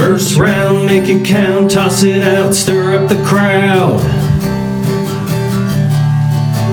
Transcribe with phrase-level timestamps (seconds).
[0.00, 4.00] First round, make it count, toss it out, stir up the crowd.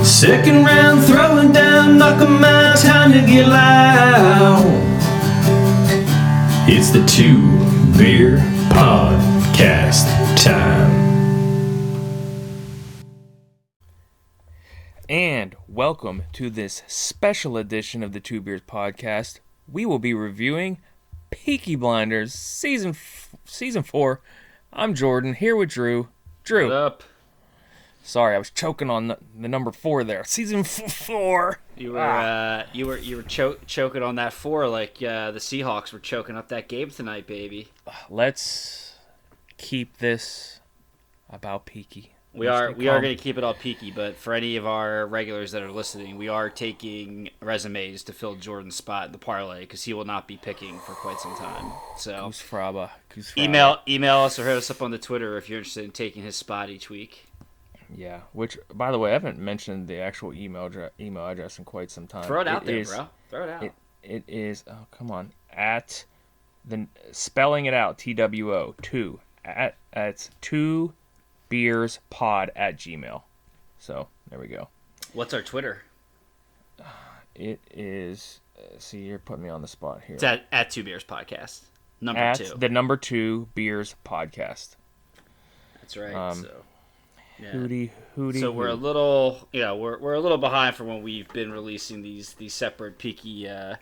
[0.02, 4.64] Second round, throwing down, knock 'em out, time to get loud.
[6.70, 7.42] It's the Two
[7.98, 8.38] Beer
[8.70, 10.08] Podcast
[10.42, 10.90] time.
[15.10, 19.42] And welcome to this special edition of the Two Beers podcast.
[19.70, 20.78] We will be reviewing
[21.30, 24.22] Peaky Blinders season f- season four.
[24.72, 26.10] I'm Jordan here with Drew.
[26.44, 27.04] Drew, What up?
[28.04, 30.24] sorry, I was choking on the, the number four there.
[30.24, 31.60] Season f- four.
[31.76, 35.40] You were uh, you were you were cho- choking on that four like uh, the
[35.40, 37.70] Seahawks were choking up that game tonight, baby.
[38.10, 38.96] Let's
[39.58, 40.60] keep this
[41.30, 42.14] about Peaky.
[42.38, 45.08] We are we are going to keep it all peaky, but for any of our
[45.08, 49.62] regulars that are listening, we are taking resumes to fill Jordan's spot in the parlay
[49.62, 51.72] because he will not be picking for quite some time.
[51.98, 52.92] So Goose Fraba.
[53.10, 53.44] Goose Fraba.
[53.44, 56.24] email email us or hit us up on the Twitter if you're interested in taking
[56.24, 57.26] his spot each week.
[57.96, 61.66] Yeah, which by the way, I haven't mentioned the actual email dra- email address in
[61.66, 62.26] quite some time.
[62.26, 63.08] Throw it out there, is- bro.
[63.30, 63.64] Throw it out.
[63.64, 66.06] It, it is oh come on at
[66.66, 70.94] the spelling it out T W O two at it's two
[71.50, 73.24] beers pod at gmail.
[73.80, 74.68] So there we go.
[75.14, 75.84] What's our Twitter?
[77.36, 78.40] It is.
[78.58, 80.16] Uh, see, you're putting me on the spot here.
[80.16, 81.62] It's at at Two Beers Podcast
[82.02, 82.54] number at two.
[82.58, 84.76] the number two beers podcast.
[85.82, 86.14] That's right.
[86.14, 86.52] um, so.
[87.40, 87.52] Yeah.
[87.52, 88.40] Hootie hootie.
[88.40, 92.02] So we're a little, know, we're, we're a little behind from when we've been releasing
[92.02, 93.76] these these separate peaky uh,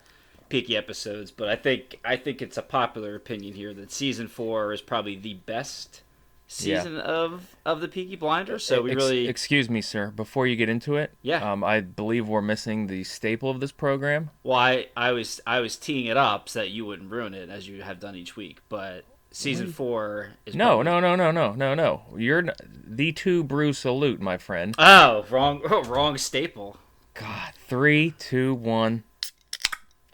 [0.50, 4.74] peaky episodes, but I think I think it's a popular opinion here that season four
[4.74, 6.02] is probably the best
[6.48, 6.78] Yeah.
[6.78, 8.64] season of of the Peaky Blinders.
[8.64, 10.10] So we Ex- really, excuse me, sir.
[10.10, 11.50] Before you get into it, Yeah.
[11.52, 14.30] um, I believe we're missing the staple of this program.
[14.44, 17.48] well, I, I was I was teeing it up so that you wouldn't ruin it
[17.50, 21.52] as you have done each week, but season four is No, no, no, no, no,
[21.52, 22.02] no, no.
[22.16, 22.52] You're n-
[22.86, 24.74] the two brew salute, my friend.
[24.78, 26.76] Oh, wrong wrong staple.
[27.14, 29.02] God, three, two, one.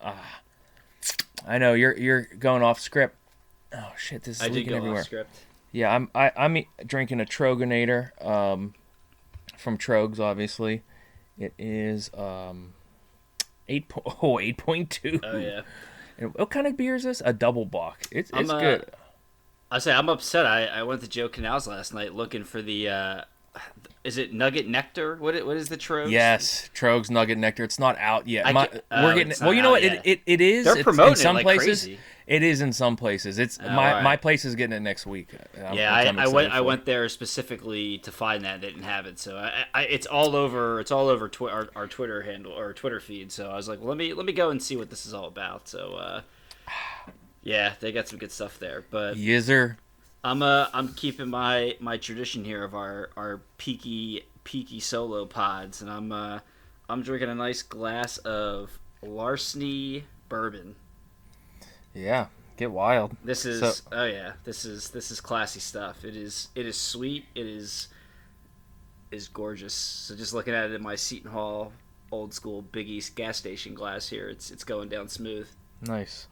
[0.03, 0.41] Ah,
[1.47, 3.17] I know you're you're going off script.
[3.75, 5.01] Oh shit, this is I did leaking go everywhere.
[5.01, 5.37] off script.
[5.73, 8.75] Yeah, I'm I, I'm e- drinking a Troegenator, um,
[9.57, 10.83] from Troegs, obviously.
[11.39, 12.75] It is um,
[13.69, 15.21] eight po- oh, 8.2.
[15.25, 15.63] Oh yeah.
[16.19, 17.23] And what kind of beer is this?
[17.25, 18.03] A double bock.
[18.13, 18.91] It's I'm, it's uh, good.
[19.71, 20.45] I say I'm upset.
[20.45, 23.21] I, I went to Joe Canals last night looking for the uh,
[24.05, 25.17] is it Nugget Nectar?
[25.17, 26.11] What i- what is the Troegs?
[26.11, 27.65] Yes, Troegs Nugget Nectar.
[27.65, 28.53] It's not out yet.
[28.53, 29.55] My- we're oh, getting well.
[29.55, 29.83] You know what?
[29.83, 30.65] It, it it is.
[30.65, 31.85] They're It's- promoting in it some like places.
[31.85, 31.99] crazy.
[32.27, 33.39] It is in some places.
[33.39, 34.05] It's Oh, my alright.
[34.05, 35.29] my place is getting it next week.
[35.35, 38.85] uh, Yeah, I, I'm I went I went there specifically to find that they didn't
[38.85, 39.19] have it.
[39.19, 42.73] So I, I it's all over it's all over twi- our, our Twitter handle or
[42.73, 43.33] Twitter feed.
[43.33, 45.13] So I was like, well, let me let me go and see what this is
[45.15, 45.69] all about.
[45.69, 46.21] So uh,
[47.43, 48.85] yeah, they got some good stuff there.
[48.91, 49.77] But Yizzer.
[50.25, 55.83] I'm uh I'm keeping my my tradition here of our our peaky peaky solo pods,
[55.83, 56.39] and I'm uh
[56.89, 60.77] I'm drinking a nice glass of Larceny bourbon.
[61.95, 62.27] Yeah,
[62.57, 63.17] get wild.
[63.25, 66.05] This is So- oh yeah, this is this is classy stuff.
[66.05, 67.27] It is it is sweet.
[67.35, 67.89] It is
[69.11, 69.75] is gorgeous.
[69.75, 71.73] So just looking at it in my Seton Hall
[72.11, 75.49] old school Big East gas station glass here, it's it's going down smooth.
[75.83, 76.27] Nice.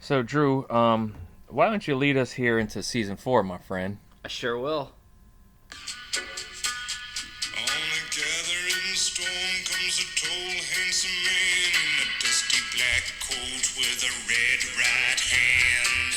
[0.00, 1.14] So Drew, um,
[1.48, 3.98] why don't you lead us here into season four, my friend?
[4.24, 4.92] I sure will.
[13.76, 16.14] With a red right hand.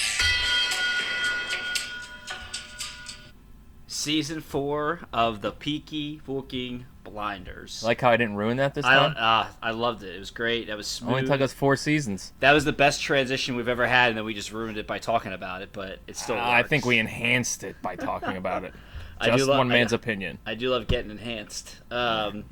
[3.88, 7.82] Season four of the Peaky Walking Blinders.
[7.84, 9.16] I like how I didn't ruin that this I time.
[9.18, 10.16] uh, I loved it.
[10.16, 10.68] It was great.
[10.68, 11.16] That was smooth.
[11.16, 12.32] Only took us four seasons.
[12.40, 15.00] that was the best transition we've ever had, and then we just ruined it by
[15.00, 15.70] talking about it.
[15.74, 16.38] But it still.
[16.38, 16.70] I works.
[16.70, 18.74] think we enhanced it by talking about it.
[19.22, 20.38] I do Just lo- one I- man's opinion.
[20.46, 21.76] I do love getting enhanced.
[21.92, 22.46] Um,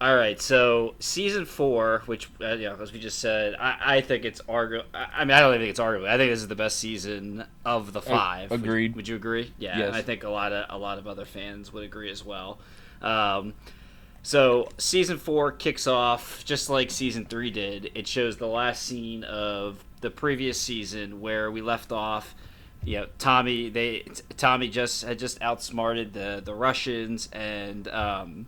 [0.00, 4.00] all right, so season four, which uh, you know, as we just said, I, I
[4.00, 4.82] think it's argu.
[4.94, 6.08] I mean, I don't even think it's arguable.
[6.08, 8.50] I think this is the best season of the five.
[8.50, 8.94] Would- agreed.
[8.94, 9.52] Would, you agree?
[9.58, 9.88] Yeah, Yes.
[9.88, 12.58] and I think a lot of a lot of other fans would agree as well.
[13.02, 13.54] Um,
[14.22, 17.90] so season four kicks off just like season three did.
[17.94, 22.34] It shows the last scene of the previous season where we left off.
[22.84, 24.04] You know, Tommy they
[24.36, 28.46] Tommy just had just outsmarted the the Russians and um,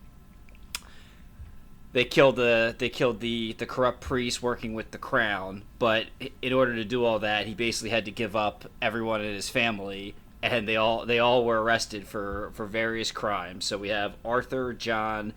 [1.92, 5.62] they killed the they killed the the corrupt priest working with the crown.
[5.78, 6.06] But
[6.40, 9.48] in order to do all that, he basically had to give up everyone in his
[9.48, 13.64] family and they all they all were arrested for for various crimes.
[13.64, 15.32] So we have Arthur, John,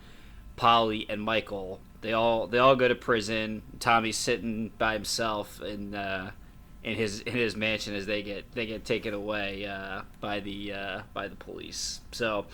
[0.55, 1.79] Polly, and Michael.
[2.01, 3.63] They all they all go to prison.
[3.79, 6.31] Tommy's sitting by himself in uh,
[6.83, 10.73] in his in his mansion as they get they get taken away uh, by the
[10.73, 12.01] uh, by the police.
[12.11, 12.45] So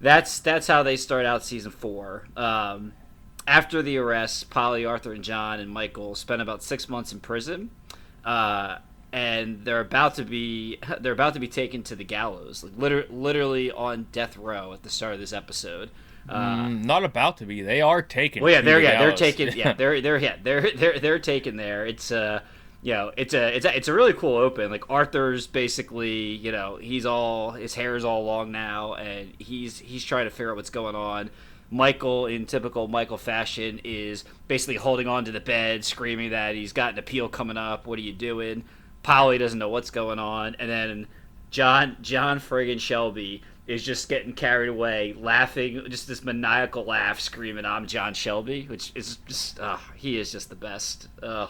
[0.00, 2.26] that's that's how they start out season four.
[2.36, 2.92] Um,
[3.46, 7.70] after the arrest, Polly, Arthur, and John and Michael spent about six months in prison,
[8.24, 8.78] uh,
[9.12, 13.06] and they're about to be they're about to be taken to the gallows, like liter-
[13.10, 15.90] literally on death row at the start of this episode.
[16.28, 17.62] Uh, Mm, not about to be.
[17.62, 18.42] They are taken.
[18.44, 21.56] well, yeah, they're the yeah they're taken yeah they're they're yeah they're they're they're taken
[21.56, 21.84] there.
[21.84, 22.40] It's uh
[22.80, 24.70] you know it's a it's a it's a really cool open.
[24.70, 29.80] Like Arthur's basically you know he's all his hair is all long now and he's
[29.80, 31.28] he's trying to figure out what's going on.
[31.72, 36.74] Michael, in typical Michael fashion, is basically holding on to the bed, screaming that he's
[36.74, 37.86] got an appeal coming up.
[37.86, 38.64] What are you doing?
[39.02, 41.06] Polly doesn't know what's going on, and then
[41.50, 47.64] John John friggin' Shelby is just getting carried away, laughing, just this maniacal laugh, screaming,
[47.64, 51.08] "I'm John Shelby," which is just uh, he is just the best.
[51.22, 51.46] Uh,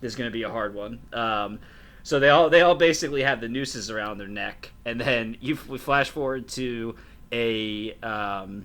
[0.00, 1.00] this is gonna be a hard one.
[1.12, 1.58] Um,
[2.04, 5.58] so they all they all basically have the nooses around their neck, and then you
[5.66, 6.94] we flash forward to
[7.32, 8.64] a um,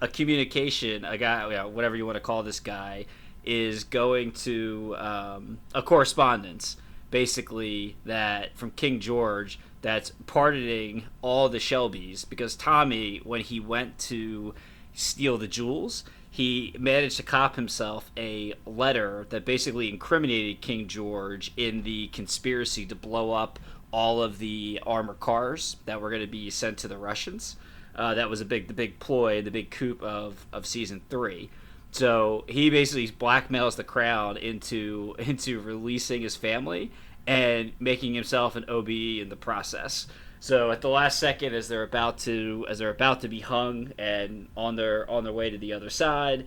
[0.00, 3.06] a communication, a guy, know, whatever you want to call this guy,
[3.44, 6.76] is going to um, a correspondence,
[7.10, 13.98] basically that from King George that's pardoning all the Shelbys because Tommy, when he went
[13.98, 14.54] to
[14.92, 21.52] steal the jewels, he managed to cop himself a letter that basically incriminated King George
[21.56, 23.58] in the conspiracy to blow up
[23.92, 27.56] all of the armored cars that were going to be sent to the Russians.
[27.96, 31.48] Uh, that was a big, the big ploy, the big coup of, of season three.
[31.92, 36.90] So he basically blackmails the crowd into into releasing his family
[37.26, 40.06] and making himself an OBE in the process.
[40.38, 43.92] So at the last second, as they're about to as they're about to be hung
[43.98, 46.46] and on their on their way to the other side,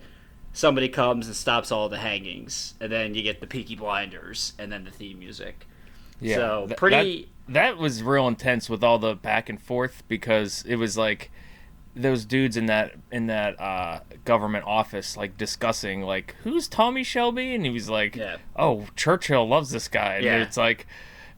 [0.52, 4.70] somebody comes and stops all the hangings, and then you get the Peaky Blinders and
[4.70, 5.66] then the theme music.
[6.20, 10.64] Yeah, So, pretty- That, that was real intense with all the back and forth because
[10.66, 11.30] it was like
[11.96, 17.54] those dudes in that in that uh, government office like discussing like who's Tommy Shelby
[17.54, 18.36] and he was like, Yeah.
[18.56, 20.16] oh Churchill loves this guy.
[20.16, 20.42] And Yeah.
[20.42, 20.86] it's like.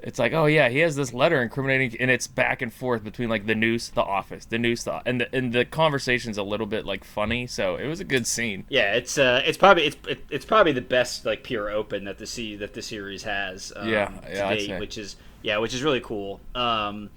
[0.04, 3.28] It's like, oh yeah, he has this letter incriminating, and it's back and forth between
[3.28, 6.66] like the noose, the office, the noose, the, and the and the conversation's a little
[6.66, 8.64] bit like funny, so it was a good scene.
[8.68, 12.18] Yeah, it's uh, it's probably it's it, it's probably the best like pure open that
[12.18, 13.72] the se- that the series has.
[13.76, 16.40] Um, Yeah, yeah, date, which is yeah, which is really cool.
[16.54, 17.10] Um,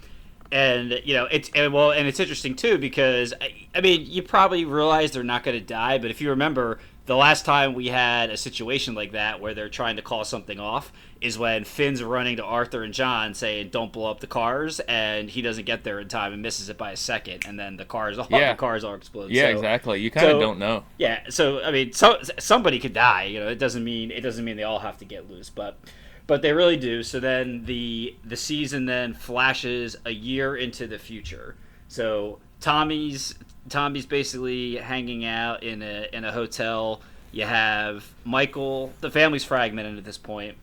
[0.51, 4.21] and you know it's and well, and it's interesting too because I, I mean you
[4.21, 7.87] probably realize they're not going to die, but if you remember the last time we
[7.87, 10.91] had a situation like that where they're trying to call something off
[11.21, 15.29] is when Finn's running to Arthur and John saying don't blow up the cars and
[15.29, 17.85] he doesn't get there in time and misses it by a second and then the
[17.85, 18.53] cars all Yeah.
[18.53, 19.29] the cars all explode.
[19.31, 20.01] Yeah, So- exactly.
[20.01, 20.83] You kind of so- don't know.
[20.97, 23.23] yeah, so I mean, so somebody could die.
[23.25, 25.77] You know, it doesn't mean it doesn't mean they all have to get loose, but
[26.27, 27.03] but they really do.
[27.03, 31.55] So then the the season then flashes a year into the future.
[31.87, 33.35] So Tommy's
[33.69, 37.01] Tommy's basically hanging out in a in a hotel.
[37.31, 38.93] You have Michael.
[39.01, 40.57] The family's fragmented at this point.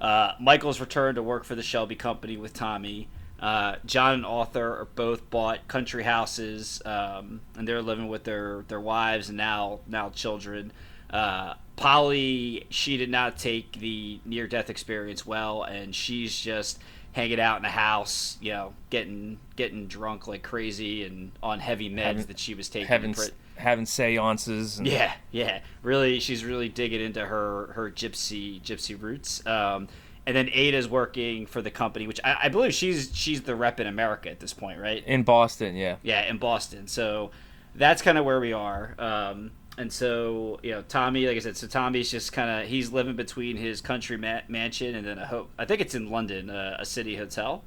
[0.00, 3.08] Uh, Michael's returned to work for the Shelby Company with Tommy.
[3.38, 8.64] Uh, John and Arthur are both bought country houses, um, and they're living with their,
[8.68, 10.72] their wives and now now children.
[11.10, 16.78] Uh, Polly, she did not take the near death experience well, and she's just
[17.12, 21.90] hanging out in the house, you know, getting getting drunk like crazy and on heavy
[21.90, 22.88] meds Having- that she was taking.
[22.88, 23.16] Having
[23.56, 24.78] having seances.
[24.78, 25.60] And, yeah, yeah.
[25.82, 29.44] Really, she's really digging into her her gypsy gypsy roots.
[29.46, 29.88] Um,
[30.26, 33.80] and then Ada's working for the company, which I, I believe she's she's the rep
[33.80, 35.02] in America at this point, right?
[35.06, 35.96] in Boston, yeah.
[36.02, 36.86] Yeah, in Boston.
[36.86, 37.30] So
[37.74, 38.94] that's kind of where we are.
[38.98, 42.92] Um, and so you know, Tommy, like I said, so Tommy's just kind of he's
[42.92, 46.50] living between his country ma- mansion and then a ho- I think it's in London,
[46.50, 47.64] uh, a city hotel.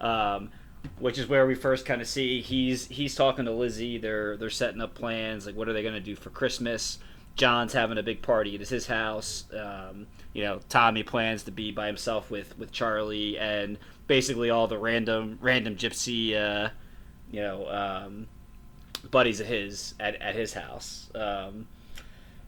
[0.00, 0.50] Um,
[0.98, 3.98] which is where we first kind of see he's he's talking to Lizzie.
[3.98, 6.98] They're they're setting up plans like what are they going to do for Christmas.
[7.34, 9.44] John's having a big party It is his house.
[9.58, 14.66] Um, you know, Tommy plans to be by himself with with Charlie and basically all
[14.66, 16.70] the random random gypsy, uh,
[17.30, 18.26] you know, um,
[19.10, 21.10] buddies of his at, at his house.
[21.14, 21.66] Um,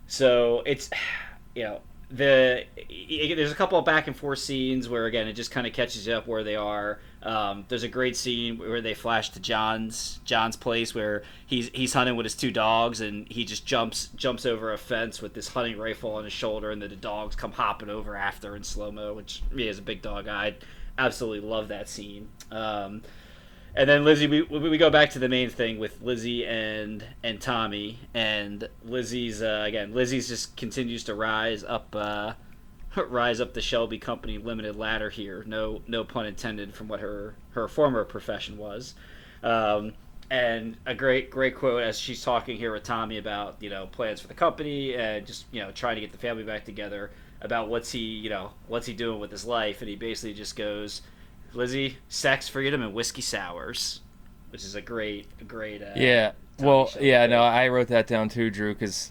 [0.06, 0.90] so it's
[1.54, 1.80] you know
[2.10, 5.72] the there's a couple of back and forth scenes where again it just kind of
[5.72, 7.00] catches you up where they are.
[7.22, 11.94] Um, there's a great scene where they flash to John's John's place where he's he's
[11.94, 15.48] hunting with his two dogs and he just jumps jumps over a fence with this
[15.48, 18.92] hunting rifle on his shoulder and then the dogs come hopping over after in slow
[18.92, 19.14] mo.
[19.14, 20.54] Which me as a big dog, I
[20.98, 22.28] absolutely love that scene.
[22.50, 23.02] Um,
[23.74, 27.40] and then Lizzie, we, we go back to the main thing with Lizzie and and
[27.40, 29.92] Tommy, and Lizzie's uh, again.
[29.92, 32.34] Lizzie's just continues to rise up uh,
[33.08, 35.44] rise up the Shelby Company Limited ladder here.
[35.46, 38.94] No, no pun intended from what her her former profession was.
[39.42, 39.92] Um,
[40.30, 44.20] and a great, great quote as she's talking here with Tommy about you know plans
[44.20, 47.68] for the company and just you know trying to get the family back together about
[47.68, 51.02] what's he you know what's he doing with his life, and he basically just goes,
[51.54, 54.00] Lizzie, sex, freedom, and whiskey sours,
[54.50, 55.82] which is a great, a great.
[55.82, 56.32] Uh, Yeah.
[56.60, 59.10] Well, yeah, no, I wrote that down too, Drew, because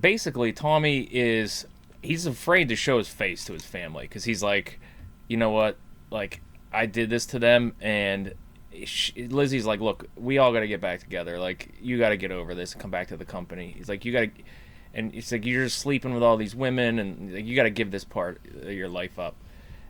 [0.00, 1.66] basically Tommy is
[2.02, 4.78] he's afraid to show his face to his family because he's like,
[5.28, 5.76] you know what,
[6.10, 6.40] like
[6.72, 8.34] I did this to them, and
[8.84, 11.38] sh Lizzie's like, look, we all got to get back together.
[11.38, 13.74] Like you got to get over this and come back to the company.
[13.76, 14.30] He's like, you got to.
[14.94, 17.70] And it's like you're just sleeping with all these women, and like, you got to
[17.70, 19.34] give this part of your life up.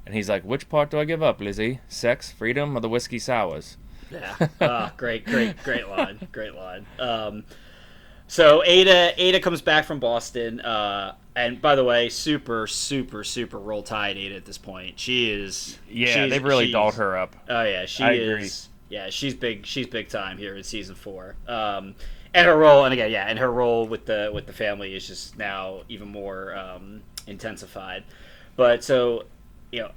[0.07, 1.81] And he's like, "Which part do I give up, Lizzie?
[1.89, 3.77] Sex, freedom, or the whiskey sours?"
[4.11, 4.37] Yeah.
[4.61, 6.29] Ah, great, great, great line.
[6.31, 6.87] Great line.
[6.99, 7.45] Um,
[8.29, 13.59] so Ada Ada comes back from Boston, uh, and by the way, super, super, super
[13.59, 14.99] roll tide Ada at this point.
[14.99, 15.79] She is.
[15.89, 17.37] Yeah, they've really dolled her up.
[17.49, 18.29] Oh yeah, she I is.
[18.31, 18.97] agree.
[18.97, 19.67] Yeah, she's big.
[19.67, 21.35] She's big time here in season four.
[21.49, 21.97] Um,
[22.33, 25.07] and her role, and again, yeah, and her role with the with the family is
[25.07, 28.05] just now even more um, intensified.
[28.57, 29.25] But so,
[29.77, 29.91] you know,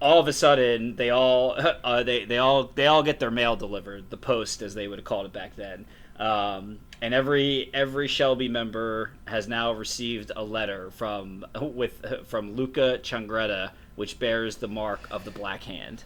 [0.00, 3.54] all of a sudden they all uh, they they all they all get their mail
[3.54, 5.84] delivered, the post as they would have called it back then.
[6.18, 12.98] Um, and every every Shelby member has now received a letter from with from Luca
[13.02, 16.04] Changretta, which bears the mark of the Black Hand.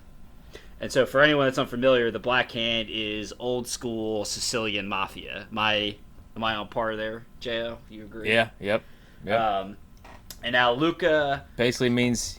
[0.80, 5.48] And so, for anyone that's unfamiliar, the Black Hand is old school Sicilian mafia.
[5.50, 5.96] My,
[6.36, 7.78] am I on par there, Jo?
[7.90, 8.30] You agree?
[8.30, 8.84] Yeah, yep.
[9.24, 9.40] Yep.
[9.40, 9.76] Um,
[10.42, 12.38] and now Luca, Basically means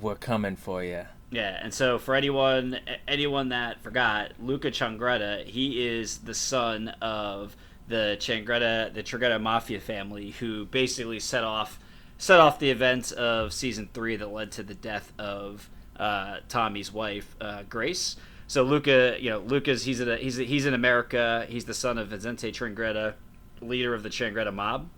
[0.00, 1.04] we're coming for you.
[1.30, 1.58] yeah.
[1.62, 7.56] And so, for anyone anyone that forgot, Luca Changretta, he is the son of
[7.88, 11.78] the Changretta, the Changretta mafia family, who basically set off
[12.18, 16.92] set off the events of season three that led to the death of uh, Tommy's
[16.92, 18.16] wife, uh, Grace.
[18.46, 21.46] So Luca, you know, Luca's he's in he's he's in America.
[21.48, 23.14] He's the son of Vicente Changretta,
[23.60, 24.88] leader of the Changretta mob.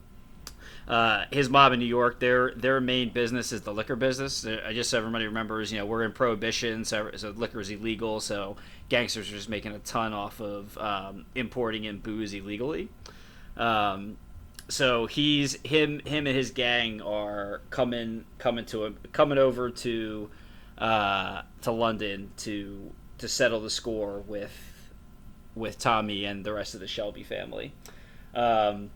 [0.88, 4.46] Uh, his mob in New York, their their main business is the liquor business.
[4.46, 7.70] Uh, I just so everybody remembers, you know, we're in prohibition, so, so liquor is
[7.70, 8.20] illegal.
[8.20, 8.56] So
[8.88, 12.88] gangsters are just making a ton off of um, importing in booze illegally.
[13.56, 14.16] Um,
[14.68, 20.30] so he's him him and his gang are coming coming to coming over to
[20.78, 24.52] uh, to London to to settle the score with
[25.54, 27.72] with Tommy and the rest of the Shelby family.
[28.34, 28.90] Um,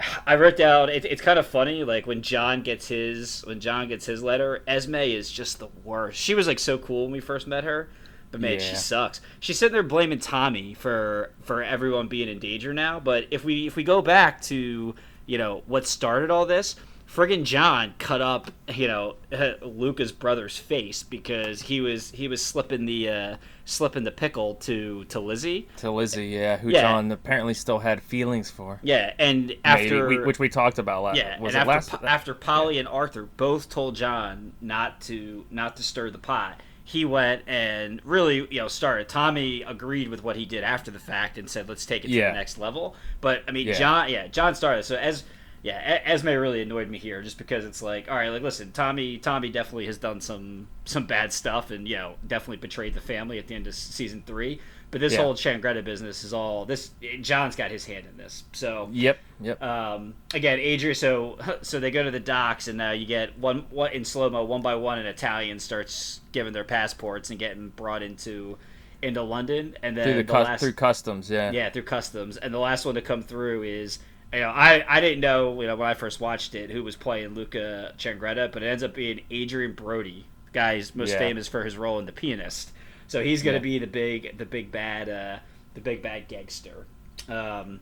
[0.26, 3.88] I wrote down it, it's kind of funny like when John gets his when John
[3.88, 6.18] gets his letter Esme is just the worst.
[6.18, 7.88] She was like so cool when we first met her
[8.30, 9.20] but man she sucks.
[9.40, 13.66] She's sitting there blaming Tommy for for everyone being in danger now but if we
[13.66, 14.94] if we go back to
[15.26, 16.76] you know what started all this
[17.08, 19.16] friggin' John cut up you know
[19.62, 23.36] Luca's brother's face because he was he was slipping the uh
[23.68, 26.82] slipping the pickle to to Lizzie To Lizzie, yeah, who Yeah.
[26.82, 28.80] John apparently still had feelings for.
[28.82, 31.16] yeah and after we- which we talked about last.
[31.18, 31.96] Yeah, was and after?
[31.98, 36.60] Po- after Polly and Arthur both told John not to not to stir the pot,
[36.84, 39.08] he went and really you know started.
[39.08, 42.14] Tommy agreed with what he did after the fact and said, "Let's take it to
[42.14, 42.28] Yeah.
[42.30, 43.74] the next level." But I mean, Yeah.
[43.74, 44.84] John, yeah, John started.
[44.84, 45.24] So as
[45.66, 49.18] yeah, Esme really annoyed me here just because it's like, all right, like listen, Tommy,
[49.18, 53.36] Tommy definitely has done some some bad stuff and you know definitely betrayed the family
[53.40, 54.60] at the end of season three.
[54.92, 55.22] But this Yeah.
[55.22, 56.90] whole Changretta business is all this.
[57.20, 59.60] John's got his hand in this, so Yep, yep.
[59.60, 60.94] um, again, Adrian.
[60.94, 64.30] So so they go to the docks, and now you get one what in slow
[64.30, 68.56] mo, one by one, an Italian starts giving their passports and getting brought into
[69.02, 71.50] into London, and then through the, the cus- last through customs, yeah.
[71.50, 73.98] yeah through customs, and the last one to come through is.
[74.32, 76.96] You know, I, I didn't know you know when I first watched it who was
[76.96, 81.18] playing Luca Changretta, but it ends up being Adrien Brody, guy's most Yeah.
[81.18, 82.72] famous for his role in The Pianist.
[83.06, 83.72] So he's going to Yeah.
[83.74, 85.38] be the big the big bad uh,
[85.74, 86.86] the big bad gangster.
[87.28, 87.80] Um,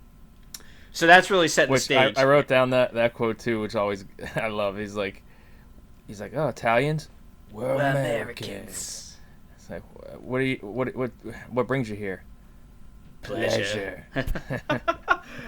[0.93, 2.19] so that's really setting the Which I, stage.
[2.19, 4.05] I wrote down that, that quote too, which always
[4.37, 4.77] I love.
[4.77, 5.23] He's like,
[6.07, 7.09] he's like, oh Italians,
[7.51, 9.17] we're, We're Americans.
[9.57, 9.83] It's like,
[10.21, 11.11] what do you what what
[11.51, 12.23] what brings you here?
[13.23, 14.07] Pleasure.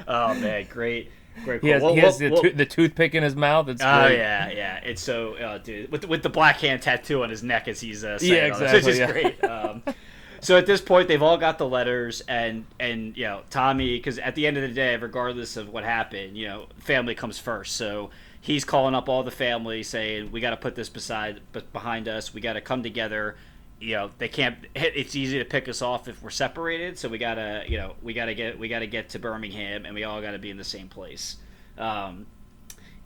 [0.09, 1.11] oh man, great,
[1.45, 1.63] great.
[1.63, 3.69] He has, Well, he has well, the, well- tooth the toothpick in his mouth.
[3.69, 4.19] It's Oh great.
[4.19, 4.77] yeah, yeah.
[4.85, 7.81] It's so, uh, dude, with the, with the black hand tattoo on his neck as
[7.81, 9.45] he's uh, saying Yeah, this, which is exactly, great.
[9.45, 9.83] Um,
[10.41, 14.19] so at this point, they've all got the letters, and and you know Tommy, because
[14.19, 17.75] at the end of the day, regardless of what happened, you know, family comes first.
[17.77, 21.41] So he's calling up all the family, saying we got to put this beside,
[21.73, 22.35] behind us.
[22.35, 23.37] We got to come together.
[23.79, 24.57] You know, they can't.
[24.75, 26.99] It's easy to pick us off if we're separated.
[26.99, 30.05] So we gotta, you know, we gotta get we gotta get to Birmingham, and we
[30.05, 31.37] all got to be in the same place.
[31.77, 32.27] Um,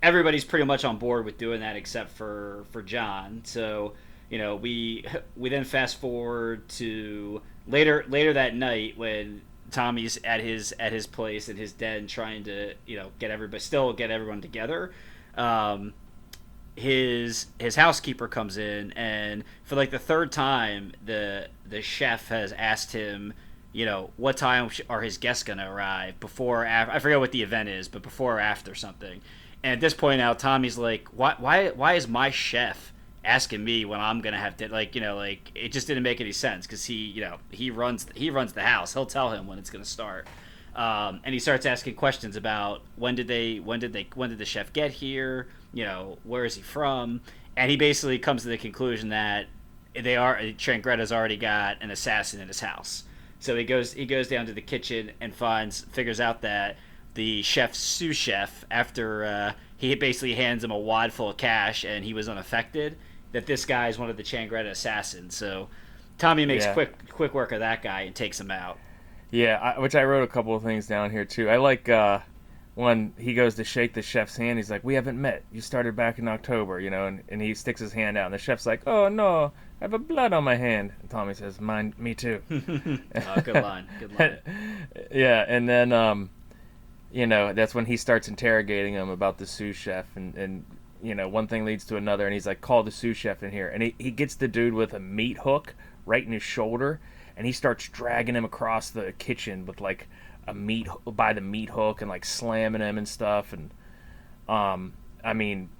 [0.03, 3.43] everybody's pretty much on board with doing that except for for John.
[3.45, 3.95] So
[4.29, 5.05] you know we
[5.37, 11.07] we then fast forward to later later that night when Tommy's at his at his
[11.07, 14.93] place at his den trying to you know get everybody still get everyone together.
[15.37, 15.95] Um,
[16.77, 22.53] his his housekeeper comes in and for like the third time the the chef has
[22.53, 23.33] asked him
[23.73, 27.43] you know what time are his guests gonna arrive before after, I forget what the
[27.43, 29.21] event is but before or after something.
[29.63, 32.93] And at this point now Tommy's like why why why is my chef
[33.25, 36.21] asking me when I'm gonna have to like you know like it just didn't make
[36.21, 38.95] any sense because he you know he runs he runs the house.
[38.95, 40.27] He'll tell him when it's gonna start.
[40.75, 44.39] Um, and he starts asking questions about when did they when did they when did
[44.39, 47.21] the chef get here you know where is he from
[47.57, 49.47] and he basically comes to the conclusion that
[50.01, 53.05] they are Changretta's already got an assassin in his house
[53.39, 56.77] so he goes he goes down to the kitchen and finds figures out that
[57.15, 61.85] the chef sous chef after uh, he basically hands him a wad full of cash
[61.85, 62.97] and he was unaffected
[63.33, 65.69] that this guy is one of the Changretta assassins so
[66.19, 66.75] Tommy makes Yeah.
[66.75, 68.79] quick quick work of that guy and takes him out
[69.31, 71.49] Yeah, I, which I wrote a couple of things down here too.
[71.49, 72.19] I like uh,
[72.75, 74.59] when he goes to shake the chef's hand.
[74.59, 75.43] He's like, "We haven't met.
[75.53, 78.35] You started back in October, you know." And, and he sticks his hand out, and
[78.35, 81.61] the chef's like, "Oh no, I have a blood on my hand." And Tommy says,
[81.61, 84.39] "Mine, me too." oh, good line good line
[85.13, 86.31] yeah, and then um,
[87.13, 90.65] you know that's when he starts interrogating him about the sous chef, and and
[91.03, 93.51] you know one thing leads to another, and he's like, "Call the sous chef in
[93.51, 95.75] here," and he he gets the dude with a meat hook
[96.07, 97.01] right in his shoulder,
[97.37, 100.09] and he starts dragging him across the kitchen with like
[100.51, 103.71] a meat by the meat hook and like slamming him and stuff, and
[104.49, 104.93] um,
[105.25, 105.71] I mean.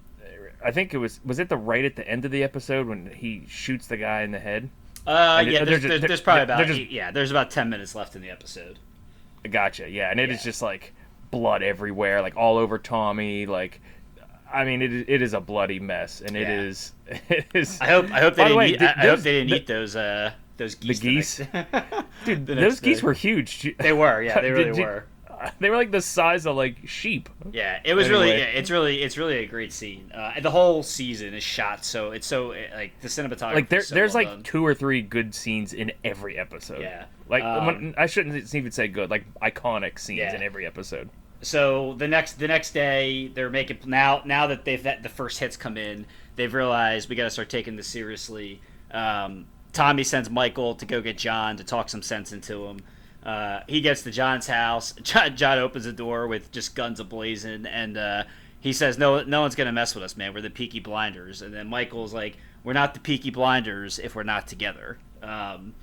[0.63, 3.07] I think it was was it the right at the end of the episode when
[3.07, 4.69] he shoots the guy in the head.
[5.07, 8.21] Uh, yeah, there's, there's, there's probably about just- yeah, there's about ten minutes left in
[8.21, 8.77] the episode.
[9.49, 9.89] Gotcha.
[9.89, 10.43] Yeah, and it is Yeah.
[10.43, 10.93] just like
[11.31, 13.47] blood everywhere, like all over Tommy.
[13.47, 13.81] Like,
[14.53, 16.61] I mean, it it is a bloody mess, and it Yeah.
[16.61, 16.91] is
[17.29, 17.81] it is.
[17.81, 19.49] I hope I hope they didn't way, eat, th- I, I hope those- they didn't
[19.49, 20.99] th- eat those uh those geese.
[20.99, 21.39] the geese?
[21.53, 23.05] next- Dude, the those geese day.
[23.05, 23.75] were huge.
[23.79, 25.05] They were, yeah, they really you- were.
[25.59, 27.27] They were like the size of like sheep.
[27.51, 30.11] Yeah, it was really yeah, it's really it's really a great scene.
[30.13, 33.55] Uh, the whole season is shot so it's so like the cinematography.
[33.55, 34.43] Like there, is so there's well like done.
[34.43, 36.81] two or three good scenes in every episode.
[36.81, 37.05] Yeah.
[37.27, 40.35] Like Um, I shouldn't even say good, like iconic scenes Yeah.
[40.35, 41.09] in every episode.
[41.41, 45.39] so the next the next day they're making now now that they've that the first
[45.39, 48.61] hits come in they've realized we got to start taking this seriously
[48.91, 52.79] um, tommy sends michael to go get john to talk some sense into him
[53.23, 57.67] uh, he gets to john's house john, john opens the door with just guns ablazing
[57.69, 58.23] and uh,
[58.59, 61.53] he says no no one's gonna mess with us man we're the peaky blinders and
[61.53, 65.73] then michael's like we're not the peaky blinders if we're not together um,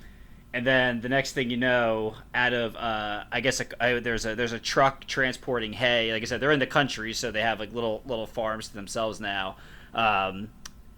[0.53, 4.25] and then the next thing you know, out of uh, I guess a, I, there's
[4.25, 6.11] a there's a truck transporting hay.
[6.11, 8.73] Like I said, they're in the country, so they have like little little farms to
[8.73, 9.57] themselves now.
[9.93, 10.49] Um,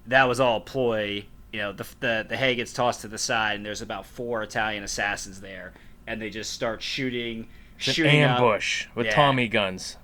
[0.08, 1.26] that was all ploy.
[1.54, 4.42] You know, the, the the hay gets tossed to the side, and there's about four
[4.44, 5.74] Italian assassins there,
[6.08, 8.40] and they just start shooting, It's shooting up.
[8.40, 9.16] ambush with Yeah.
[9.16, 9.98] Tommy guns.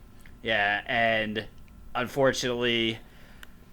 [0.43, 1.45] Yeah, and
[1.95, 2.99] unfortunately,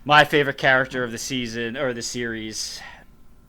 [0.05, 2.81] my favorite character of the season or the series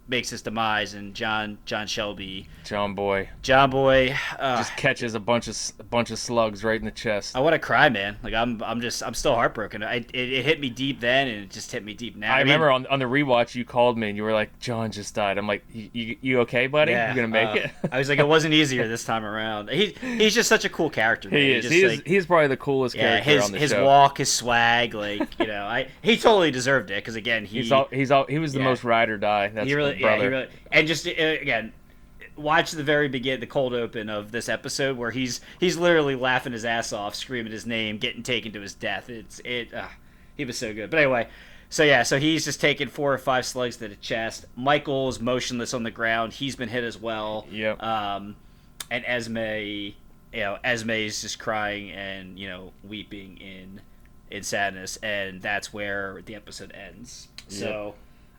[0.08, 4.15] makes his demise, and John John Shelby, John Boy John Boy.
[4.38, 7.36] Uh, just catches a bunch of a bunch of slugs right in the chest.
[7.36, 8.18] I want to cry, man.
[8.24, 9.84] Like I'm, I'm just, I'm still heartbroken.
[9.84, 12.34] I, it, it hit me deep then, and it just hit me deep now.
[12.34, 14.91] I, mean, remember on, on the rewatch you called me and you were like, "John
[14.91, 16.91] just died." I'm like, "You, you, you okay, buddy?
[16.91, 19.70] yeah, you gonna make uh, it?" I was like, it wasn't easier this time around.
[19.70, 21.30] He, he's just such a cool character.
[21.30, 21.39] Man.
[21.39, 21.63] he is.
[21.63, 21.96] just, He is.
[21.98, 23.86] like, He's probably the coolest yeah, character his on the his show.
[23.86, 27.72] walk, his swag, like you know, I he totally deserved it because again, he He's
[27.72, 27.88] all.
[27.91, 28.26] He's all.
[28.26, 28.65] He was the Yeah.
[28.65, 29.50] most ride or die.
[29.50, 31.73] That's he really, my yeah, he really, and just uh, again,
[32.36, 36.53] watch the very begin, the cold open of this episode where he's he's literally laughing
[36.53, 39.10] his ass off, screaming his name, getting taken to his death.
[39.10, 39.88] It's it, uh,
[40.36, 40.89] he was so good.
[40.89, 41.27] But anyway,
[41.69, 44.45] so yeah, so he's just taking four or five slugs to the chest.
[44.55, 46.34] Michael's motionless on the ground.
[46.34, 47.45] He's been hit as well.
[47.51, 47.81] Yep.
[47.81, 48.36] Um,
[48.91, 49.93] and Esme, you
[50.34, 53.81] know, Esme is just crying and you know weeping in
[54.31, 57.27] in sadness, and that's where the episode ends.
[57.47, 57.95] So.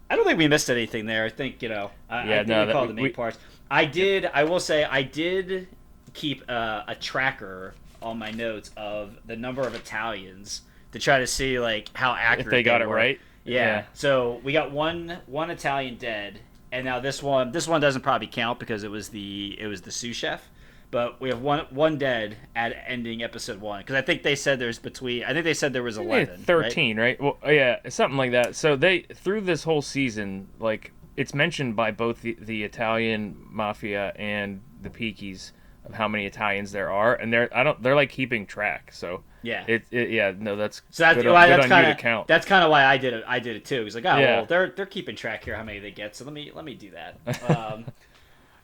[0.08, 1.24] I don't think we missed anything there.
[1.24, 1.90] I think you know.
[2.08, 3.38] I, I Yeah, think no, we called the main we- parts.
[3.70, 4.26] I did.
[4.26, 5.66] I will say I did
[6.14, 11.26] keep uh, a tracker on my notes of the number of Italians to try to
[11.26, 12.94] see like how accurate if they got it were.
[12.94, 13.20] right.
[13.44, 13.84] Yeah.
[13.94, 16.38] So we got one one Italian dead,
[16.70, 19.82] and now this one this one doesn't probably count because it was the it was
[19.82, 20.48] the sous chef.
[20.90, 24.58] But we have one one dead at ending episode one because I think they said
[24.58, 26.36] there's between I think they said there was eleven.
[26.36, 26.46] right?
[26.46, 27.20] Thirteen, right?
[27.20, 28.54] Well, oh, yeah, something like that.
[28.54, 34.12] So they through this whole season, like it's mentioned by both the, the Italian mafia
[34.16, 35.52] and the Peakies
[35.84, 38.92] of how many Italians there are, and they're I don't they're like keeping track.
[38.92, 39.64] So Yeah.
[39.66, 42.70] it, it yeah no that's So that's good, why that's kind of that's kind of
[42.70, 43.24] why I did it.
[43.26, 43.84] I did it too.
[43.84, 44.36] He's like, oh, Yeah.
[44.36, 46.14] well, they're they're keeping track here how many they get.
[46.14, 47.18] So let me let me do that.
[47.56, 47.86] Um,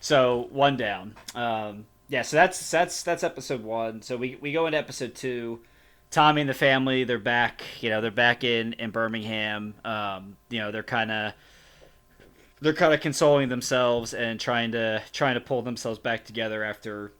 [0.01, 1.15] so one down.
[1.35, 2.21] Um, yeah.
[2.21, 4.03] So that's that's that's episode one.
[4.03, 5.61] So we we go into episode two.
[6.11, 7.63] Tommy and the family, they're back.
[7.81, 9.73] You know, they're back in in Birmingham.
[9.83, 11.33] Um, you know, they're kind of
[12.61, 17.13] they're kind of consoling themselves and trying to trying to pull themselves back together after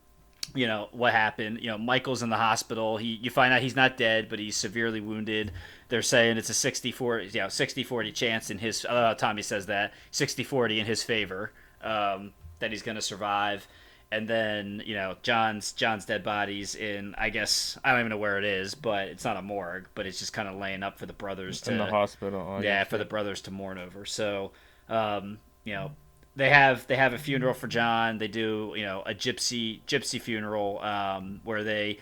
[0.55, 3.77] you know what happened you know michael's in the hospital he you find out he's
[3.77, 5.53] not dead but he's severely wounded
[5.89, 9.67] they're saying it's a 64 you know 60 40 chance in his uh, tommy says
[9.67, 13.67] that 60 40 in his favor um, that he's going to survive
[14.13, 18.17] and then you know john's john's dead body's in i guess i don't even know
[18.17, 20.99] where it is but it's not a morgue but it's just kind of laying up
[20.99, 22.61] for the brothers to in the hospital.
[22.63, 24.05] yeah, for the brothers to mourn over.
[24.05, 24.53] So,
[24.89, 25.93] um, you know,
[26.37, 28.19] they have they have a funeral for John.
[28.19, 31.99] They do you know a gypsy gypsy funeral um, where they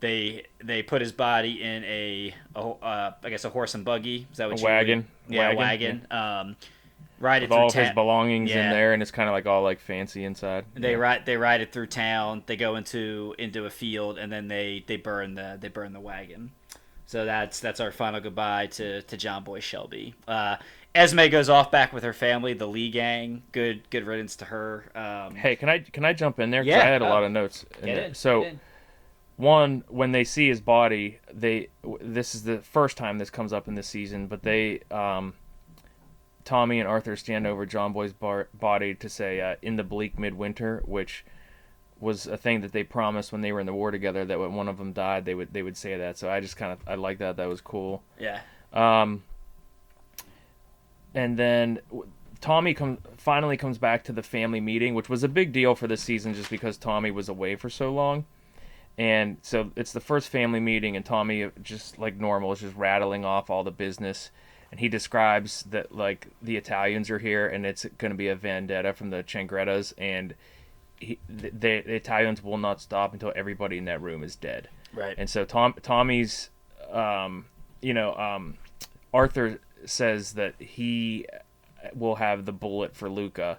[0.00, 4.26] they they put his body in a, a uh, I guess a horse and buggy.
[4.30, 5.06] Is that what A you wagon.
[5.28, 6.06] Yeah, Wagon, wagon.
[6.10, 6.56] Um,
[7.24, 8.64] ride it with all of his belongings Yeah.
[8.66, 10.64] in there, and it's kind of like all like fancy inside.
[10.74, 10.96] They Yeah.
[10.98, 12.42] ride they ride it through town.
[12.46, 16.00] They go into into a field and then they they burn the they burn the
[16.00, 16.52] wagon.
[17.06, 20.14] So that's that's our final goodbye to to John Boy Shelby.
[20.28, 20.56] Uh,
[20.94, 23.42] Esme goes off back with her family, the Lee gang.
[23.52, 24.84] Good good riddance to her.
[24.94, 26.62] Um, Hey, can I can I jump in there?
[26.62, 27.66] Yeah, I had a uh, lot of notes.
[27.80, 28.46] In get in, So
[29.36, 31.68] one when they see his body they
[32.00, 35.34] this is the first time this comes up in this season but they um
[36.44, 40.18] tommy and arthur stand over john boy's bar- body to say uh, in the bleak
[40.18, 41.24] midwinter which
[42.00, 44.54] was a thing that they promised when they were in the war together that when
[44.54, 46.78] one of them died they would they would say that so i just kind of
[46.86, 48.40] i like that that was cool yeah,
[48.72, 49.22] um,
[51.14, 51.78] and then
[52.44, 55.86] Tommy comes finally comes back to the family meeting, which was a big deal for
[55.86, 58.26] this season, just because Tommy was away for so long.
[58.98, 62.76] And so it's the first family meeting, and Tommy, uh, just like normal, is just
[62.76, 64.30] rattling off all the business.
[64.74, 68.34] And he describes that like the Italians are here, and it's going to be a
[68.34, 70.34] vendetta from the Changrettas, and
[70.96, 74.68] he, the, the Italians will not stop until everybody in that room is dead.
[74.92, 75.14] right.
[75.16, 76.50] And so Tom Tommy's,
[76.90, 77.44] um,
[77.82, 78.58] you know, um,
[79.12, 81.26] Arthur says that he
[81.94, 83.58] will have the bullet for Luca,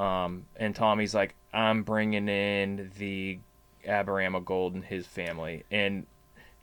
[0.00, 3.38] um, and Tommy's like, I'm bringing in the
[3.86, 6.06] Aberama Gold and his family, and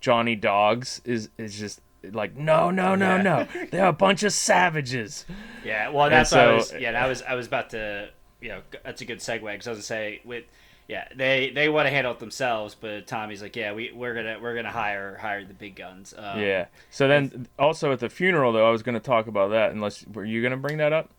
[0.02, 3.22] Johnny Dogs is is just like, no, no, no, Yeah.
[3.22, 5.26] no, they're a bunch of savages.
[5.66, 6.74] Yeah, well, that's what I so- was.
[6.82, 7.22] Yeah, I was.
[7.24, 8.10] I was about to.
[8.42, 10.46] You know, that's a good segue because I was gonna say with.
[10.88, 14.40] Yeah, they they want to handle it themselves, but Tommy's like, yeah, we we're gonna
[14.42, 16.16] we're gonna hire hire the big guns.
[16.18, 16.66] Um, Yeah.
[16.90, 19.72] So then, also at the funeral, though, I was going to talk about that.
[19.72, 21.12] Unless were you going to bring that up?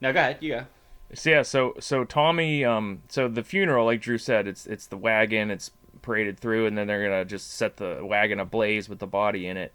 [0.00, 0.38] No, go ahead.
[0.40, 0.64] You go.
[1.14, 4.96] So yeah, so so Tommy, um, so the funeral, like Drew said, it's it's the
[4.96, 5.70] wagon, it's
[6.02, 9.56] paraded through, and then they're gonna just set the wagon ablaze with the body in
[9.56, 9.72] it,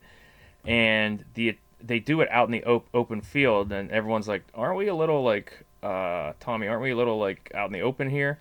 [0.65, 4.77] and the they do it out in the op- open field, and everyone's like, aren't
[4.77, 8.09] we a little like, uh, Tommy, aren't we a little like out in the open
[8.09, 8.39] here?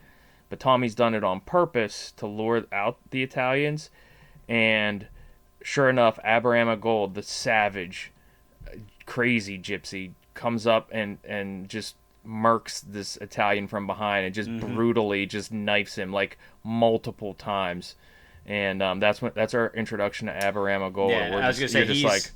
[0.48, 3.90] But Tommy's done it on purpose to lure out the Italians,
[4.48, 5.06] and
[5.62, 8.12] sure enough, Aberama Gold, the savage,
[9.06, 14.76] crazy gypsy comes up and and just murks this Italian from behind and just Mm-hmm.
[14.76, 17.96] brutally just knifes him like multiple times.
[18.46, 21.12] And um, that's when that's our introduction to Aberama Gold.
[21.12, 22.30] Yeah, I was just- gonna say he's like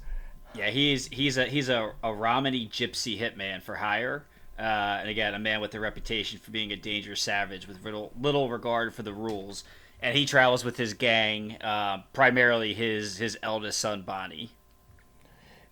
[0.54, 4.24] yeah he's he's a he's a, a Romany gypsy hitman for hire.
[4.58, 8.10] Uh, and again, a man with a reputation for being a dangerous savage with little,
[8.18, 9.64] little regard for the rules.
[10.00, 14.50] And he travels with his gang, uh, primarily his his eldest son Bonnie.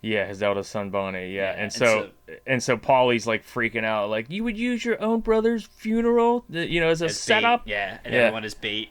[0.02, 1.32] yeah, his eldest son Bonnie.
[1.34, 2.10] Yeah, Yeah, and and so
[2.46, 6.80] and so Polly's like freaking out, like you would use your own brother's funeral, you
[6.80, 7.64] know, as a as setup.
[7.64, 7.70] bait.
[7.72, 8.20] Yeah, and Yeah.
[8.20, 8.90] everyone is bait.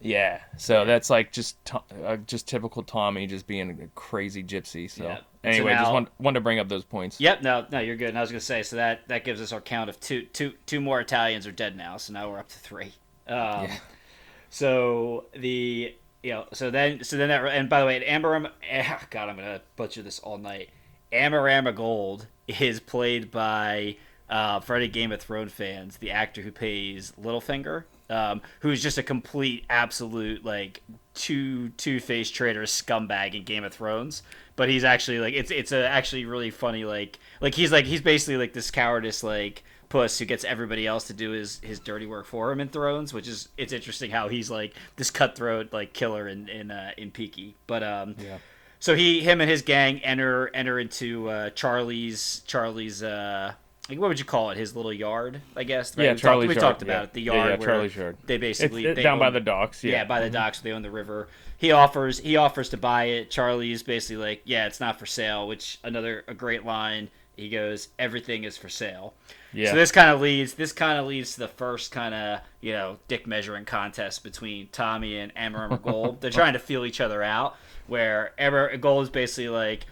[0.00, 1.56] Yeah, so that's like just
[2.04, 4.90] uh, just typical Tommy, just being a crazy gypsy.
[4.90, 5.16] So Yeah.
[5.18, 7.20] So anyway, just now- want, wanted to bring up those points.
[7.20, 8.08] Yep, no, no, you're good.
[8.10, 10.52] And I was gonna say, so that that gives us our count of two, two,
[10.66, 11.96] two more Italians are dead now.
[11.98, 12.92] So now we're up to three.
[13.28, 13.68] Um,
[14.50, 18.38] So the you know, so then so then that and by the way, Amber,
[19.10, 20.70] God, I'm gonna butcher this all night.
[21.12, 23.96] Amarama Gold is played by
[24.28, 28.98] uh, for any Game of Thrones fans, the actor who plays Littlefinger, um, who's just
[28.98, 30.82] a complete, absolute like
[31.14, 34.22] two two faced traitor scumbag in Game of Thrones.
[34.56, 38.02] But he's actually like it's it's a actually really funny like like he's like he's
[38.02, 42.06] basically like this cowardice like puss who gets everybody else to do his his dirty
[42.06, 45.92] work for him in Thrones, which is it's interesting how he's like this cutthroat like
[45.92, 47.56] killer in in uh, in Peaky.
[47.66, 48.38] But um, Yeah.
[48.78, 53.54] so he him and his gang enter enter into uh, Charlie's Charlie's uh,
[53.90, 54.56] like what would you call it?
[54.56, 55.94] His little yard, I guess.
[55.96, 56.88] Yeah, we Charlie's talked, we yard, talked yeah.
[56.88, 57.12] about it.
[57.12, 58.16] The yard yeah, where Charlie's yard.
[58.24, 59.82] They basically it- they down by the docks.
[59.82, 60.34] Yeah, Yeah, by the mm-hmm.
[60.34, 60.60] docks.
[60.60, 61.28] They own the river.
[61.56, 63.30] He offers he offers to buy it.
[63.30, 65.46] Charlie's basically like, yeah, it's not for sale.
[65.46, 67.10] Which another a great line.
[67.36, 69.14] He goes, everything is for sale.
[69.54, 69.70] yeah.
[69.70, 72.72] So this kind of leads this kind of leads to the first kind of you
[72.72, 76.20] know dick measuring contest between Tommy and Amber Gold.
[76.20, 77.56] They're trying to feel each other out.
[77.86, 79.86] Where Amber Gold is basically like,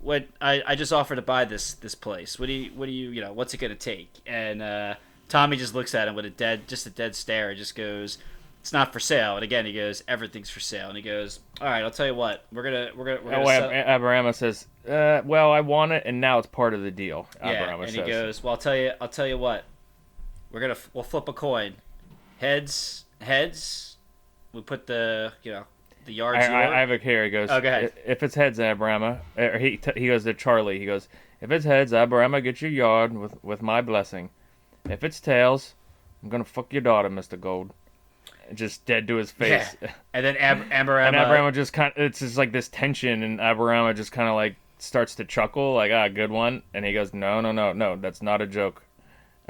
[0.00, 2.38] "What I, I just offered to buy this this place.
[2.38, 4.94] What do you what do you you know what's it gonna take?" And uh,
[5.28, 7.50] Tommy just looks at him with a dead just a dead stare.
[7.50, 8.18] And just goes,
[8.60, 11.66] "It's not for sale." And again he goes, "Everything's for sale." And he goes, "All
[11.68, 12.44] right, I'll tell you what.
[12.52, 16.02] We're gonna we're gonna we're gonna Oh, sell- Ab- says, uh, "Well, I want it,
[16.06, 17.94] and now it's part of the deal." Yeah, and says.
[17.94, 18.92] he goes, "Well, I'll tell you.
[19.00, 19.64] I'll tell you what.
[20.50, 21.74] We're gonna we'll flip a coin.
[22.38, 23.96] Heads, heads.
[24.52, 25.64] We put the you know
[26.04, 26.44] the yards.
[26.44, 27.24] I, I, I have a here.
[27.24, 27.88] He goes, Oh, go.
[28.06, 30.78] If it's heads, Aberama, or he t- he goes to Charlie.
[30.78, 31.08] He goes,
[31.40, 34.30] if it's heads, Aberama, get your yard with with my blessing.
[34.88, 35.74] If it's tails,
[36.22, 37.72] I'm gonna fuck your daughter, Mister Gold.
[38.52, 39.76] Just dead to his face.
[39.80, 39.92] Yeah.
[40.12, 41.26] and then Ab- Amber And Emma.
[41.28, 44.56] Aberama just kind of, it's just like this tension, and Aberama just kind of like
[44.78, 46.62] starts to chuckle, like, ah, good one.
[46.74, 48.82] And he goes, no, no, no, no, that's not a joke.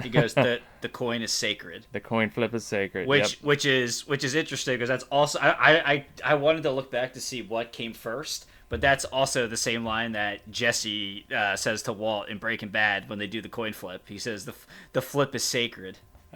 [0.02, 1.86] He goes, the the coin is sacred.
[1.92, 3.06] The coin flip is sacred.
[3.08, 3.42] Which Yep.
[3.44, 7.12] which is which is interesting because that's also I, I I wanted to look back
[7.14, 8.46] to see what came first.
[8.68, 13.08] But that's also the same line that Jesse uh, says to Walt in Breaking Bad
[13.08, 14.02] when they do the coin flip.
[14.08, 14.54] He says the
[14.92, 15.98] the flip is sacred.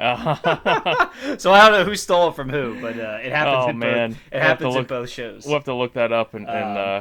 [1.39, 3.79] So I don't know who stole it from who, but uh, it happens Oh, in
[3.79, 4.11] man.
[4.11, 4.19] both.
[4.19, 5.45] It We'll happens in look- both shows.
[5.45, 7.01] We'll have to look that up and, and Um, uh,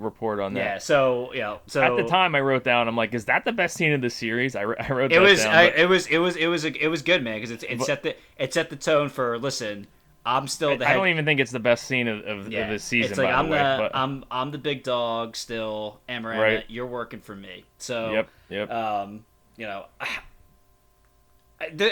[0.00, 0.60] report on that.
[0.60, 0.78] yeah.
[0.78, 1.58] So yeah.
[1.66, 4.00] So At the time, I wrote down, I'm like, is that the best scene of
[4.00, 4.56] the series?
[4.56, 5.54] I, I wrote it that was down.
[5.54, 7.64] I, but- it was it was it was a, it was good, man, because it,
[7.68, 9.86] it set the it set the tone for listen.
[10.26, 10.94] I'm still the I head.
[10.96, 13.32] don't even think it's the best scene of, of, yeah, of the season, It's like
[13.34, 13.76] I'm the way.
[13.78, 15.98] but, I'm I'm the big dog still.
[16.10, 16.64] Amarana, Right.
[16.68, 17.64] you're working for me.
[17.78, 18.70] So yep, yep.
[18.70, 19.24] um,
[19.56, 20.08] you know, I,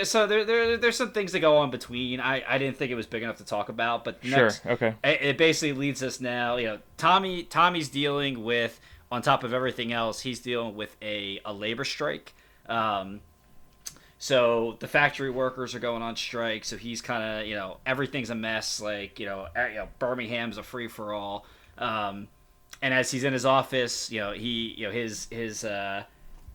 [0.04, 2.20] so there, there there's some things that go on between.
[2.20, 4.94] I I didn't think it was big enough to talk about, but sure, okay.
[5.04, 6.56] it, it basically leads us now.
[6.56, 11.40] You know, Tommy Tommy's dealing with on top of everything else, he's dealing with a
[11.44, 12.34] a labor strike.
[12.68, 13.20] Um,
[14.18, 16.64] so the factory workers are going on strike.
[16.64, 18.80] So he's kind of you know everything's a mess.
[18.80, 21.46] Like you know, you know Birmingham's a free for all.
[21.76, 22.28] Um,
[22.82, 26.04] and as he's in his office, you know he you know his his uh,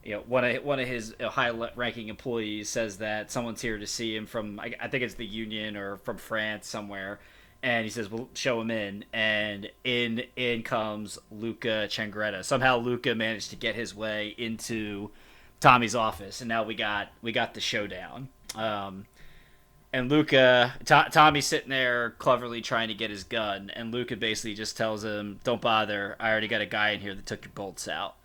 [0.04, 3.78] you know one of one of his uh, high ranking employees says that someone's here
[3.78, 7.20] to see him from I, I think it's the union or from France somewhere.
[7.62, 12.44] And he says, "We'll show him in." And in in comes Luca Changretta.
[12.44, 15.12] Somehow Luca managed to get his way into
[15.62, 18.28] Tommy's office, and now we got we got the showdown.
[18.56, 19.06] Um,
[19.94, 24.56] and Luca, To- Tommy's sitting there cleverly trying to get his gun, and Luca basically
[24.56, 26.18] just tells him, "Don't bother.
[26.20, 28.16] I already got a guy in here that took your bolts out."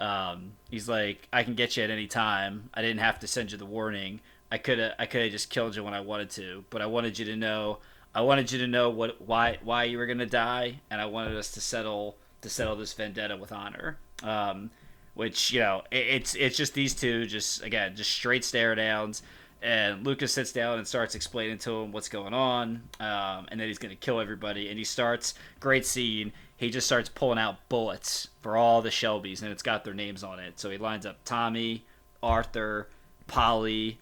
[0.00, 2.70] Um, he's like, "I can get you at any time.
[2.74, 4.20] I didn't have to send you the warning.
[4.50, 6.86] I could have I could have just killed you when I wanted to, but I
[6.86, 7.78] wanted you to know.
[8.14, 11.36] I wanted you to know what why why you were gonna die, and I wanted
[11.36, 14.70] us to settle to settle this vendetta with honor." Um,
[15.14, 19.22] which you know it, it's it's just these two just again just straight stare downs
[19.62, 23.66] and lucas sits down and starts explaining to him what's going on um, and then
[23.68, 27.56] he's going to kill everybody and he starts great scene he just starts pulling out
[27.68, 31.04] bullets for all the shelbys and it's got their names on it so he lines
[31.04, 31.84] up tommy
[32.22, 32.88] arthur
[33.26, 33.98] polly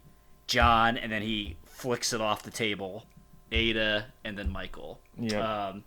[0.47, 3.05] john and then he flicks it off the table
[3.53, 5.69] ada and then michael Yeah.
[5.69, 5.85] um,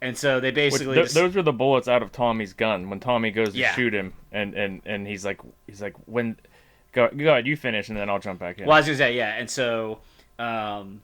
[0.00, 3.00] and so they basically th- just- those were the bullets out of Tommy's gun when
[3.00, 3.74] Tommy goes to Yeah.
[3.74, 6.36] shoot him, and, and, and he's like he's like when
[6.92, 8.66] go go ahead you finish and then I'll jump back in.
[8.66, 9.98] Well, I was gonna say yeah, and so,
[10.38, 11.02] um,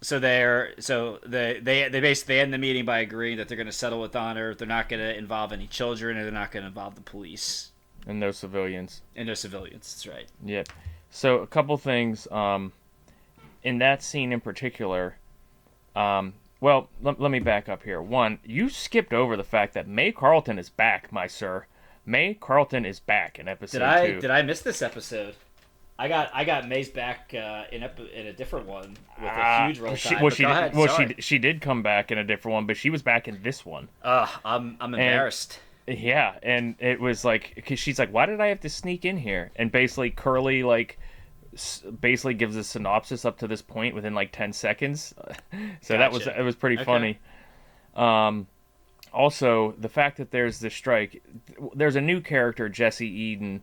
[0.00, 3.72] so they're so they they they basically end the meeting by agreeing that they're gonna
[3.72, 4.54] settle with honor.
[4.54, 7.70] They're not gonna involve any children, and they're not gonna involve the police
[8.06, 9.02] and no civilians.
[9.14, 9.92] and no civilians.
[9.92, 10.26] That's right.
[10.44, 10.68] Yep.
[11.10, 12.28] So a couple things.
[12.30, 12.72] Um,
[13.62, 15.16] in that scene in particular,
[15.96, 18.00] um, well, let, let me back up here.
[18.00, 21.66] One, you skipped over the fact that May Carlton is back, my sir.
[22.06, 24.20] May Carlton is back in episode Did I two.
[24.20, 25.34] did I miss this episode?
[25.98, 29.30] I got I got Maze back uh, in ep- in a different one with a
[29.32, 31.14] Ah, huge roll she, well, she did- ahead, well, sorry.
[31.16, 33.64] she she did come back in a different one, but she was back in this
[33.66, 33.88] one.
[34.02, 35.58] Ugh, I'm I'm embarrassed.
[35.88, 39.16] Yeah, and it was like because she's like, "Why did I have to sneak in
[39.16, 40.98] here?" And basically, Curly like
[42.00, 45.14] basically gives a synopsis up to this point within like ten seconds.
[45.80, 46.84] so that was it was pretty Okay.
[46.84, 47.18] funny.
[47.94, 48.46] Um,
[49.16, 51.22] also the fact that there's this strike,
[51.74, 53.62] there's a new character Jessie Eden,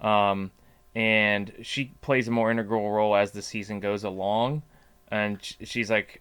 [0.00, 0.50] um,
[0.94, 4.62] and she plays a more integral role as the season goes along,
[5.08, 6.20] and she's like.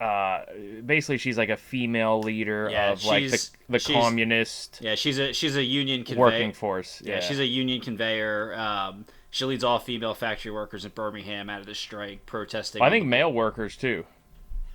[0.00, 0.44] Uh,
[0.86, 5.32] basically, she's like a female leader Yeah, of like the, the communist Yeah, she's a
[5.32, 6.16] she's a union convenor.
[6.18, 7.02] working force.
[7.04, 8.56] Yeah, Yeah, she's a union convenor.
[8.56, 12.80] Um, she leads all female factory workers in Birmingham out of the strike, protesting.
[12.80, 14.04] I think male workers too.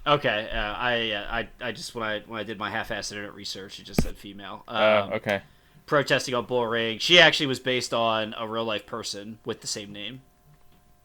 [0.05, 3.33] Okay, uh, I, uh, I I just when I when I did my half-assed internet
[3.33, 4.63] research, it just said female.
[4.67, 5.41] Um, Uh, okay.
[5.85, 6.97] Protesting on bull ring.
[6.99, 10.21] She actually was based on a real life person with the same name.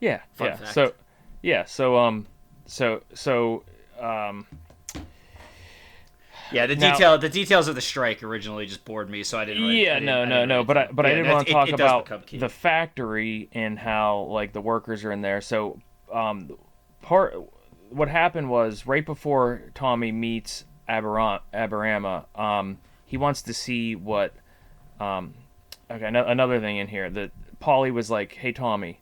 [0.00, 0.20] Yeah.
[0.34, 0.56] Fun yeah.
[0.56, 0.74] fact.
[0.74, 0.92] So,
[1.42, 1.64] yeah.
[1.64, 2.26] So um,
[2.66, 3.62] so so
[4.00, 4.46] um,
[6.52, 9.44] Yeah, the Now- detail the details of the strike originally just bored me, so I
[9.44, 9.62] didn't.
[9.62, 10.54] Really, I yeah, didn't- no, I no, no.
[10.56, 13.78] really- But I but I didn't want to talk it does about the factory and
[13.78, 15.40] how like the workers are in there.
[15.40, 15.78] So
[16.12, 16.56] um,
[17.02, 17.34] part
[17.90, 24.34] what happened was right before Tommy meets Aberam- Aberama, um, he wants to see what.
[25.00, 25.34] Um,
[25.90, 29.00] okay, no, another thing in here that Polly was like, "Hey, Tommy."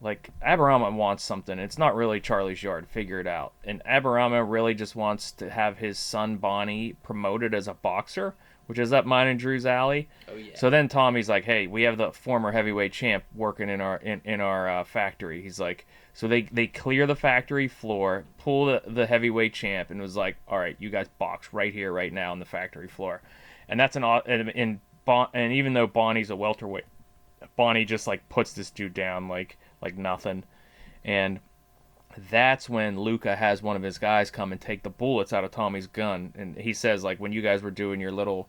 [0.00, 1.60] Like Aberama wants something.
[1.60, 2.88] It's not really Charlie's yard.
[2.88, 3.52] Figure it out.
[3.62, 8.34] And Aberama really just wants to have his son Bonnie promoted as a boxer,
[8.66, 10.08] which is up mine and Drew's alley.
[10.28, 10.56] Oh yeah.
[10.56, 14.20] So then Tommy's like, "Hey, we have the former heavyweight champ working in our in,
[14.24, 18.82] in our uh, factory." He's like, so they they clear the factory floor, pull the,
[18.86, 22.32] the heavyweight champ, and was like, "All right, you guys box right here, right now
[22.32, 23.22] on the factory floor,"
[23.68, 24.80] and that's an and
[25.34, 26.84] and, even though Bonnie's a welterweight,
[27.56, 30.44] Bonnie just like puts this dude down like like nothing,
[31.04, 31.40] and
[32.30, 35.50] that's when Luca has one of his guys come and take the bullets out of
[35.50, 38.48] Tommy's gun, and he says like, when you guys were doing your little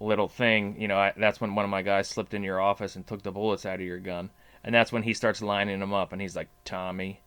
[0.00, 2.96] little thing, you know, I, that's when one of my guys slipped into your office
[2.96, 4.30] and took the bullets out of your gun.
[4.64, 7.20] And that's when he starts lining them up and he's like, Tommy,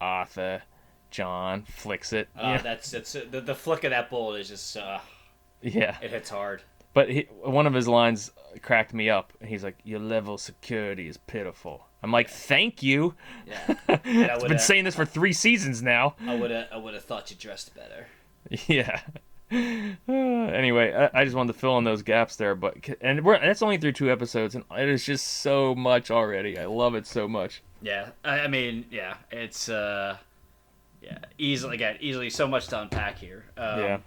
[0.00, 0.62] Arthur,
[1.10, 2.28] John, flicks it.
[2.36, 2.62] Uh, know?
[2.62, 5.00] that's that's the, the flick of that bullet is just uh,
[5.60, 5.96] yeah.
[6.00, 6.62] it hits hard.
[6.92, 8.30] But he, one of his lines
[8.62, 9.32] cracked me up.
[9.40, 11.86] And he's like, Your level of security is pitiful.
[12.02, 13.14] I'm like, Thank you.
[13.46, 16.14] Yeah, I've been saying this for three seasons now.
[16.26, 18.06] I would have I would have thought you dressed better.
[18.68, 19.00] Yeah.
[20.08, 23.62] Anyway, I, I just wanted to fill in those gaps there, but and we're that's
[23.62, 26.58] only through two episodes, and it is just so much already.
[26.58, 27.62] I love it so much.
[27.82, 30.16] Yeah, I, I mean, yeah, it's uh,
[31.02, 33.44] yeah, easily again, easily so much to unpack here.
[33.56, 33.98] Um, Yeah.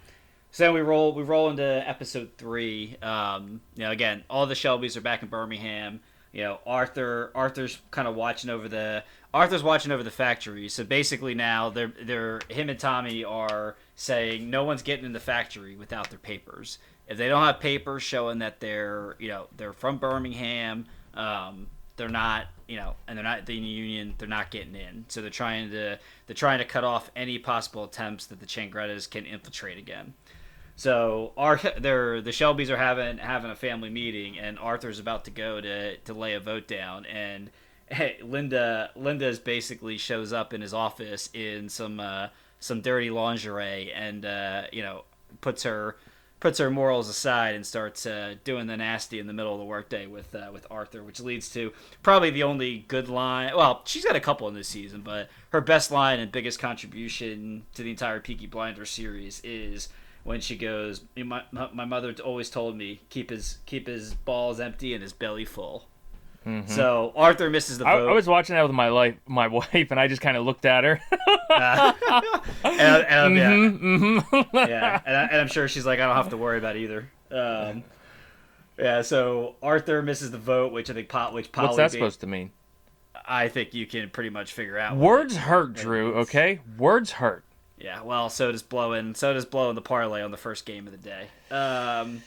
[0.50, 2.96] So then we roll we roll into episode three.
[3.02, 6.00] Um, you know, again, all the Shelbys are back in Birmingham.
[6.32, 10.68] You know, Arthur Arthur's kind of watching over the Arthur's watching over the factory.
[10.68, 15.18] So basically now they're they're him and Tommy are saying no one's getting in the
[15.18, 16.78] factory without their papers.
[17.08, 22.08] If they don't have papers showing that they're you know they're from Birmingham, um, they're
[22.08, 25.04] not you know and they're not the union they're not getting in.
[25.08, 29.10] So they're trying to they're trying to cut off any possible attempts that the changrettas
[29.10, 30.14] can infiltrate again.
[30.76, 35.32] So our they're the shelbys are having having a family meeting and arthur's about to
[35.32, 37.04] go to to lay a vote down.
[37.06, 37.50] And
[37.90, 42.28] hey, linda linda's basically shows up in his office in some uh
[42.60, 45.04] some dirty lingerie and uh you know
[45.40, 45.96] puts her
[46.40, 49.64] puts her morals aside and starts uh, doing the nasty in the middle of the
[49.64, 53.54] workday with uh, with Arthur, which leads to probably the only good line.
[53.56, 57.64] Well, she's got a couple in this season, but her best line and biggest contribution
[57.74, 59.88] to the entire Peaky Blinders series is
[60.24, 64.60] when she goes, "My, my my mother always told me keep his keep his balls
[64.60, 65.88] empty and his belly full."
[66.66, 68.08] So Arthur misses the I, vote.
[68.08, 70.64] I was watching that with my life, my wife, and I just kind of looked
[70.64, 71.00] at her.
[71.50, 71.94] and,
[72.64, 73.52] and, yeah.
[73.52, 74.56] Mm-hmm.
[74.56, 77.10] yeah, and, I, and I'm sure she's like, I don't have to worry about either.
[77.30, 77.84] Um,
[78.78, 81.90] yeah, so Arthur misses the vote, which I think pot, which Polly What's that ba-
[81.90, 82.50] supposed to mean?
[83.26, 84.96] I think you can pretty much figure out.
[84.96, 86.14] Words hurt, Drew.
[86.14, 86.28] means.
[86.28, 87.44] Okay, words hurt.
[87.78, 89.14] Yeah, well, so does blowing.
[89.14, 91.28] So does blowing the parlay on the first game of the day.
[91.50, 92.22] Um,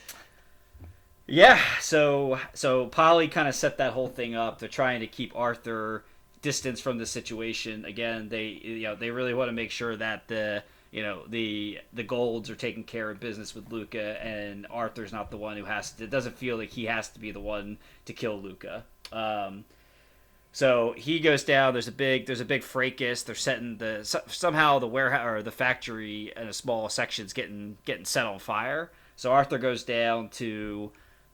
[1.31, 4.59] yeah, so so Polly kind of set that whole thing up.
[4.59, 6.03] They're trying to keep Arthur
[6.41, 7.85] distance from the situation.
[7.85, 11.79] Again, they you know they really want to make sure that the you know the
[11.93, 15.63] the Golds are taking care of business with Luca, and Arthur's not the one who
[15.63, 16.03] has to.
[16.03, 18.83] It doesn't feel like he has to be the one to kill Luca.
[19.13, 19.63] Um,
[20.51, 21.71] so he goes down.
[21.71, 23.23] There's a big there's a big fracas.
[23.23, 28.03] They're setting the somehow the warehouse or the factory in a small section's getting getting
[28.03, 28.91] set on fire.
[29.15, 30.91] So Arthur goes down to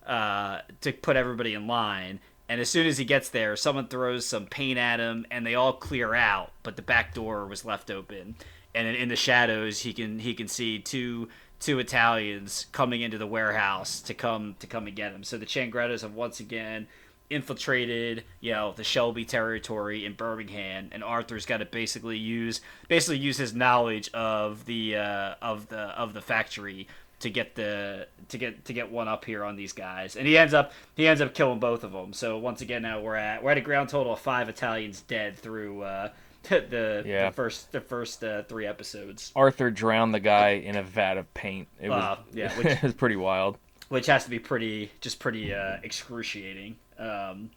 [0.08, 2.20] uh, to put everybody in line.
[2.50, 5.56] And as soon as he gets there, someone throws some paint at him, and they
[5.56, 6.52] all clear out.
[6.64, 8.36] But the back door was left open,
[8.74, 11.28] and in, the shadows, he can he can see two
[11.60, 15.24] two Italians coming into the warehouse to come to come and get him.
[15.24, 16.88] So the Changrettas have once again
[17.30, 23.18] infiltrated, you know, the Shelby territory in Birmingham, and Arthur's got to basically use basically
[23.18, 26.88] use his knowledge of the uh, of the of the factory
[27.20, 30.38] to get the to get to get one up here on these guys, and he
[30.38, 32.14] ends up he ends up killing both of them.
[32.14, 35.38] So once again, now we're at we're at a ground total of five Italians dead
[35.38, 36.10] through uh,
[36.50, 37.30] the Yeah.
[37.30, 41.34] the first the first uh, three episodes, Arthur drowned the guy in a vat of
[41.34, 41.68] paint.
[41.82, 43.58] It was, Uh, yeah, which- it was pretty wild.
[43.90, 46.76] which has to be pretty just pretty uh, excruciating.
[47.00, 47.50] Um,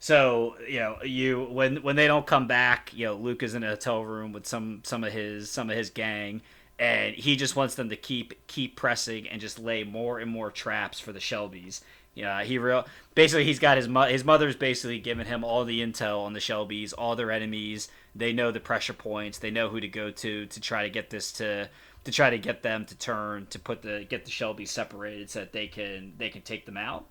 [0.00, 3.64] So you know, you when when they don't come back, you know, Luke is in
[3.64, 6.40] a hotel room with some some of his some of his gang,
[6.78, 10.50] and he just wants them to keep keep pressing and just lay more and more
[10.50, 11.80] traps for the Shelbys.
[12.14, 15.80] Yeah, he real basically he's got his mo- his mother's basically given him all the
[15.80, 17.88] intel on the Shelbys, all their enemies.
[18.14, 19.38] They know the pressure points.
[19.38, 21.68] They know who to go to to try to get this to
[22.04, 25.40] to try to get them to turn to put the get the Shelbys separated so
[25.40, 27.06] that they can they can take them out.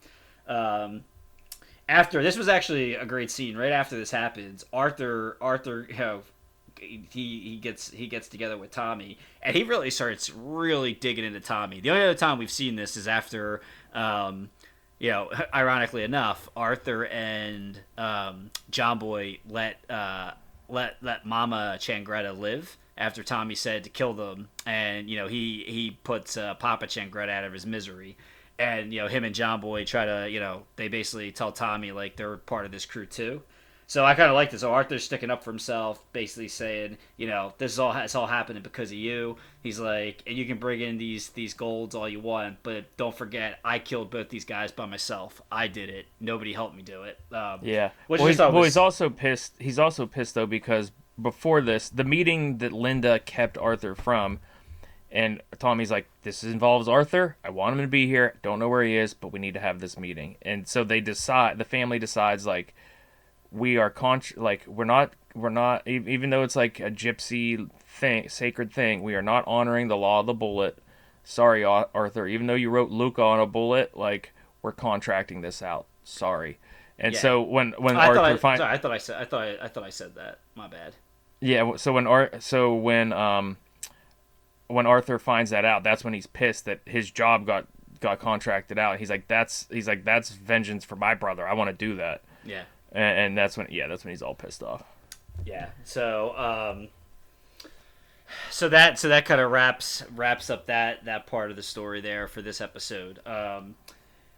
[0.47, 1.03] Um,
[1.89, 3.57] after this was actually a great scene.
[3.57, 6.21] Right after this happens, Arthur Arthur you know
[6.79, 11.39] he he gets he gets together with Tommy and he really starts really digging into
[11.39, 11.79] Tommy.
[11.79, 13.61] The only other time we've seen this is after
[13.93, 14.49] um,
[14.99, 20.31] you know, ironically enough, Arthur and um, John Boy let uh,
[20.69, 25.63] let let Mama Changretta live after Tommy said to kill them, and you know he
[25.67, 28.17] he puts uh, Papa Changretta out of his misery,
[28.57, 31.91] and you know him and John Boy try to you know they basically tell Tommy
[31.91, 33.41] like they're part of this crew too.
[33.89, 34.61] So I kind of like this.
[34.61, 38.27] So Arthur's sticking up for himself, basically saying, you know, this is all it's all
[38.27, 39.37] happening because of you.
[39.63, 43.15] He's like, and you can bring in these these golds all you want, but don't
[43.15, 45.41] forget, I killed both these guys by myself.
[45.49, 46.05] I did it.
[46.19, 47.17] Nobody helped me do it.
[47.31, 47.91] Um, Yeah.
[48.07, 49.53] Which well, he's, well, was- he's also pissed.
[49.57, 54.39] He's also pissed though because before this, the meeting that Linda kept Arthur from,
[55.09, 57.37] and Tommy's like, "This involves Arthur.
[57.41, 58.35] I want him to be here.
[58.43, 60.99] Don't know where he is, but we need to have this meeting." And so they
[60.99, 61.57] decide.
[61.57, 62.75] The family decides like,
[63.51, 68.27] we are con like we're not we're not even though it's like a gypsy thing,
[68.29, 69.03] sacred thing.
[69.03, 70.77] We are not honoring the law of the bullet.
[71.23, 72.27] Sorry, Arthur.
[72.27, 75.85] Even though you wrote Luca on a bullet, like we're contracting this out.
[76.03, 76.57] Sorry.
[76.99, 77.19] And Yeah.
[77.19, 79.41] so when when I Arthur thought I, finds sorry, I thought I said I thought
[79.41, 80.39] I, I thought I said that.
[80.55, 80.95] My bad.
[81.39, 83.57] yeah, so when Ar- so when um
[84.67, 87.67] when Arthur finds that out, that's when he's pissed that his job got
[87.99, 88.99] got contracted out.
[88.99, 91.47] He's like that's he's like that's vengeance for my brother.
[91.47, 92.21] I want to do that.
[92.43, 92.63] Yeah.
[92.91, 94.83] And, and that's when yeah, that's when he's all pissed off.
[95.45, 95.69] Yeah.
[95.83, 96.87] So um
[98.49, 102.01] so that so that kind of wraps wraps up that that part of the story
[102.01, 103.19] there for this episode.
[103.25, 103.75] Um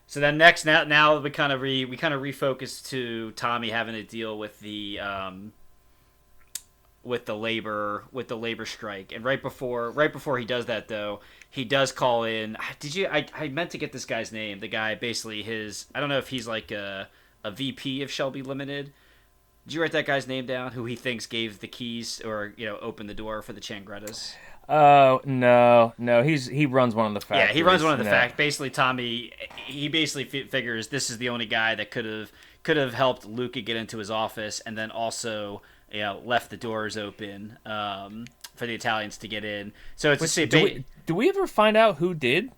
[0.07, 3.69] so then next now now we kind of re we kind of refocus to Tommy
[3.69, 5.53] having to deal with the um
[7.03, 10.89] with the labor with the labor strike and right before right before he does that
[10.89, 14.59] though he does call in did you i, I meant to get this guy's name
[14.59, 17.07] the guy basically his i don't know if he's like a,
[17.43, 18.91] a vp of shelby limited
[19.65, 22.65] did you write that guy's name down who he thinks gave the keys or you
[22.65, 24.33] know opened the door for the changrettas
[24.71, 28.03] Oh no, no, he's he runs one of the yeah he runs one of the
[28.03, 28.11] No.
[28.11, 29.31] fact basically tommy
[29.65, 32.31] he basically fi- figures this is the only guy that could have
[32.61, 36.57] could have helped luca get into his office and then also you know left the
[36.57, 41.15] doors open um, for the italians to get in so it's a Do we, do
[41.15, 42.51] we ever find out who did?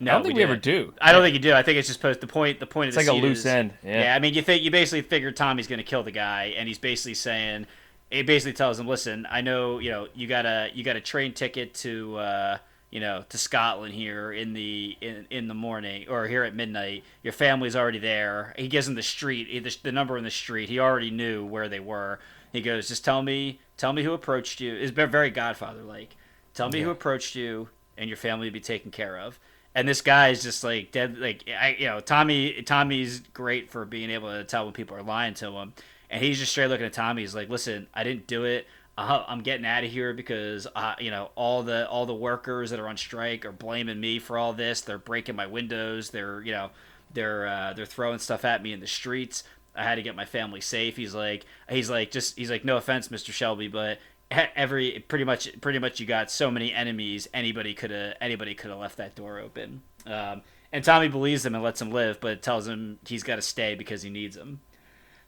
[0.00, 0.92] No, I don't think we ever do.
[1.00, 1.52] I don't think you do.
[1.52, 2.60] I think it's just post the point.
[2.60, 4.04] The point It's of the like a loose is- end, yeah.
[4.04, 4.14] yeah.
[4.16, 6.78] I mean, you think you basically figure Tommy's going to kill the guy, and he's
[6.78, 7.66] basically saying,
[8.10, 11.00] it basically tells him, listen, I know you know you got a you got a
[11.00, 12.58] train ticket to uh,
[12.90, 17.04] you know to Scotland here in the in, in the morning or here at midnight.
[17.22, 18.52] Your family's already there.
[18.58, 20.68] He gives him the street, the, the number in the street.
[20.68, 22.18] He already knew where they were.
[22.52, 24.74] He goes, just tell me, tell me who approached you.
[24.74, 26.14] It's very Godfather like.
[26.52, 27.68] Tell me who approached you,
[27.98, 29.40] and your family will be taken care of
[29.74, 33.84] and this guy is just like dead like I, you know tommy tommy's great for
[33.84, 35.72] being able to tell when people are lying to him.
[36.10, 37.22] And he's just straight looking at tommy.
[37.22, 38.66] He's like listen i didn't do it.
[38.96, 42.70] Uh, i'm getting out of here because uh, you know all the all the workers
[42.70, 44.80] that are on strike are blaming me for all this.
[44.82, 46.10] They're breaking my windows.
[46.10, 46.70] They're you know
[47.12, 49.42] they're uh, they're throwing stuff at me in the streets.
[49.76, 50.96] I had to get my family safe.
[50.96, 53.98] He's like he's like just he's like no offense mr shelby but
[54.30, 58.70] every pretty much pretty much you got so many enemies anybody could have anybody could
[58.70, 59.82] have left that door open.
[60.06, 63.42] Um, and tommy believes him and lets him live but tells him he's got to
[63.42, 64.60] stay because he needs him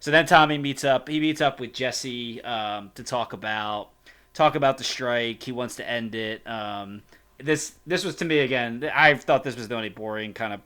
[0.01, 3.91] so then tommy meets up he meets up with jesse um, to talk about
[4.35, 5.43] talk about the strike.
[5.43, 6.47] He wants to end it.
[6.47, 7.03] Um,
[7.39, 10.61] this this was to me again i thought this was the only boring kind of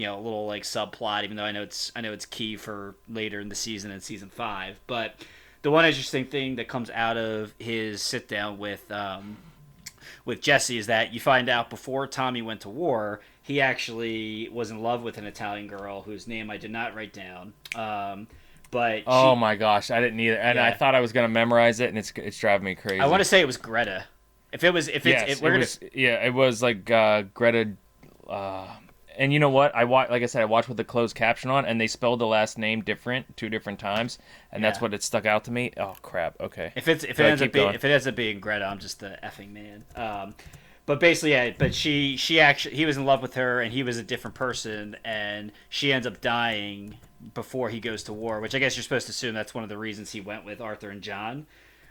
[0.00, 2.94] you know, little like subplot, even though I know it's I know it's key for
[3.06, 4.80] later in the season in season five.
[4.86, 5.26] But
[5.62, 9.36] the one interesting thing that comes out of his sit down with um,
[10.24, 14.70] with Jesse is that you find out before Tommy went to war, he actually was
[14.70, 17.52] in love with an Italian girl whose name I did not write down.
[17.74, 18.26] Um,
[18.70, 21.80] but Oh she- my gosh, I didn't either, and I thought I was gonna memorize
[21.80, 23.00] it, and it's it's driving me crazy.
[23.00, 24.04] I want to say it was Greta.
[24.52, 26.90] If it was, if it's, Yes, if we're it gonna, was, yeah, it was like
[26.90, 27.70] uh, Greta.
[28.28, 28.66] Uh,
[29.20, 29.74] and you know what?
[29.74, 32.20] I wa- like I said, I watched with the closed caption on, and they spelled
[32.20, 34.18] the last name different two different times,
[34.50, 35.72] and that's what it stuck out to me.
[35.76, 36.40] Oh crap!
[36.40, 36.72] Okay.
[36.74, 38.98] If it's if it ends up being if it ends up being Greta, I'm just
[39.00, 39.84] the effing man.
[39.94, 40.34] Um,
[40.86, 41.50] but basically, yeah.
[41.56, 44.34] But she she actually he was in love with her, and he was a different
[44.34, 46.96] person, and she ends up dying
[47.34, 49.68] before he goes to war, which I guess you're supposed to assume that's one of
[49.68, 51.46] the reasons he went with Arthur and John.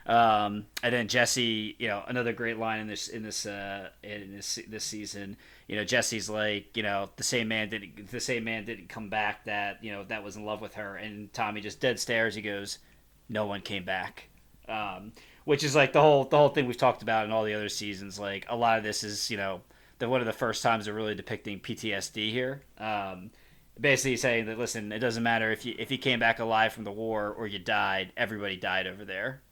[0.08, 4.36] Um, and then Jesse, you know, another great line in this in this uh, in
[4.36, 5.38] this this season.
[5.70, 9.08] You know, Jesse's like, you know, the same man didn't the same man didn't come
[9.10, 12.34] back that you know that was in love with her, and Tommy just dead stares.
[12.34, 12.80] He goes,
[13.30, 14.30] "No one came back,"
[14.68, 15.12] um,
[15.46, 17.70] which is like the whole the whole thing we've talked about in all the other
[17.70, 18.20] seasons.
[18.20, 19.62] Like a lot of this is you know
[20.00, 22.64] the one of the first times they're really depicting PTSD here.
[22.80, 23.30] Um,
[23.80, 26.84] basically saying that listen, it doesn't matter if you if you came back alive from
[26.84, 29.44] the war or you died, everybody died over there.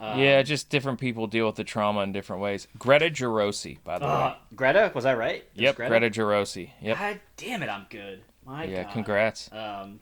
[0.00, 2.66] Yeah, just different people deal with the trauma in different ways.
[2.78, 4.10] Greta Jurossi, by the way.
[4.10, 5.44] Uh, Greta, was I right?
[5.54, 6.70] It Yep, Greta Jurossi.
[6.80, 6.98] Yep.
[6.98, 8.22] God damn it, I'm good.
[8.44, 8.92] My Yeah, God.
[8.92, 9.50] congrats.
[9.52, 10.00] Um,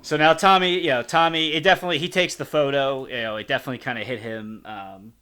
[0.00, 3.06] so now Tommy, you know, Tommy, it definitely he takes the photo.
[3.06, 4.62] You know, it definitely kind of hit him.
[4.64, 5.12] Um,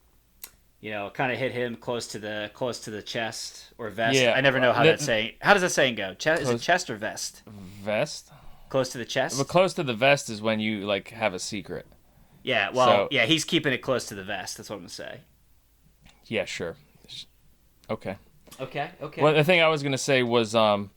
[0.80, 4.16] you know, kind of hit him close to the close to the chest or vest.
[4.18, 5.32] Yeah, I never know how the- that saying.
[5.40, 6.14] How does that saying go?
[6.14, 7.42] Chest is it chest or vest?
[7.82, 8.30] Vest?
[8.68, 9.38] Close to the chest.
[9.38, 11.86] But close to the vest is when you like have a secret.
[12.46, 12.70] Yeah.
[12.70, 14.56] Well, So- yeah, he's keeping it close to the vest.
[14.56, 15.20] That's what I'm gonna say.
[16.26, 16.76] Yeah, sure.
[17.90, 18.16] Okay.
[18.60, 18.90] Okay.
[19.02, 19.20] Okay.
[19.22, 20.90] Well, the thing I was gonna say was, um,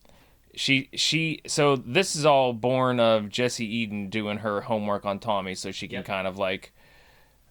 [0.55, 5.55] she she so this is all born of Jesse Eden doing her homework on Tommy,
[5.55, 6.05] so she can Yep.
[6.05, 6.71] kind of like,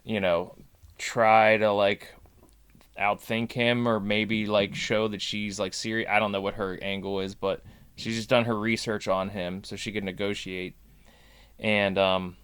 [0.05, 0.55] you know,
[0.97, 2.15] try to like
[2.99, 6.09] outthink him or maybe like show that she's like serious.
[6.09, 7.63] I don't know what her angle is, but
[7.97, 10.77] she's just done her research on him so she could negotiate.
[11.61, 12.37] And um,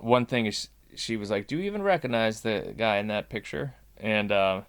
[0.00, 3.74] one thing is she was like, "Do you even recognize the guy in that picture?"
[3.96, 4.62] And uh,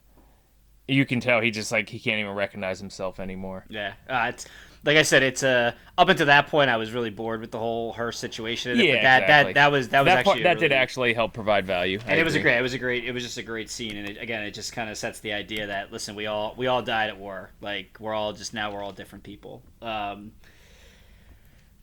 [0.88, 3.66] you can tell he just like he can't even recognize himself anymore.
[3.70, 4.46] Yeah, uh, it's
[4.84, 5.24] like I said.
[5.24, 8.78] It's uh, up until that point, I was really bored with the whole her situation.
[8.78, 9.54] Yeah, but that, exactly.
[9.54, 12.12] that that was that was that actually part, that did actually help provide value, I
[12.12, 13.96] and it was a great it was a great it was just a great scene
[13.96, 16.68] and it, again it just kind of sets the idea that listen we all we
[16.68, 20.32] all died at war like we're all just now we're all different people um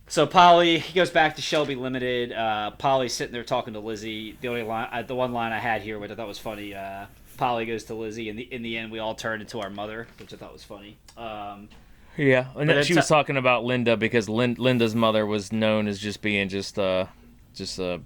[0.09, 2.33] so Polly he goes back to Shelby Limited.
[2.33, 4.37] Uh, Polly's sitting there talking to Lizzie.
[4.41, 6.75] The only line, uh, the one line I had here, which I thought was funny.
[6.75, 7.07] Uh,
[7.37, 10.09] Polly goes to Lizzie, and the, in the end, we all turn into our mother,
[10.19, 10.97] which I thought was funny.
[11.17, 11.69] Um,
[12.17, 15.87] Yeah, and then she was a- talking about Linda because Lin- Linda's mother was known
[15.87, 17.07] as just being just uh
[17.55, 18.01] just a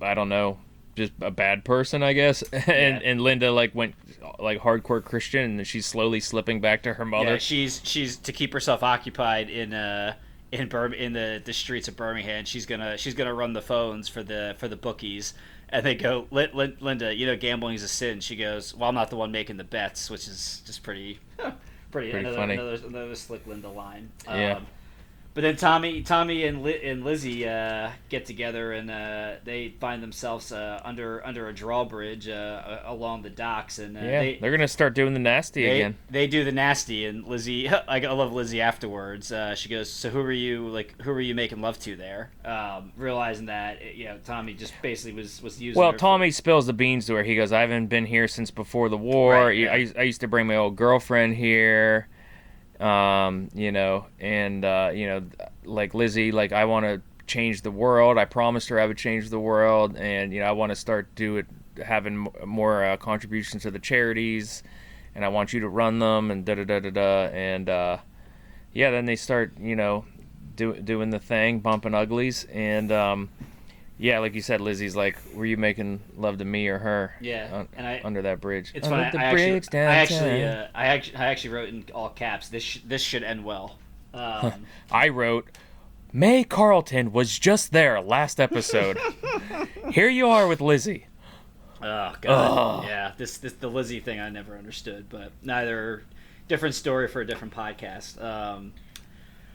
[0.00, 0.58] I don't know,
[0.96, 2.42] just a bad person, I guess.
[2.52, 3.00] and Yeah.
[3.10, 3.94] and Linda like went
[4.38, 7.32] like hardcore Christian and she's slowly slipping back to her mother.
[7.32, 10.14] Yeah, she's she's to keep herself occupied in uh
[10.52, 12.44] in Bir- in the, the streets of Birmingham.
[12.44, 15.34] She's gonna she's gonna run the phones for the for the bookies,
[15.68, 18.20] and they go, Lin- Lin- Linda, you know gambling is a sin.
[18.20, 21.18] She goes, well, I'm not the one making the bets, which is just pretty
[21.90, 22.54] pretty, Pretty another, funny.
[22.54, 24.10] another another slick Linda line.
[24.26, 24.56] Yeah.
[24.56, 24.66] Um,
[25.32, 30.02] but then Tommy, Tommy and Li- and Lizzie uh, get together and uh, they find
[30.02, 34.50] themselves uh, under under a drawbridge uh, along the docks, and uh, yeah, they, are
[34.50, 35.96] gonna start doing the nasty they, again.
[36.10, 39.30] they do the nasty, and Lizzie, I, love Lizzie afterwards.
[39.30, 41.00] Uh, she goes, "So who were you like?
[41.02, 45.12] Who were you making love to there?" Um, realizing that you know Tommy just basically
[45.12, 45.78] was was using.
[45.78, 47.22] Well, her for- Tommy spills the beans to her.
[47.22, 49.34] He goes, "I haven't been here since before the war.
[49.34, 49.72] Right, yeah.
[49.72, 52.08] I, I used to bring my old girlfriend here,
[52.80, 55.22] um, you know, and uh, you know,
[55.64, 58.18] like Lizzie, like I want to change the world.
[58.18, 61.14] I promised her I would change the world, and you know, I want to start
[61.14, 61.46] do it,
[61.84, 64.62] having more uh, contributions to the charities,
[65.14, 67.98] and I want you to run them, and da da da da da, and uh,
[68.72, 70.04] yeah, then they start, you know,
[70.56, 73.30] do, doing the thing, bumping uglies, and um,
[74.02, 77.14] yeah, like you said, Lizzie's like, were you making love to me or her?
[77.20, 78.72] Yeah, un- and I- under that bridge.
[78.74, 79.10] It's under funny.
[79.18, 82.48] the I bridge actually, I actually, uh, I actually, I actually wrote in all caps.
[82.48, 83.76] This, sh- this should end well.
[84.14, 85.48] Um, I wrote,
[86.12, 88.98] May Carleton was just there last episode.
[89.92, 91.06] Here you are with Lizzie.
[91.82, 93.12] Oh god, yeah.
[93.16, 96.02] This this the Lizzie thing I never understood, but neither
[96.48, 98.22] different story for a different podcast.
[98.22, 98.72] Um,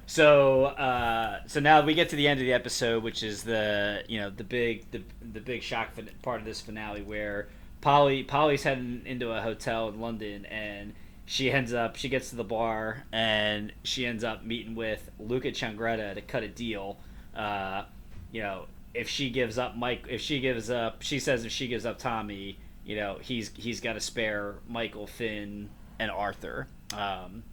[0.06, 4.04] so uh, so now we get to the end of the episode, which is the
[4.08, 5.02] you know the big the,
[5.34, 5.90] the big shock
[6.22, 7.48] part of this finale where
[7.82, 10.94] Polly Polly's heading into a hotel in London and
[11.26, 15.50] she ends up she gets to the bar and she ends up meeting with Luca
[15.50, 16.98] Changretta to cut a deal.
[17.36, 17.84] Uh,
[18.32, 21.68] you know, if she gives up Mike, if she gives up, she says if she
[21.68, 26.68] gives up Tommy, you know, he's he's got to spare Michael, Finn, and Arthur.
[26.94, 27.44] Um,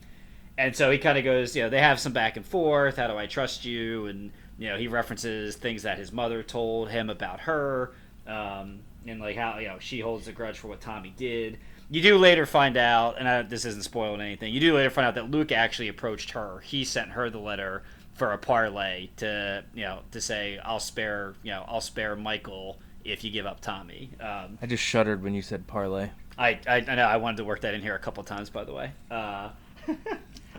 [0.62, 2.96] and so he kind of goes, you know, they have some back and forth.
[2.96, 4.06] How do I trust you?
[4.06, 7.92] And you know, he references things that his mother told him about her,
[8.28, 11.58] um, and like how you know she holds a grudge for what Tommy did.
[11.90, 14.54] You do later find out, and I, this isn't spoiling anything.
[14.54, 16.60] You do later find out that Luke actually approached her.
[16.60, 17.82] He sent her the letter
[18.14, 22.78] for a parlay to you know to say I'll spare you know I'll spare Michael
[23.04, 24.10] if you give up Tommy.
[24.20, 26.10] Um, I just shuddered when you said parlay.
[26.38, 28.62] I, I I know I wanted to work that in here a couple times by
[28.62, 28.92] the way.
[29.10, 29.50] Uh,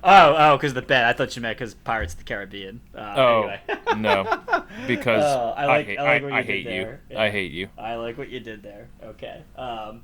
[0.04, 1.06] Oh, oh, because the bet.
[1.06, 2.82] I thought you meant because Pirates of the Caribbean.
[2.94, 3.62] Uh, Oh anyway.
[3.98, 4.24] no,
[4.88, 6.98] because Oh, I I, like- hate, I like what you I did hate you.
[7.10, 7.22] Yeah.
[7.22, 7.68] I hate you.
[7.78, 8.90] I like what you did there.
[9.04, 9.44] Okay.
[9.58, 10.02] Um,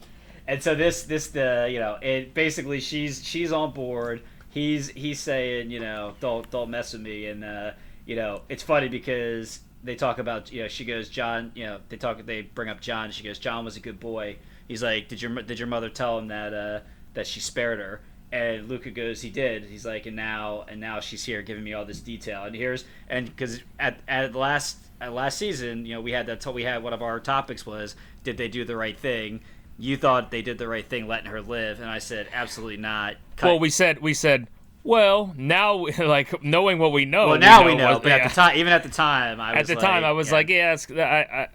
[0.48, 4.22] and so this this the you know it basically she's she's on board.
[4.52, 7.72] He's he's saying you know don't don't mess with me and uh,
[8.06, 11.80] you know it's funny because they talk about you know she goes John you know
[11.90, 14.38] they talk they bring up John she goes John was a good boy.
[14.68, 16.80] He's like did your did your mother tell him that uh,
[17.16, 18.02] that she spared her.
[18.32, 19.64] And Luca goes, he did.
[19.66, 22.44] He's like, and now, and now she's here giving me all this detail.
[22.44, 26.46] And here's, and because at at last at last season, you know, we had that.
[26.54, 29.42] We had one of our topics was, did they do the right thing?
[29.80, 33.16] You thought they did the right thing, letting her live, and I said, absolutely not.
[33.38, 34.48] Cut- Well, we said we said.
[34.84, 37.30] Well, now like knowing what we know.
[37.30, 38.16] well now we know, what- but yeah.
[38.18, 40.30] at the time, even at the time, I At was the like, time, I was
[40.30, 40.34] yeah.
[40.34, 41.04] like, yeah, I,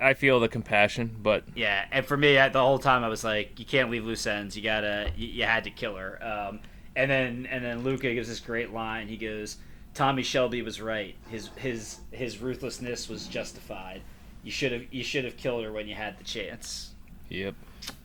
[0.08, 3.08] I I feel the compassion, but Yeah, and for me, I- the whole time I
[3.08, 4.56] was like, you can't leave loose ends.
[4.56, 6.22] You gotta, you, you had to kill her.
[6.24, 6.60] Um,
[6.96, 9.08] and then, and then Luca gives this great line.
[9.08, 9.56] He goes,
[9.94, 11.16] "Tommy Shelby was right.
[11.28, 14.02] His his his ruthlessness was justified.
[14.44, 16.90] You should have you should have killed her when you had the chance."
[17.30, 17.54] yep.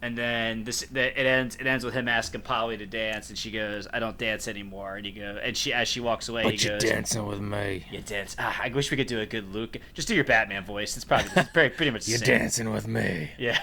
[0.01, 3.37] And then this the, it ends it ends with him asking Polly to dance, and
[3.37, 6.43] she goes, "I don't dance anymore." And he go, and she as she walks away,
[6.43, 7.85] he But you're goes, dancing with me.
[7.91, 9.77] "You dance." Ah, I wish we could do a good Luke.
[9.93, 10.95] Just do your Batman voice.
[10.95, 12.39] It's probably it's very pretty much You're same.
[12.39, 13.59] dancing with me, Yeah.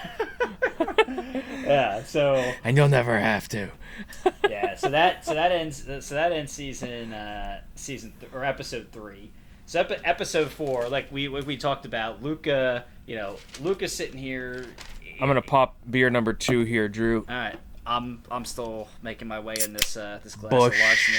[1.63, 2.03] yeah.
[2.03, 3.69] So and you'll never have to.
[4.49, 4.75] yeah.
[4.75, 9.31] So that so that ends so that ends season uh season th- or episode three.
[9.65, 12.85] So ep- episode four, like we we talked about, Luca.
[13.05, 14.65] You know, Luca's sitting here.
[15.21, 17.25] I'm gonna pop beer number two here, Drew.
[17.29, 17.55] All right.
[17.85, 20.75] I'm I'm still making my way in this uh this glass Bush.
[20.75, 21.17] of larceny.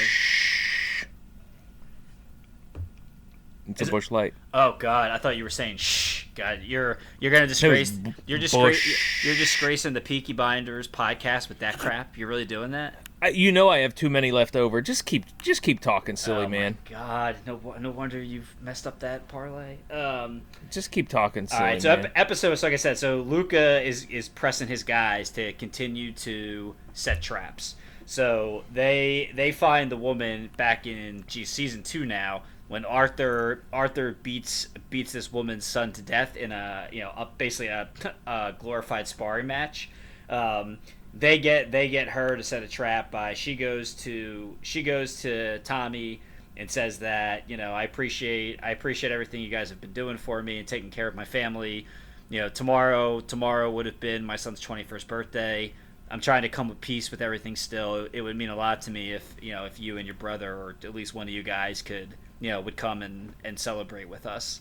[3.71, 4.35] It's Is a it- Busch light.
[4.55, 5.11] Oh God!
[5.11, 6.25] I thought you were saying shh.
[6.35, 7.91] God, you're you're gonna disgrace.
[7.91, 9.25] b- You're disgrace.
[9.25, 12.17] You're disgracing the Peaky Binders podcast with that crap.
[12.17, 12.95] You're really doing that?
[13.21, 14.81] I, you know I have too many left over.
[14.81, 16.79] Just keep just keep talking, silly oh man.
[16.85, 19.79] My God, no no wonder you've messed up that parlay.
[19.91, 20.43] Um.
[20.71, 22.07] Just keep talking, silly All right, so man.
[22.07, 26.13] ep- episode, so like I said, so Luca is is pressing his guys to continue
[26.13, 27.75] to set traps.
[28.07, 34.17] So they they find the woman back in geez, season two now when Arthur Arthur
[34.23, 37.89] beats beats this woman's son to death in a you know a, basically a,
[38.27, 39.91] a glorified sparring match.
[40.31, 40.79] Um,
[41.15, 45.23] they get they get her to set a trap by she goes to she goes
[45.23, 46.21] to Tommy
[46.57, 50.17] and says that you know I appreciate I appreciate everything you guys have been doing
[50.19, 51.87] for me and taking care of my family.
[52.29, 55.73] You know tomorrow tomorrow would have been my son's 21st birthday.
[56.11, 58.09] I'm trying to come with peace with everything still.
[58.13, 60.53] It would mean a lot to me if you know if you and your brother
[60.55, 64.09] or at least one of you guys could you know would come and and celebrate
[64.09, 64.61] with us.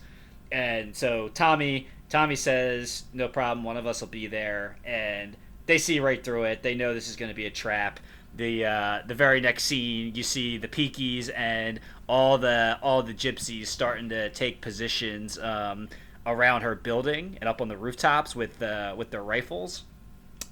[0.52, 3.66] And so Tommy Tommy says no problem.
[3.66, 5.36] One of us will be there and
[5.68, 6.64] they see right through it.
[6.64, 8.00] They know this is going to be a trap.
[8.36, 13.14] The uh, the very next scene, you see the Peakies and all the all the
[13.14, 15.90] gypsies starting to take positions um,
[16.26, 19.84] around her building and up on the rooftops with uh, with their rifles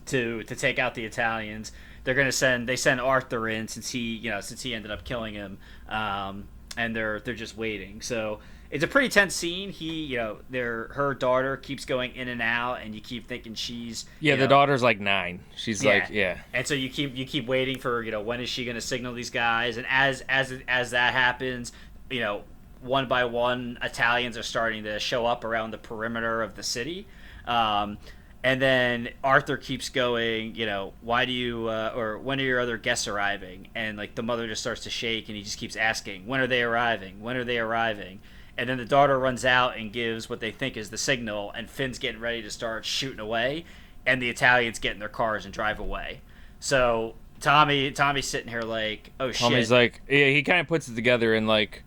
[0.08, 1.72] to to take out the Italians.
[2.04, 5.04] They're to send they send Arthur in since he you know since he ended up
[5.04, 5.58] killing him,
[5.88, 6.48] um,
[6.78, 8.02] and they're they're just waiting.
[8.02, 8.40] So
[8.72, 9.72] it's a pretty tense scene.
[9.72, 13.54] He you know their her daughter keeps going in and out, and you keep thinking
[13.54, 15.42] she's yeah, the know, daughter's like nine.
[15.56, 16.40] She's like, yeah.
[16.54, 18.82] and so you keep you keep waiting for you know when is she going to
[18.82, 21.72] signal these guys, and as as as that happens,
[22.10, 22.44] you know
[22.82, 27.08] one by one Italians are starting to show up around the perimeter of the city.
[27.46, 27.98] Um,
[28.44, 32.60] and then Arthur keeps going, you know, why do you, uh, or when are your
[32.60, 33.70] other guests arriving?
[33.74, 36.46] And like the mother just starts to shake and he just keeps asking, when are
[36.46, 37.22] they arriving?
[37.22, 38.20] When are they arriving?
[38.58, 41.70] And then the daughter runs out and gives what they think is the signal, and
[41.70, 43.66] Finn's getting ready to start shooting away,
[44.06, 46.22] and the Italians get in their cars and drive away.
[46.62, 49.40] So Tommy, Tommy's sitting here like, oh shit.
[49.42, 51.84] Tommy's like, yeah, he kind of puts it together in like,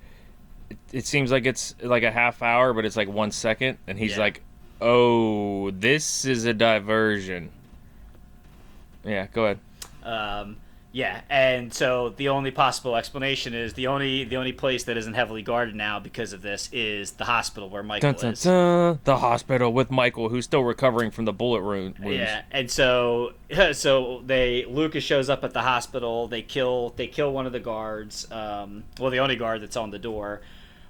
[0.69, 3.99] it, it seems like it's like a half hour, but it's like one second, and
[3.99, 4.19] he's Yeah.
[4.19, 4.43] like,
[4.83, 7.51] oh, this is a diversion.
[9.05, 9.59] Yeah, go ahead.
[10.03, 10.57] Um,
[10.99, 15.15] yeah, and so the only possible explanation is the only the only place that isn't
[15.15, 18.43] heavily guarded now because of this is the hospital where Michael Dun, dun, is.
[18.43, 18.99] dun.
[19.05, 22.01] The hospital with Michael, who's still recovering from the bullet wound.
[22.01, 22.19] wounds.
[22.19, 23.35] Yeah, and so
[23.75, 26.27] so they Lucas shows up at the hospital.
[26.27, 28.29] They kill they kill one of the guards.
[28.33, 30.41] Um, well, the only guard that's on the door.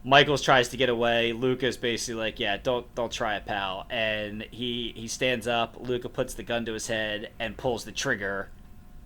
[0.04, 1.34] Michaels tries to get away.
[1.34, 3.86] Lucas basically like, yeah, don't don't try it, pal.
[3.90, 5.76] And he he stands up.
[5.78, 8.48] Luca puts the gun to his head and pulls the trigger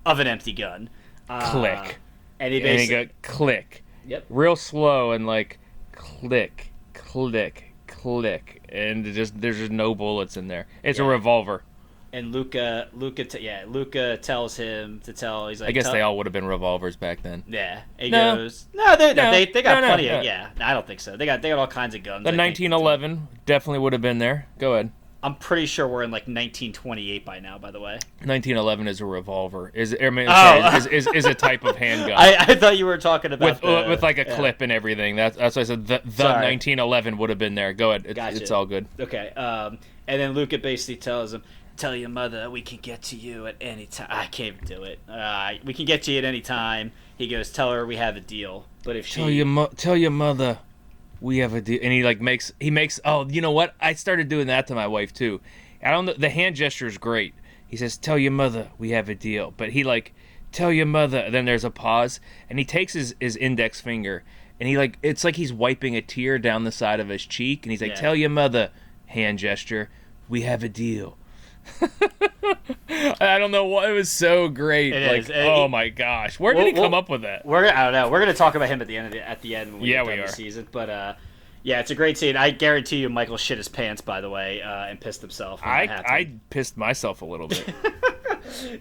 [0.06, 0.88] of an empty gun.
[1.28, 1.98] Uh, Click.
[2.40, 4.24] And he and he basically got click, yep.
[4.28, 5.58] real slow and like
[5.92, 10.66] click, click, click, and just there's just no bullets in there.
[10.82, 11.62] It's a revolver.
[12.12, 15.48] and Luca, Luca, t- yeah, Luca tells him to tell.
[15.48, 17.44] He's like, I guess they all would have been revolvers back then.
[17.46, 18.34] Yeah, he No.
[18.36, 18.66] goes.
[18.74, 19.30] No, they, No.
[19.30, 20.18] they, they got No, plenty no.
[20.18, 20.24] of.
[20.24, 21.16] Yeah, I don't think so.
[21.16, 22.24] They got they got all kinds of guns.
[22.24, 22.58] The I think.
[22.58, 24.48] 1911 definitely would have been there.
[24.58, 24.90] Go ahead.
[25.24, 27.56] I'm pretty sure we're in like 1928 by now.
[27.58, 27.92] By the way,
[28.24, 29.70] 1911 is a revolver.
[29.72, 30.32] Is I mean, Oh.
[30.32, 32.12] sorry, is, is is a type of handgun.
[32.16, 34.34] I, I thought you were talking about with uh, the- with like a yeah.
[34.36, 35.14] clip and everything.
[35.16, 37.72] That's that's why I said the, the 1911 would have been there.
[37.72, 38.04] Go ahead.
[38.06, 38.36] It's, Gotcha.
[38.36, 38.86] it's all good.
[38.98, 39.28] Okay.
[39.30, 41.44] Um, and then Luca basically tells him,
[41.76, 44.98] "Tell your mother we can get to you at any time." I can't do it.
[45.08, 46.90] Uh, we can get to you at any time.
[47.16, 49.96] He goes, "Tell her we have a deal." But if she, Tell your mo- tell
[49.96, 50.58] your mother
[51.22, 51.78] we have a deal.
[51.82, 54.74] And he like makes he makes oh you know what I started doing that to
[54.74, 55.40] my wife too.
[55.82, 57.34] I don't know the hand gesture is great.
[57.66, 60.12] He says tell your mother we have a deal, but he like
[60.50, 61.30] tell your mother.
[61.30, 62.20] Then there's a pause
[62.50, 64.24] and he takes his his index finger
[64.60, 67.64] and he like it's like he's wiping a tear down the side of his cheek
[67.64, 68.00] and he's like Yeah.
[68.00, 68.70] tell your mother
[69.06, 69.88] hand gesture
[70.28, 71.16] we have a deal.
[72.88, 74.92] I don't know what it was so great.
[74.94, 75.30] It like is.
[75.34, 77.44] Oh my gosh, where did Well- he come well- up with that?
[77.46, 78.10] we're I don't know.
[78.10, 79.92] We're gonna talk about him at the end of the, at the end when we
[79.92, 80.26] Yeah, we are.
[80.26, 80.66] the season.
[80.70, 81.14] But uh,
[81.62, 82.36] yeah, it's a great scene.
[82.36, 84.00] I guarantee you, Michael shit his pants.
[84.02, 85.60] By the way, uh, and pissed himself.
[85.64, 87.64] I I pissed myself a little bit.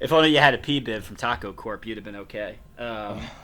[0.02, 2.56] If only you had a P bib from Taco Corp, you'd have been okay.
[2.80, 3.22] Um,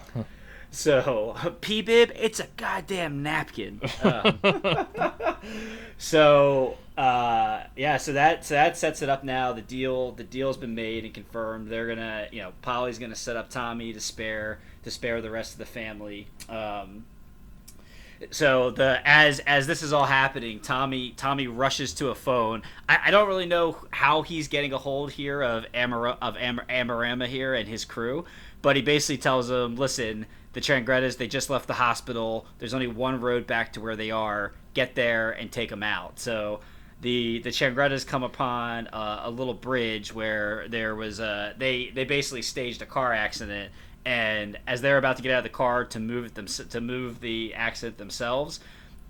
[0.72, 3.82] so P bib, it's a goddamn napkin.
[4.04, 4.40] Um,
[5.98, 9.54] so uh, yeah, so that so that sets it up now.
[9.54, 11.70] The deal the deal's been made and confirmed.
[11.70, 15.54] They're gonna you know Polly's gonna set up Tommy to spare to spare the rest
[15.54, 16.28] of the family.
[16.50, 17.06] Um,
[18.32, 22.64] so the as as this is all happening, Tommy Tommy rushes to a phone.
[22.90, 26.62] I, I don't really know how he's getting a hold here of Amara, of Am,
[26.68, 28.26] Amarama here and his crew,
[28.64, 30.26] but he basically tells them, "Listen,
[30.58, 32.48] the Changrettas they just left the hospital.
[32.58, 34.54] There's only one road back to where they are.
[34.74, 36.62] Get there and take them out." So
[37.00, 42.42] the the Changrettas come upon a little bridge where there was a they they basically
[42.42, 43.72] staged a car accident
[44.04, 47.20] and as they're about to get out of the car to move them to move
[47.22, 48.60] the accident themselves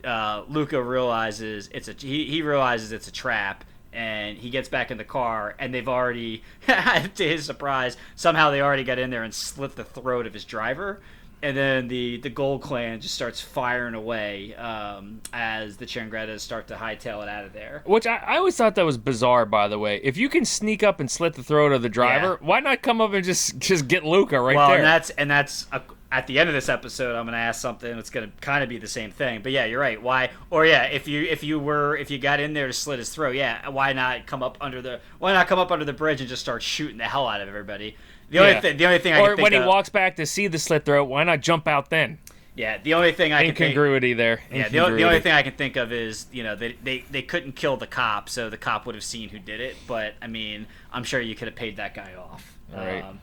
[0.03, 4.91] uh, Luca realizes it's a he, he realizes it's a trap and he gets back
[4.91, 9.23] in the car and they've already to his surprise somehow they already got in there
[9.23, 10.99] and slit the throat of his driver
[11.41, 16.67] and then the the Gold Clan just starts firing away um, as the Changrettas start
[16.67, 17.83] to hightail it out of there.
[17.85, 19.99] Which I, I always thought that was bizarre, by the way.
[20.03, 23.01] If you can sneak up and slit the throat of the driver, why not come
[23.01, 24.77] up and just just get Luca right well, there?
[24.77, 25.79] and that's and that's uh,
[26.11, 27.15] at the end of this episode.
[27.15, 29.41] I'm gonna ask something that's gonna kind of be the same thing.
[29.43, 30.01] But yeah, you're right.
[30.01, 30.31] Why?
[30.49, 33.09] Or yeah, if you if you were if you got in there to slit his
[33.09, 36.19] throat, yeah, why not come up under the why not come up under the bridge
[36.19, 37.95] and just start shooting the hell out of everybody?
[38.29, 38.61] The only Yeah.
[38.61, 40.85] thing the only thing I or when he of, walks back to see the slit
[40.85, 42.19] throat, why not jump out then?
[42.55, 44.41] yeah, the only thing I can think, Incongruity there.
[44.51, 47.21] Yeah, the, the only thing I can think of is you know they, they they
[47.21, 49.75] couldn't kill the cop, so the cop would have seen who did it.
[49.87, 52.57] But I mean, I'm sure you could have paid that guy off.
[52.73, 53.03] All right.
[53.03, 53.21] Um,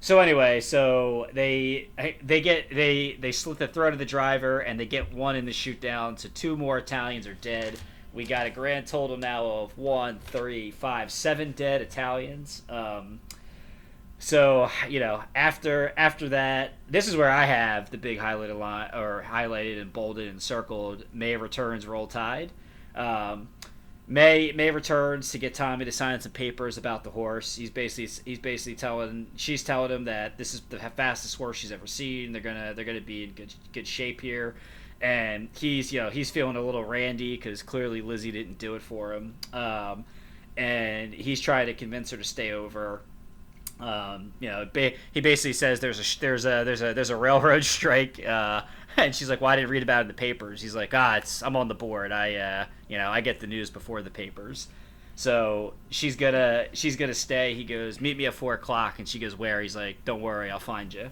[0.00, 1.88] so anyway, so they
[2.22, 5.46] they get they they slit the throat of the driver and they get one in
[5.46, 6.16] the shoot down.
[6.16, 7.78] So two more Italians are dead.
[8.12, 12.62] We got a grand total now of one, three, five, seven dead Italians.
[12.68, 13.20] Um,
[14.22, 18.90] so you know, after after that, this is where I have the big highlighted line
[18.94, 21.04] or highlighted and bolded and circled.
[21.12, 22.52] May returns, roll tide.
[22.94, 23.48] Um,
[24.06, 27.56] May May returns to get Tommy to sign some papers about the horse.
[27.56, 31.72] He's basically he's basically telling she's telling him that this is the fastest horse she's
[31.72, 32.30] ever seen.
[32.30, 34.54] They're gonna they're gonna be in good good shape here,
[35.00, 38.82] and he's you know he's feeling a little randy because clearly Lizzie didn't do it
[38.82, 40.04] for him, um,
[40.56, 43.02] and he's trying to convince her to stay over.
[43.82, 47.10] Um, you know, ba- he basically says there's a sh- there's a there's a there's
[47.10, 48.62] a railroad strike, uh,
[48.96, 51.16] and she's like, "Why didn't I read about it in the papers?" He's like, "Ah,
[51.16, 52.12] it's I'm on the board.
[52.12, 54.68] I uh, you know I get the news before the papers."
[55.16, 57.54] So she's gonna she's gonna stay.
[57.54, 60.50] He goes, "Meet me at four o'clock," and she goes, "Where?" He's like, "Don't worry,
[60.50, 61.10] I'll find you."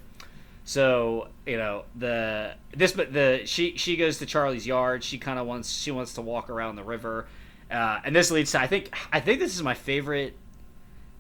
[0.65, 5.03] So you know the this but the she she goes to Charlie's yard.
[5.03, 7.27] She kind of wants she wants to walk around the river,
[7.71, 10.37] uh, and this leads to I think I think this is my favorite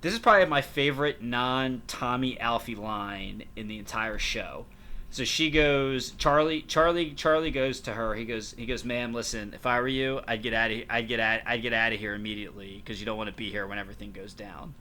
[0.00, 4.66] this is probably my favorite non Tommy Alfie line in the entire show.
[5.12, 8.14] So she goes, Charlie, Charlie, Charlie goes to her.
[8.14, 11.08] He goes, he goes, ma'am, listen, if I were you, I'd get out of, I'd
[11.08, 13.66] get out, I'd get out of here immediately because you don't want to be here
[13.66, 14.72] when everything goes down.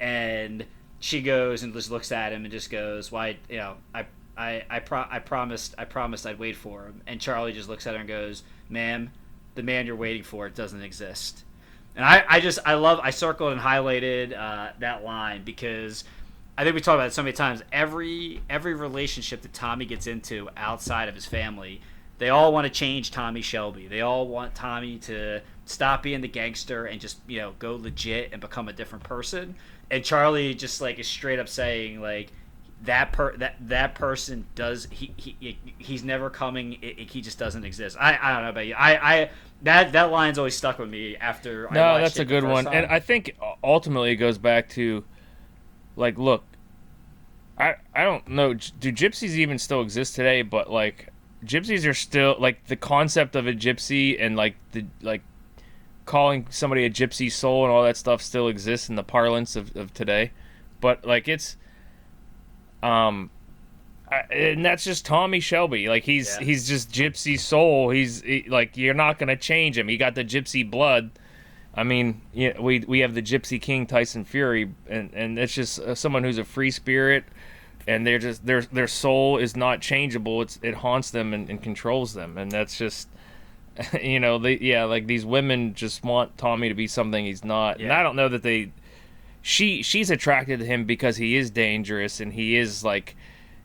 [0.00, 0.64] And
[0.98, 4.64] she goes and just looks at him and just goes, why, you know, I, I,
[4.70, 7.02] I, pro- I promised, I promised I'd wait for him.
[7.06, 9.10] And Charlie just looks at her and goes, ma'am,
[9.56, 11.44] the man you're waiting for doesn't exist.
[11.96, 16.04] And I, I just I love I circled and highlighted uh, that line because
[16.58, 17.62] I think we talked about it so many times.
[17.72, 21.80] Every every relationship that Tommy gets into outside of his family,
[22.18, 23.88] they all want to change Tommy Shelby.
[23.88, 28.30] They all want Tommy to stop being the gangster and just you know go legit
[28.32, 29.54] and become a different person.
[29.90, 32.30] And Charlie just like is straight up saying like
[32.82, 37.38] that per that that person does he, he he's never coming it, it- he just
[37.38, 39.30] doesn't exist i i don't know about you i i
[39.62, 42.86] that that line's always stuck with me after I No, that's a good one, and.
[42.86, 45.04] I think ultimately it goes back to,
[45.96, 46.44] like, look,
[47.58, 50.42] I I don't know, do gypsies even still exist today?
[50.42, 51.08] But like,
[51.44, 55.22] gypsies are still like the concept of a gypsy and like the like
[56.04, 59.74] calling somebody a gypsy soul and all that stuff still exists in the parlance of,
[59.76, 60.32] of today.
[60.80, 61.56] But like, it's
[62.82, 63.30] um.
[64.30, 65.88] And that's just Tommy Shelby.
[65.88, 66.44] Like he's Yeah.
[66.46, 67.90] he's just gypsy soul.
[67.90, 69.88] He's he, like you're not gonna change him.
[69.88, 71.10] He got the gypsy blood.
[71.74, 75.78] I mean, yeah, we we have the Gypsy King Tyson Fury, and and it's just
[75.78, 77.24] uh, someone who's a free spirit,
[77.86, 80.40] and they're just their their soul is not changeable.
[80.40, 83.08] It's it haunts them and, and controls them, and that's just,
[84.02, 87.78] you know, they yeah, like these women just want Tommy to be something he's not,
[87.80, 88.72] and I don't know that they.
[89.42, 93.14] She she's attracted to him because he is dangerous and he is like,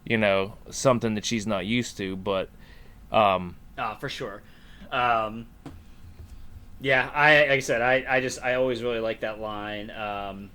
[0.05, 2.49] you know, something that she's not used to, but.
[3.11, 4.41] Um, Oh, for sure.
[4.91, 5.47] Um,
[6.81, 9.89] yeah, I like I said, I, I just I always really like that line.
[9.91, 10.49] Um,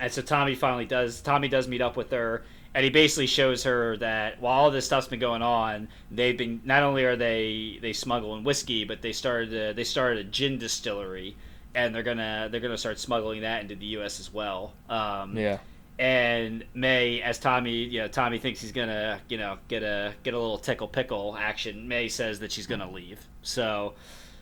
[0.00, 3.64] and so Tommy finally does Tommy does meet up with her, and he basically shows
[3.64, 7.78] her that while all this stuff's been going on, they've been not only are they
[7.82, 11.36] they smuggling whiskey, but they started a, they started a gin distillery,
[11.74, 14.20] and they're gonna they're gonna start smuggling that into the U.S.
[14.20, 14.72] as well.
[14.88, 15.58] Um, yeah.
[15.98, 20.34] And May, as Tommy, you know, Tommy thinks he's gonna, you know, get a get
[20.34, 21.88] a little tickle pickle action.
[21.88, 23.20] May says that she's gonna leave.
[23.42, 23.94] So,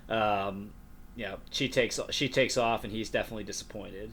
[0.08, 0.70] um,
[1.16, 4.12] you know, she takes she takes off, and he's definitely disappointed.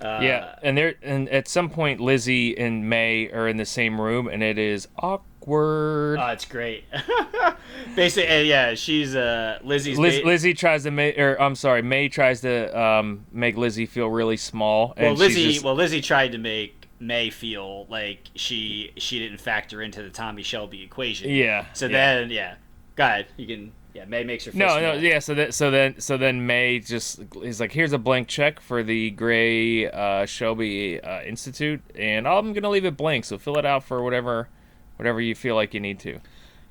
[0.00, 4.00] Uh, Yeah, and there and at some point Lizzie and May are in the same
[4.00, 6.18] room, and it is awkward.
[6.20, 6.84] Oh, it's great.
[7.96, 9.98] Basically, yeah, she's uh, Lizzie's.
[9.98, 13.86] Liz, ba- Lizzie tries to make, or I'm sorry, May tries to um, make Lizzie
[13.86, 14.94] feel really small.
[14.96, 15.52] And well, Lizzie.
[15.52, 20.10] just- Well, Lizzie tried to make May feel like she she didn't factor into the
[20.10, 21.30] Tommy Shelby equation.
[21.30, 21.66] yeah.
[21.72, 21.92] So yeah.
[21.92, 22.54] then, yeah,
[22.96, 23.26] go ahead.
[23.36, 23.72] You can.
[23.92, 24.52] Yeah, May makes her.
[24.54, 25.02] No, no, roll.
[25.02, 25.18] yeah.
[25.18, 28.82] So that, so then, so then May just is like, "Here's a blank check for
[28.82, 33.26] the Gray uh, Shelby uh, Institute, and I'm gonna leave it blank.
[33.26, 34.48] So fill it out for whatever,
[34.96, 36.20] whatever you feel like you need to."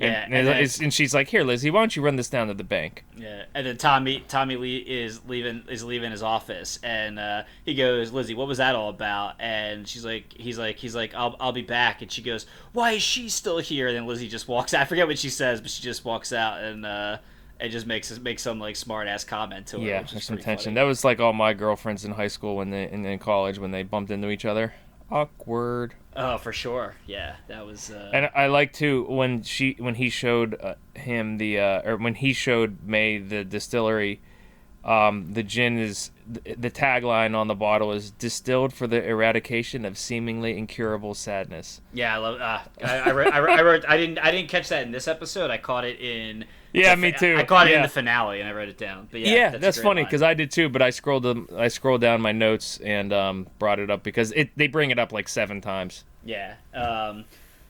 [0.02, 2.30] Yeah, and, and then- it's- and she's like, "Here, Lizzie, why don't you run this
[2.30, 6.24] down to the bank?" Yeah, and then Tommy Tommy Lee is leaving is leaving his
[6.24, 9.36] office, and uh, he goes, Lizzie, what was that all about?
[9.40, 12.92] And she's like, he's like, he's like, I'll I'll be back, and she goes, Why
[12.94, 13.88] is she still here?
[13.88, 14.82] And then Lizzie just walks out.
[14.82, 17.18] I forget what she says, but she just walks out and uh,
[17.60, 19.86] and just makes makes some like smart ass comment to her.
[19.86, 20.72] Yeah, which is there's some tension.
[20.72, 20.76] funny.
[20.76, 23.70] That was like all my girlfriends in high school when they and in college when
[23.72, 24.74] they bumped into each other.
[25.12, 25.94] Awkward.
[26.16, 26.96] Oh, for sure.
[27.08, 27.90] Yeah, that was.
[27.90, 31.98] Uh, And I like to when she when he showed uh, him the uh, or
[31.98, 34.22] when he showed May the distillery.
[34.84, 39.86] Um, the gin is the, the tagline on the bottle is distilled for the eradication
[39.86, 41.82] of seemingly incurable sadness.
[41.94, 42.42] yeah, I love.
[42.42, 43.86] Uh, I, I, wrote, I, wrote, I wrote.
[43.88, 44.18] I didn't.
[44.18, 45.52] I didn't catch that in this episode.
[45.52, 46.46] I caught it in.
[46.74, 47.36] Yeah, me too.
[47.38, 49.08] I caught it in the finale, and I wrote it down.
[49.12, 50.70] But yeah, Yeah, that's, that's, funny because I did too.
[50.70, 54.32] But I scrolled them, I scrolled down my notes and um, brought it up because
[54.34, 56.04] it they bring it up like seven times.
[56.24, 56.56] Yeah.
[56.74, 57.26] Um,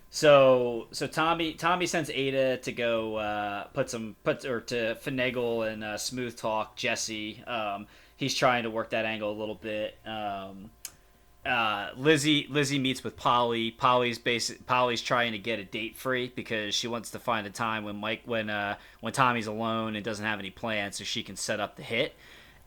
[0.10, 5.72] so so Tommy Tommy sends Ada to go uh, put some put or to finagle
[5.72, 7.44] and uh, smooth talk Jesse.
[7.46, 7.88] Um,
[8.18, 9.98] he's trying to work that angle a little bit.
[10.06, 10.70] Um,
[11.46, 13.72] uh, Lizzie Lizzie meets with Polly.
[13.72, 17.50] Polly's basic Polly's trying to get a date free because she wants to find a
[17.50, 21.24] time when Mike when uh, when Tommy's alone and doesn't have any plans so she
[21.24, 22.16] can set up the hit.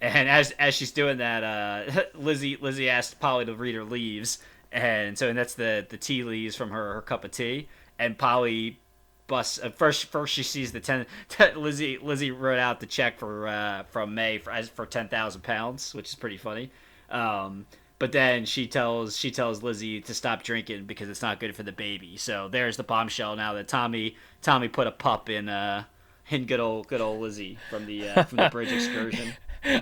[0.01, 4.39] And as as she's doing that, uh, Lizzie Lizzie asked Polly to read her leaves,
[4.73, 7.69] and so and that's the the tea leaves from her her cup of tea.
[7.99, 8.81] And Polly
[9.29, 11.07] busts uh, first first she sees the ten
[11.55, 15.95] Lizzie Lizzie wrote out the check for uh, from May for for ten thousand pounds,
[15.95, 16.73] which is pretty funny.
[17.09, 17.67] Um,
[18.05, 21.63] but then she tells she tells Lizzie to stop drinking because it's not good for
[21.63, 22.19] the baby.
[22.19, 25.85] So there's the bombshell now that Tommy Tommy put a pup in uh
[26.29, 29.33] in good old good old Lizzie from the uh, from the bridge excursion.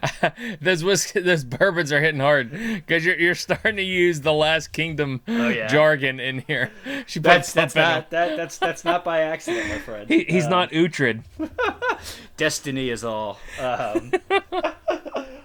[0.60, 4.68] those whiskey, those bourbons are hitting hard because you're you're starting to use the Last
[4.68, 5.66] Kingdom Oh, yeah.
[5.66, 6.70] jargon in here.
[7.08, 10.08] She That's that's not that that's that's not by accident, my friend.
[10.08, 11.24] He, he's Uh, not Uhtred.
[12.36, 13.40] destiny is all.
[13.58, 14.12] Um,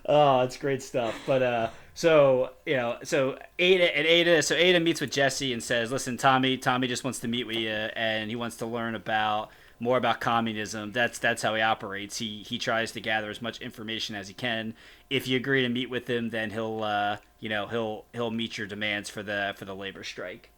[0.06, 1.16] oh, it's great stuff.
[1.26, 5.64] But uh, so you know, so Ada and Ada, so Ada meets with Jesse and
[5.64, 8.94] says, "Listen, Tommy, Tommy just wants to meet with you, and he wants to learn
[8.94, 10.92] about." More about communism.
[10.92, 12.18] That's that's how he operates.
[12.18, 14.74] He he tries to gather as much information as he can.
[15.08, 18.58] If you agree to meet with him, then he'll uh, you know he'll he'll meet
[18.58, 20.50] your demands for the for the labor strike.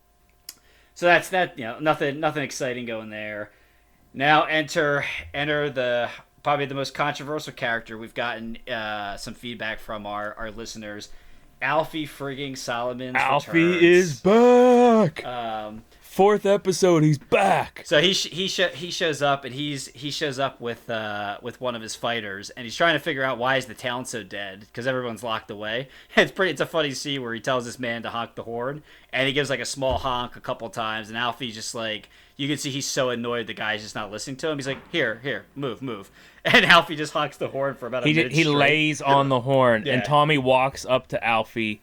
[0.95, 1.59] So that's that.
[1.59, 3.51] You know, nothing nothing exciting going there.
[4.13, 6.09] Now enter enter the
[6.43, 7.97] probably the most controversial character.
[7.97, 11.09] We've gotten uh, some feedback from our, our listeners.
[11.62, 13.16] Alfie frigging Solomon.
[13.16, 15.26] Alfie is back.
[15.26, 17.84] Um, Fourth episode, he's back.
[17.86, 21.38] so he sh- he sh- he shows up and he's he shows up with uh,
[21.41, 24.03] with one of his fighters and he's trying to figure out why is the town
[24.03, 25.88] so dead because everyone's locked away.
[26.18, 26.51] It's pretty.
[26.51, 28.84] It's a funny scene where he tells this man to honk the horn
[29.14, 32.47] and he gives like a small honk a couple times and Alfie's just like you
[32.49, 34.57] can see he's so annoyed the guy's just not listening to him.
[34.57, 36.10] He's like here here move move
[36.45, 38.31] and Alfie just honks the horn for about a He minute.
[38.31, 38.55] he straight.
[38.55, 39.93] lays on the horn, Yeah.
[39.93, 41.81] and Tommy walks up to Alfie,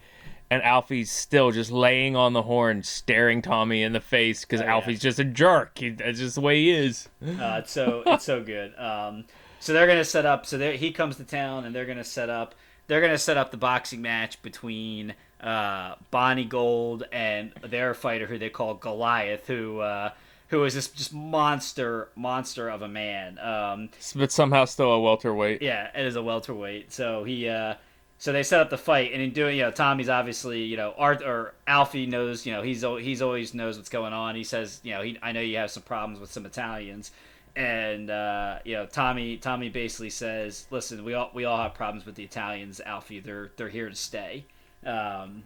[0.51, 4.65] and Alfie's still just laying on the horn, staring Tommy in the face because Oh,
[4.65, 4.73] yeah.
[4.75, 5.79] Alfie's just a jerk.
[5.79, 7.09] He, that's just the way he is.
[7.23, 8.73] Uh, it's so it's so good.
[8.79, 9.25] Um,
[9.61, 10.47] so they're gonna set up.
[10.47, 12.55] So he comes to town, and they're gonna set up.
[12.87, 18.39] They're gonna set up the boxing match between uh, Bonnie Gold and their fighter, who
[18.39, 20.11] they call Goliath, who uh,
[20.49, 23.39] who is this just monster monster of a man.
[23.39, 25.63] Um, But somehow still a welterweight.
[25.63, 26.93] yeah, it is a welterweight.
[26.93, 27.75] So he, uh,
[28.19, 30.95] so they set up the fight, and in doing, you know, Tommy's obviously, you know,
[30.97, 34.37] Art or Alfie knows, you know, he's he's always knows what's going on.
[34.37, 37.11] He says, you know, he, I know you have some problems with some Italians,
[37.57, 42.07] and uh, you know, Tommy, Tommy basically says, listen, we all we all have problems
[42.07, 43.21] with the Italians, Alfie.
[43.21, 44.45] They're they're here to stay.
[44.85, 45.43] Um,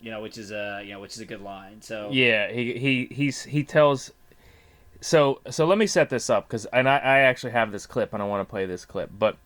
[0.00, 1.82] you know, which is a you know, which is a good line.
[1.82, 4.12] So Yeah, he he he's he tells.
[5.04, 8.14] So so let me set this up because and I, I actually have this clip
[8.14, 9.10] and I want to play this clip.
[9.12, 9.36] But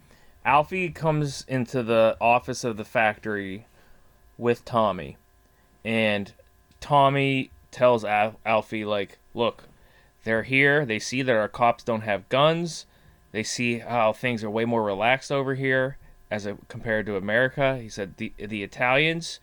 [0.45, 3.67] Alfie comes into the office of the factory
[4.39, 5.17] with Tommy,
[5.85, 6.33] and
[6.81, 9.65] Tommy tells Al- Alfie like, "Look,
[10.23, 10.87] they're here.
[10.87, 12.87] They see that our cops don't have guns.
[13.33, 15.97] They see how things are way more relaxed over here
[16.31, 19.41] as a, compared to America." He said the the Italians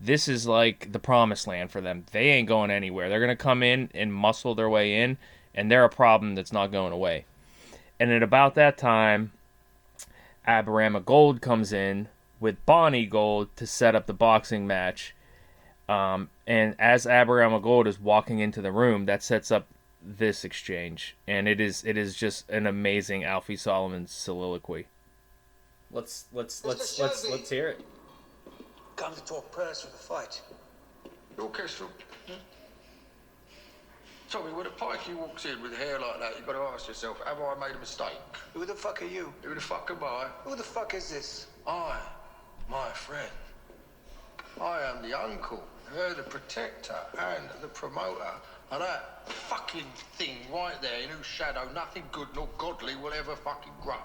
[0.00, 2.04] this is like the promised land for them.
[2.10, 3.08] They ain't going anywhere.
[3.08, 5.16] They're gonna come in and muscle their way in,
[5.54, 7.24] and they're a problem that's not going away.
[8.00, 9.32] And at about that time,
[10.46, 12.08] Aberama Gold comes in
[12.40, 15.14] with Bonnie Gold to set up the boxing match.
[15.88, 19.66] Um, and as Aberama Gold is walking into the room, that sets up
[20.04, 24.86] this exchange, and it is it is just an amazing Alfie Solomon soliloquy.
[25.92, 26.66] let's let's Mr.
[26.66, 27.80] let's let's let's hear it.
[28.96, 30.40] Come to talk prayers for the fight.
[31.36, 31.90] Your Kestrel.
[34.32, 37.20] Tommy, when a pikey walks in with hair like that, you've got to ask yourself,
[37.26, 38.18] have I made a mistake?
[38.54, 39.30] Who the fuck are you?
[39.42, 40.28] Who the fuck am I?
[40.44, 41.48] Who the fuck is this?
[41.66, 42.00] I,
[42.70, 43.30] my friend.
[44.58, 48.32] I am the uncle, her the protector, and the promoter
[48.70, 53.36] of that fucking thing right there in whose shadow nothing good nor godly will ever
[53.36, 54.00] fucking grow.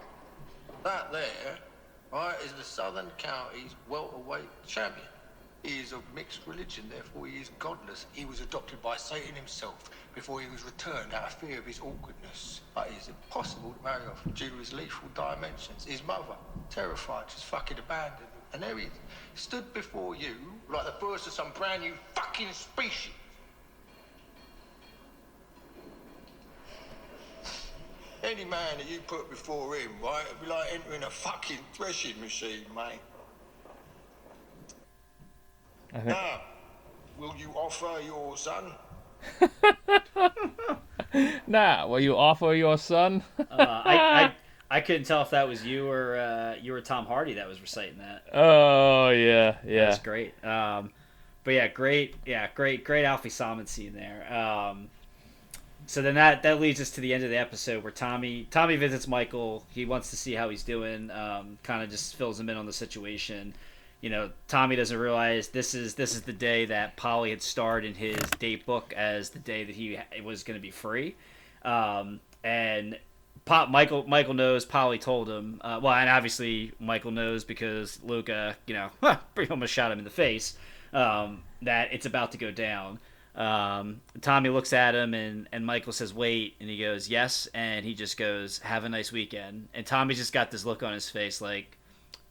[0.84, 1.58] That there,
[2.12, 5.08] right, is the Southern Counties welterweight champion.
[5.68, 8.06] Is of mixed religion, therefore he is godless.
[8.14, 11.82] He was adopted by Satan himself before he was returned out of fear of his
[11.82, 12.62] awkwardness.
[12.74, 15.84] But it is impossible to marry off due to his lethal dimensions.
[15.84, 16.38] His mother,
[16.70, 18.28] terrified, just fucking abandoned him.
[18.54, 18.94] And there he is,
[19.36, 20.36] stood before you
[20.70, 23.12] like the first of some brand new fucking species.
[28.24, 32.20] Any man that you put before him, right, it'd be like entering a fucking threshing
[32.22, 33.02] machine, mate.
[35.94, 36.42] I think Now,
[37.18, 38.72] will you offer your son?
[41.48, 41.88] nah.
[41.88, 43.24] Will you offer your son?
[43.40, 44.32] Uh, I, I
[44.70, 47.62] I couldn't tell if that was you or uh, you or Tom Hardy that was
[47.62, 48.24] reciting that.
[48.34, 49.86] oh yeah, yeah.
[49.86, 50.34] That's great.
[50.44, 50.92] Um,
[51.44, 52.16] but yeah, great.
[52.26, 54.32] Yeah, great, great Alfie Solomon scene there.
[54.32, 54.90] Um,
[55.86, 58.76] so then that that leads us to the end of the episode where Tommy Tommy
[58.76, 59.66] visits Michael.
[59.74, 61.10] He wants to see how he's doing.
[61.12, 63.54] Um, kind of just fills him in on the situation.
[64.02, 67.84] You know, Tommy doesn't realize this is this is the day that Polly had starred
[67.84, 71.16] in his date book as the day that he was going to be free.
[71.64, 72.98] Um, and
[73.46, 74.66] Pop Michael Michael knows.
[74.66, 75.62] Polly told him.
[75.64, 78.90] Uh, well, and obviously Michael knows because Luca, you know,
[79.36, 80.58] pretty almost shot him in the face.
[80.94, 83.00] Um, that it's about to go down.
[83.36, 87.86] Um, Tommy looks at him and and Michael says, "Wait," and he goes, "Yes," and
[87.86, 91.10] he just goes, "Have a nice weekend." And Tommy's just got this look on his
[91.10, 91.78] face, like,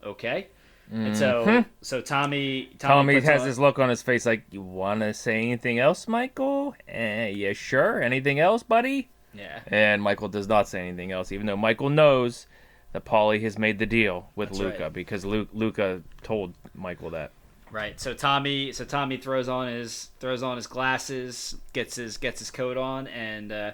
[0.05, 0.49] "Okay."
[0.93, 4.63] And so so Tommy Tommy, Tommy has on- this look on his face like, "You
[4.63, 6.75] want to say anything else, Michael?
[6.87, 8.01] Eh, yeah, sure.
[8.03, 9.61] Anything else, buddy?" yeah.
[9.67, 12.47] And Michael does not say anything else, even though Michael knows
[12.93, 14.93] that Polly has made the deal with That's Luca right.
[14.93, 17.33] because Lu- Luca told Michael that.
[17.71, 18.01] Right.
[18.01, 22.51] So Tommy, so Tommy throws on his throws on his glasses, gets his gets his
[22.51, 23.73] coat on, and uh,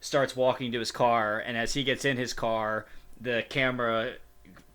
[0.00, 1.38] starts walking to his car.
[1.38, 2.86] And as he gets in his car,
[3.20, 4.14] the camera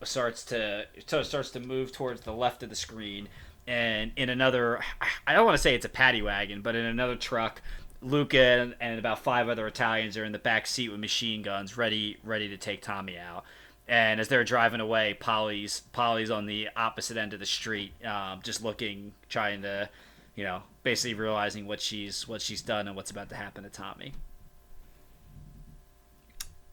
[0.03, 3.27] starts to starts to move towards the left of the screen.
[3.67, 4.79] And in another,
[5.27, 7.61] I don't want to say it's a paddy wagon, but in another truck,
[8.01, 12.17] Luca and, about five other Italians are in the back seat with machine guns, ready
[12.23, 13.43] ready to take Tommy out.
[13.87, 18.39] And as they're driving away, Polly's Polly's on the opposite end of the street, um,
[18.43, 19.89] just looking, trying to,
[20.35, 23.69] you know, basically realizing what she's what she's done and what's about to happen to
[23.69, 24.13] Tommy.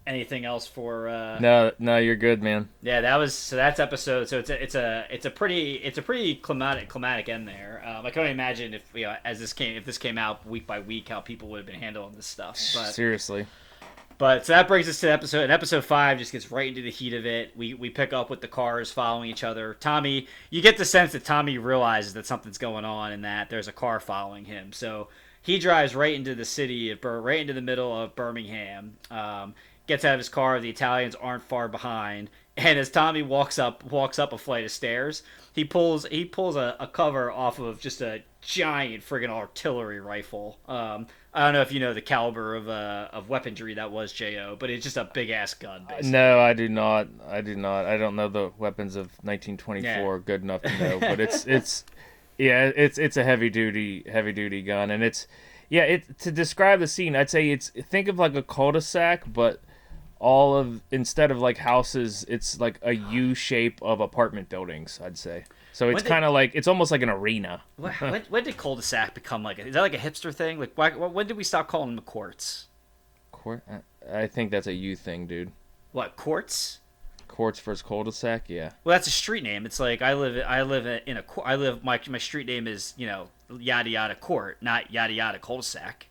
[0.07, 1.09] Anything else for?
[1.09, 2.68] Uh, No, no, you're good, man.
[2.80, 3.57] yeah, that was so.
[3.57, 4.28] That's episode.
[4.28, 7.82] So it's a it's a it's a pretty it's a pretty climatic climatic end there.
[7.84, 10.46] Um, I can only imagine if you know as this came if this came out
[10.46, 12.57] week by week how people would have been handling this stuff.
[12.74, 13.46] But Seriously.
[14.16, 15.42] but so that brings us to episode.
[15.42, 17.57] And episode five just gets right into the heat of it.
[17.57, 19.74] We we pick up with the cars following each other.
[19.74, 23.66] Tommy, you get the sense that Tommy realizes that something's going on and that there's
[23.66, 24.72] a car following him.
[24.72, 25.09] So
[25.42, 28.96] he drives right into the city of right into the middle of Birmingham.
[29.11, 29.54] Um,
[29.87, 30.61] gets out of his car.
[30.61, 32.30] The Italians aren't far behind.
[32.57, 35.22] And as Tommy walks up walks up a flight of stairs,
[35.53, 40.59] he pulls he pulls a, a cover off of just a giant friggin' artillery rifle.
[40.66, 44.11] Um, I don't know if you know the caliber of uh, of weaponry that was
[44.11, 45.84] Jo, but it's just a big ass gun.
[45.87, 46.12] Basically.
[46.12, 47.09] No, I do not.
[47.28, 47.84] I do not.
[47.84, 50.18] I don't know the weapons of 1924 Yeah.
[50.24, 51.84] good enough to know, but it's it's
[52.39, 55.26] yeah, it's it's a heavy duty heavy duty gun, and it's
[55.68, 55.82] yeah.
[55.82, 59.61] It to describe the scene, I'd say it's think of like a cul-de-sac, but
[60.18, 65.00] all of instead of like houses, it's like a U shape of apartment buildings.
[65.02, 65.44] I'd say.
[65.72, 67.62] So it's kind of like it's almost like an arena.
[67.76, 69.58] When, when, when did cul-de-sac become like?
[69.58, 70.58] A, is that like a hipster thing?
[70.58, 72.68] Like, why, when did we stop calling them courts?
[73.32, 73.62] Court.
[73.70, 75.50] I- I think that's a U thing, dude.
[75.90, 76.78] What courts?
[77.26, 78.70] Courts versus cul-de-sac, yeah.
[78.84, 79.66] Well, that's a street name.
[79.66, 82.94] It's like I live I live in a I live my my street name is
[82.96, 86.06] you know yada yada court, not yada yada cul-de-sac.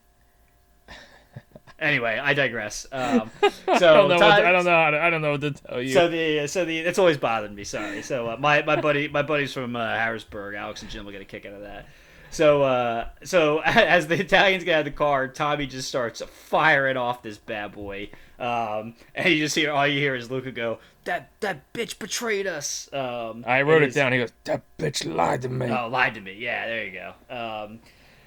[1.80, 2.88] Anyway, I digress.
[2.96, 4.16] Um, so I don't know.
[4.16, 4.72] What, I don't know.
[4.72, 5.94] How to, I don't know what to tell you.
[5.94, 7.64] So the so the it's always bothered me.
[7.64, 8.02] Sorry.
[8.02, 11.22] So uh, my my buddy my buddies from uh, Harrisburg, Alex and Jim will get
[11.22, 11.88] a kick out of that.
[12.32, 16.98] So uh, so as the Italians get out of the car, Tommy just starts firing
[16.98, 18.10] off this bad boy,
[18.40, 22.48] um, and you just hear all you hear is Luca go, "That that bitch betrayed
[22.48, 24.12] us." Um, I wrote it down.
[24.12, 26.34] He goes, "That bitch lied to me." Oh, lied to me.
[26.34, 27.14] Yeah, there you go.
[27.30, 27.80] Um,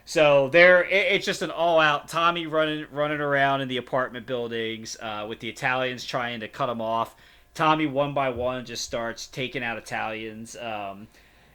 [0.09, 4.97] so there, it, it's just an all-out Tommy running running around in the apartment buildings
[5.03, 7.15] uh, with the Italians trying to cut him off.
[7.53, 10.57] Tommy one by one just starts taking out Italians.
[10.57, 11.09] Um,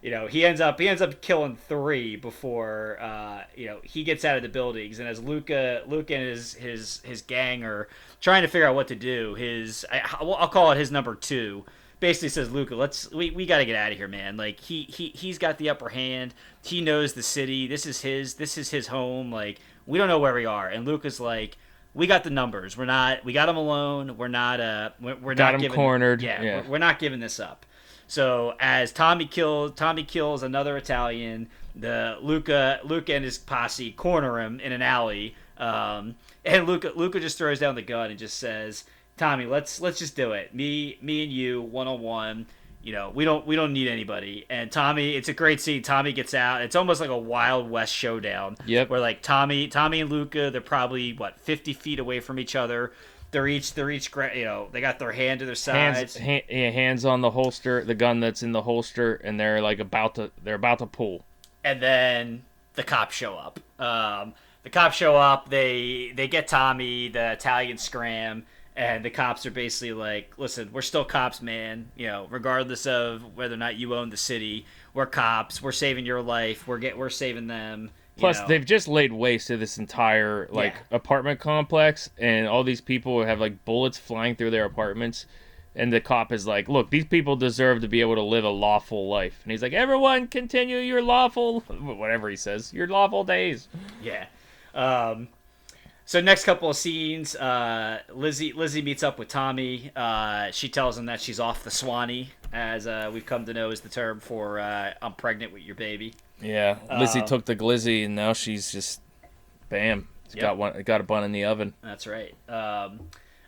[0.04, 4.04] you know, he ends up he ends up killing three before uh, you know he
[4.04, 5.00] gets out of the buildings.
[5.00, 7.88] And as Luca Luca and his his his gang are
[8.22, 11.66] trying to figure out what to do, his I, I'll call it his number two
[12.04, 14.36] basically says Luca, let's we, we got to get out of here, man.
[14.36, 16.34] Like he he he's got the upper hand.
[16.62, 17.66] He knows the city.
[17.66, 19.32] This is his this is his home.
[19.32, 20.68] Like we don't know where we are.
[20.68, 21.58] And Luca's like,
[21.94, 22.76] we got the numbers.
[22.78, 24.18] We're not we got him alone.
[24.18, 26.22] We're not uh we're, we're Got not him giving, cornered.
[26.22, 26.62] Yeah, Yeah.
[26.64, 27.66] We're, we're not giving this up.
[28.08, 34.42] So as Tommy kills Tommy kills another Italian, the Luca Luca and his posse corner
[34.42, 35.36] him in an alley.
[35.58, 38.84] Um, and Luca Luca just throws down the gun and just says,
[39.24, 40.54] "Tommy, let's let's just do it.
[40.54, 42.46] Me me and you one on one.
[42.82, 45.82] You know, we don't we don't need anybody." And Tommy, it's a great scene.
[45.82, 46.62] Tommy gets out.
[46.62, 48.58] It's almost like a Wild West showdown.
[48.66, 48.90] Yep.
[48.90, 52.92] Where like Tommy Tommy and Luca, they're probably what 50 feet away from each other.
[53.32, 56.16] They're each they're each you know they got their hand to their sides.
[56.16, 59.62] hands ha- yeah, hands on the holster, the gun that's in the holster, and they're
[59.62, 61.24] like about to they're about to pull.
[61.64, 62.44] and then
[62.76, 63.60] the cops show up.
[63.80, 65.50] Um, the cops show up.
[65.50, 67.08] They they get Tommy.
[67.10, 68.46] The Italian scram,
[68.76, 71.92] and the cops are basically like, "Listen, we're still cops, man.
[71.96, 75.62] You know, regardless of whether or not you own the city, we're cops.
[75.62, 76.68] We're saving your life.
[76.68, 78.48] We're get we're saving them." Plus, know.
[78.48, 80.98] they've just laid waste to this entire like Yeah.
[80.98, 85.26] apartment complex, and all these people have like bullets flying through their apartments.
[85.76, 88.50] And the cop is like, "Look, these people deserve to be able to live a
[88.50, 93.68] lawful life." And he's like, "Everyone, continue your lawful, whatever he says, your lawful days."
[94.02, 94.26] Yeah.
[94.76, 95.30] Um,
[96.06, 99.92] so next couple of scenes, uh, Lizzie Lizzie meets up with Tommy.
[99.96, 103.72] Uh, she tells him that she's off the Swanee, as uh, we've come to know
[103.72, 106.14] is the term for uh, I'm pregnant with your baby.
[106.42, 109.00] Yeah, Lizzie Uh, took the glizzy, and now she's just,
[109.70, 110.42] bam, Yep.
[110.42, 111.74] got one, got a bun in the oven.
[111.82, 112.36] That's right.
[112.50, 113.00] Um,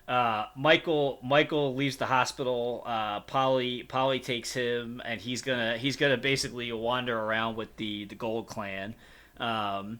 [0.08, 2.84] uh, Michael Michael leaves the hospital.
[2.86, 8.04] Uh, Polly Polly takes him, and he's gonna he's gonna basically wander around with the
[8.06, 8.94] the Gold Clan.
[9.38, 9.98] Um,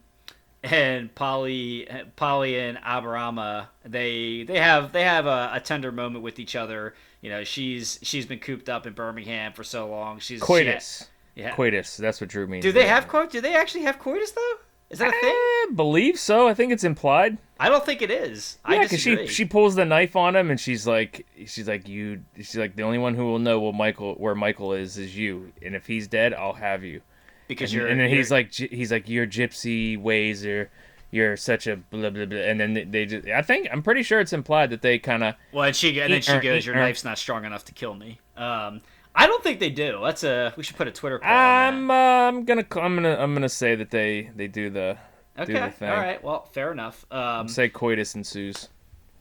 [0.62, 6.38] and Polly Polly and Aberama they they have they have a, a tender moment with
[6.38, 6.94] each other.
[7.20, 10.18] You know, she's she's been cooped up in Birmingham for so long.
[10.18, 11.54] She's she- Coitus, yeah.
[11.54, 11.96] coitus.
[11.96, 12.62] That's what Drew means.
[12.62, 13.32] Do they have coitus?
[13.32, 14.54] Do they actually have coitus though?
[14.88, 15.20] Is that a thing?
[15.22, 16.46] I believe so.
[16.46, 17.38] I think it's implied.
[17.58, 18.58] I don't think it is.
[18.68, 22.22] Yeah, because she she pulls the knife on him, and she's like, she's like, you.
[22.36, 25.52] She's like, the only one who will know what Michael where Michael is is you,
[25.60, 27.00] and if he's dead, I'll have you.
[27.48, 30.70] Because And, you're and then he's you're- like, he's like, your gypsy ways are,
[31.10, 33.28] you're such a blah blah blah, and then they, they just.
[33.28, 35.35] I think I'm pretty sure it's implied that they kind of.
[35.52, 37.94] Well, and she and then she goes, "Your her." knife's not strong enough to kill
[37.94, 38.81] me." Um,
[39.14, 40.01] I don't think they do.
[40.02, 41.31] That's a we should put a Twitter poll.
[41.31, 44.98] I'm uh, I'm gonna I'm gonna I'm gonna say that they they do the
[45.36, 45.47] that.
[45.47, 46.23] do Okay, the all right.
[46.23, 47.06] Well, fair enough.
[47.12, 48.68] Um, say coitus ensues.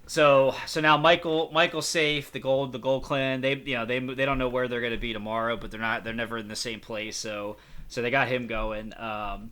[0.07, 2.31] so so now Michael Michael's safe.
[2.31, 3.41] The gold the gold clan.
[3.41, 6.03] They you know they they don't know where they're gonna be tomorrow, but they're not
[6.03, 7.15] they're never in the same place.
[7.15, 8.93] So so they got him going.
[8.97, 9.51] Um,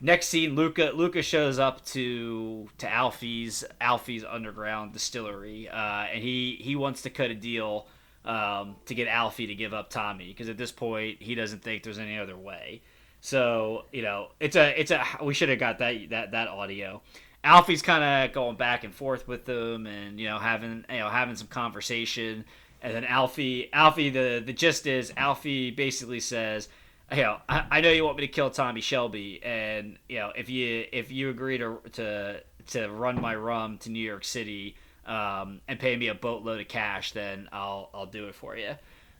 [0.00, 6.58] next scene, Luca Luca shows up to to Alfie's Alfie's underground distillery, uh, and he
[6.60, 7.86] he wants to cut a deal
[8.24, 11.82] um, to get Alfie to give up Tommy because at this point he doesn't think
[11.82, 12.82] there's any other way.
[13.20, 17.02] So you know it's a it's a we should have got that that that audio.
[17.42, 21.08] Alfie's kind of going back and forth with them, and you know having you know
[21.08, 22.44] having some conversation,
[22.82, 26.68] and then Alfie Alfie the the gist is Alfie basically says,
[27.12, 30.32] you know I, I know you want me to kill Tommy Shelby, and you know
[30.36, 34.76] if you if you agree to to to run my rum to New York City
[35.06, 38.74] um, and pay me a boatload of cash, then I'll I'll do it for you.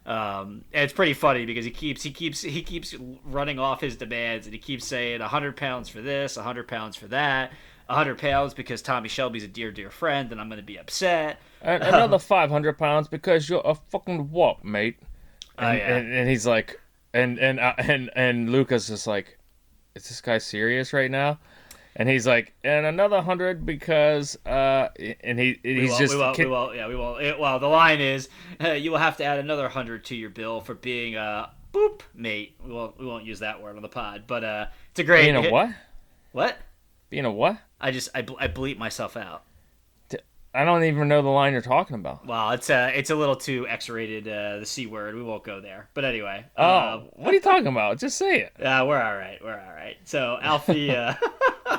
[0.06, 2.94] Um, and it's pretty funny because he keeps he keeps he keeps
[3.24, 7.06] running off his demands and he keeps saying hundred pounds for this, hundred pounds for
[7.08, 7.52] that,
[7.88, 11.38] hundred pounds because Tommy Shelby's a dear dear friend and I'm gonna be upset.
[11.62, 14.96] A- Another five hundred pounds because you're a fucking what, mate?
[15.58, 15.96] Oh, And, yeah.
[15.96, 16.80] and, and he's like,
[17.14, 19.38] and and uh, and and Lucas is like,
[19.94, 21.38] is this guy serious right now?
[21.96, 24.88] And he's like, and another hundred because, uh,
[25.24, 27.20] and he We he's won't, just we kid- we won't, yeah, we won't.
[27.22, 28.28] It, well, the line is,
[28.62, 32.02] uh, you will have to add another hundred to your bill for being a boop
[32.14, 32.54] mate.
[32.64, 35.24] We won't, we won't use that word on the pod, but uh, it's a great.
[35.24, 35.70] being a what?
[36.32, 36.56] What?
[37.10, 37.58] Being a what?
[37.80, 39.42] I just I, ble- I bleep myself out.
[40.52, 42.26] I don't even know the line you're talking about.
[42.26, 45.14] Well, it's uh, it's a little too X-rated, uh, the c word.
[45.14, 45.88] We won't go there.
[45.94, 47.98] But anyway, Oh, um, what are you talking about?
[47.98, 48.52] Just say it.
[48.58, 49.38] Yeah, we're all right.
[49.42, 49.96] We're all right.
[50.04, 51.14] So Alfie, uh,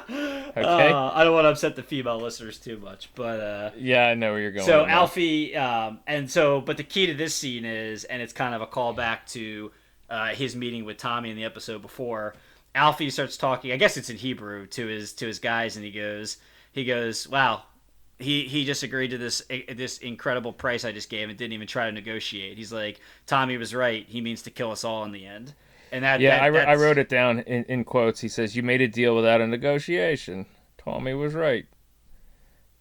[0.10, 0.91] Okay.
[0.91, 4.14] uh, I don't want to upset the female listeners too much, but uh, Yeah, I
[4.15, 4.65] know where you're going.
[4.65, 4.85] so.
[4.85, 8.61] Alfie, um, and so, but the key to this scene is, and it's kind of
[8.61, 9.72] a callback to
[10.10, 12.35] uh, his meeting with Tommy in the episode before.
[12.73, 13.72] Alfie starts talking.
[13.73, 16.38] I guess it's in Hebrew to his to his guys, and he goes,
[16.72, 17.64] he goes, "Wow,
[18.22, 19.41] he he just agreed to this
[19.73, 23.57] this incredible price I just gave and didn't even try to negotiate." He's like, "Tommy
[23.57, 24.06] was right.
[24.07, 25.53] He means to kill us all in the end."
[25.91, 28.22] And that Yeah, that- I, I wrote it down in, in quotes.
[28.22, 30.45] He says, "You made a deal without a negotiation."
[30.77, 31.65] Tommy was right.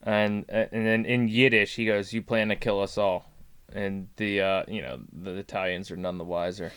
[0.03, 3.31] And and then in Yiddish, he goes, "You plan to kill us all,"
[3.73, 6.73] and the uh, you know the Italians are none the wiser.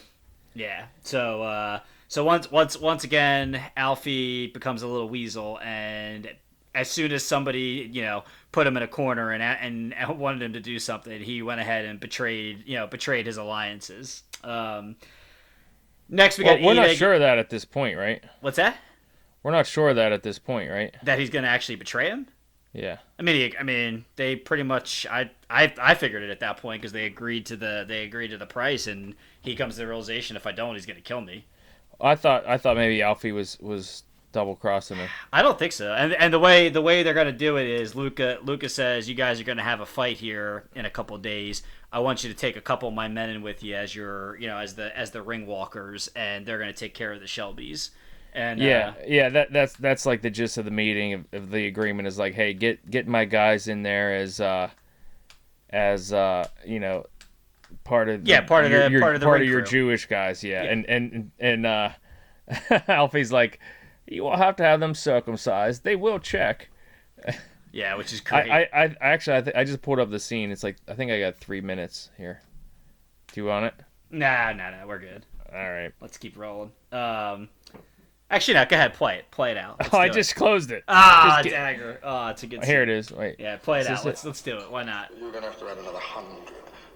[0.53, 0.87] Yeah.
[1.03, 1.79] So uh,
[2.09, 6.29] so once once once again, Alfie becomes a little weasel, and
[6.75, 10.53] as soon as somebody you know put him in a corner and and, wanted him
[10.53, 14.23] to do something, he went ahead and betrayed you know betrayed his alliances.
[14.43, 14.95] Um,
[16.09, 18.23] next, we Well, got we're not sure of that at this point, right?
[18.41, 18.77] What's that?
[19.41, 20.95] We're not sure of that at this point, right?
[21.03, 22.27] That he's going to actually betray him.
[22.71, 22.97] Yeah.
[23.19, 25.05] I mean, he, I mean, they pretty much.
[25.09, 28.29] I, I, I figured it at that point because they agreed to the they agreed
[28.29, 31.03] to the price, and he comes to the realization if I don't, he's going to
[31.03, 31.45] kill me.
[32.01, 34.03] I thought I thought maybe Alfie was was
[34.33, 35.09] double crossing him.
[35.31, 35.93] I don't think so.
[35.93, 39.15] And and the way the way they're gonna do it is Luca Luca says you
[39.15, 41.63] guys are gonna have a fight here in a couple days.
[41.93, 44.35] I want you to take a couple of my men in with you as your
[44.39, 47.27] you know as the as the ring walkers, and they're gonna take care of the
[47.27, 47.91] Shelbys.
[48.33, 49.29] And Yeah, uh, yeah.
[49.29, 52.33] That that's that's like the gist of the meeting of, of the agreement is like,
[52.33, 54.69] hey, get get my guys in there as uh
[55.69, 57.05] as uh you know
[57.83, 59.61] part of the, Yeah, part of your, the- your, part of the part of your
[59.61, 59.69] crew.
[59.69, 60.43] Jewish guys.
[60.43, 61.89] Yeah, and and and uh
[62.87, 63.59] Alfie's like,
[64.07, 65.83] you will have to have them circumcised.
[65.83, 66.69] They will check.
[67.71, 68.51] yeah, which is I great.
[68.51, 70.51] I, I I actually I, th- I just pulled up the scene.
[70.51, 72.41] It's like I think I got three minutes here.
[73.31, 73.73] Do you want it?
[74.11, 75.25] nah, nah, nah, we're good.
[75.51, 75.91] All right.
[76.01, 76.71] Let's keep rolling.
[76.91, 77.49] Um,
[78.29, 79.77] actually, no, go ahead, play it, play it out.
[79.79, 80.15] Let's Oh, I do it.
[80.15, 80.83] just closed it.
[80.87, 81.99] ah just get- dagger.
[82.03, 82.63] Oh, it's a good.
[82.63, 82.89] Here scene.
[82.89, 83.11] it is.
[83.11, 83.35] Wait.
[83.39, 84.05] Yeah, play it Is out.
[84.05, 84.27] Let's it?
[84.27, 84.69] let's do it.
[84.71, 85.11] Why not?
[85.19, 86.47] You're gonna have to add another hundred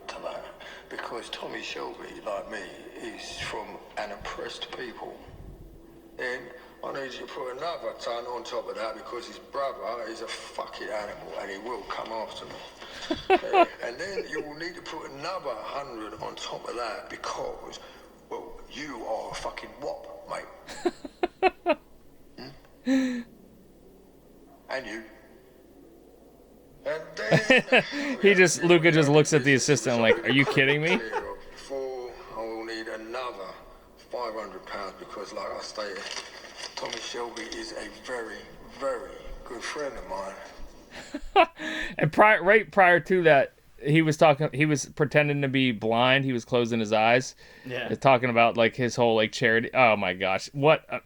[0.07, 0.43] to that
[0.89, 2.59] because Tommy Shelby, like me,
[3.03, 3.67] is from
[3.97, 5.15] an oppressed people.
[6.17, 6.39] Then
[6.83, 10.21] I need you to put another ton on top of that because his brother is
[10.21, 12.51] a fucking animal and he will come after me.
[13.83, 17.79] And then you will need to put another hundred on top of that because,
[18.29, 20.93] well, you are a fucking wop, mate.
[22.85, 23.19] Hmm?
[24.69, 25.03] And you.
[26.85, 27.83] And then
[28.21, 30.99] He just Luca just looks at the assistant like, "Are you kidding me?"
[31.55, 33.49] Four, I will need another
[34.11, 36.03] 500 pounds because, like I stated,
[36.77, 38.37] Tommy Shelby is a very,
[38.79, 39.09] very
[39.43, 41.47] good friend of mine.
[41.99, 44.49] And prior, right prior to that, he was talking.
[44.53, 46.25] He was pretending to be blind.
[46.25, 47.35] He was closing his eyes.
[47.65, 47.89] Yeah.
[47.95, 49.69] Talking about like his whole like charity.
[49.73, 50.85] Oh my gosh, what?
[50.89, 50.99] Uh,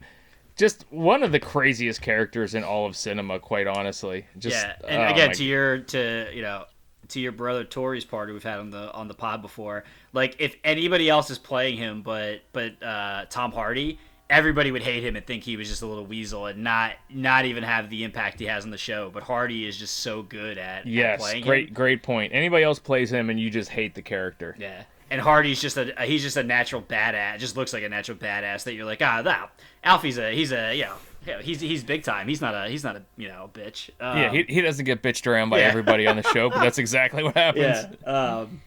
[0.56, 4.26] just one of the craziest characters in all of cinema, quite honestly.
[4.38, 6.64] Just, yeah, and oh again, my to your to you know
[7.08, 9.84] to your brother Tori's party we've had on the on the pod before.
[10.12, 13.98] Like if anybody else is playing him, but but uh, Tom Hardy,
[14.32, 17.44] everybody would hate him and think he was just a little weasel and not not
[17.44, 19.10] even have the impact he has on the show.
[19.12, 21.74] But Hardy is just so good at, at Yes, playing great, him.
[21.74, 22.32] great point.
[22.34, 24.56] Anybody else plays him, and you just hate the character.
[24.58, 24.82] Yeah.
[25.10, 27.38] And Hardy's just a he's just a natural badass.
[27.38, 29.50] Just looks like a natural badass that you're like ah that
[29.84, 30.94] Alfie's a he's a you know
[31.26, 32.26] yeah, he's he's big time.
[32.26, 33.90] He's not a he's not a you know bitch.
[34.00, 35.66] Um, Yeah, he, he doesn't get bitched around by yeah.
[35.66, 37.86] everybody on the show, but that's exactly what happens.
[38.04, 38.10] Yeah.
[38.10, 38.62] Um,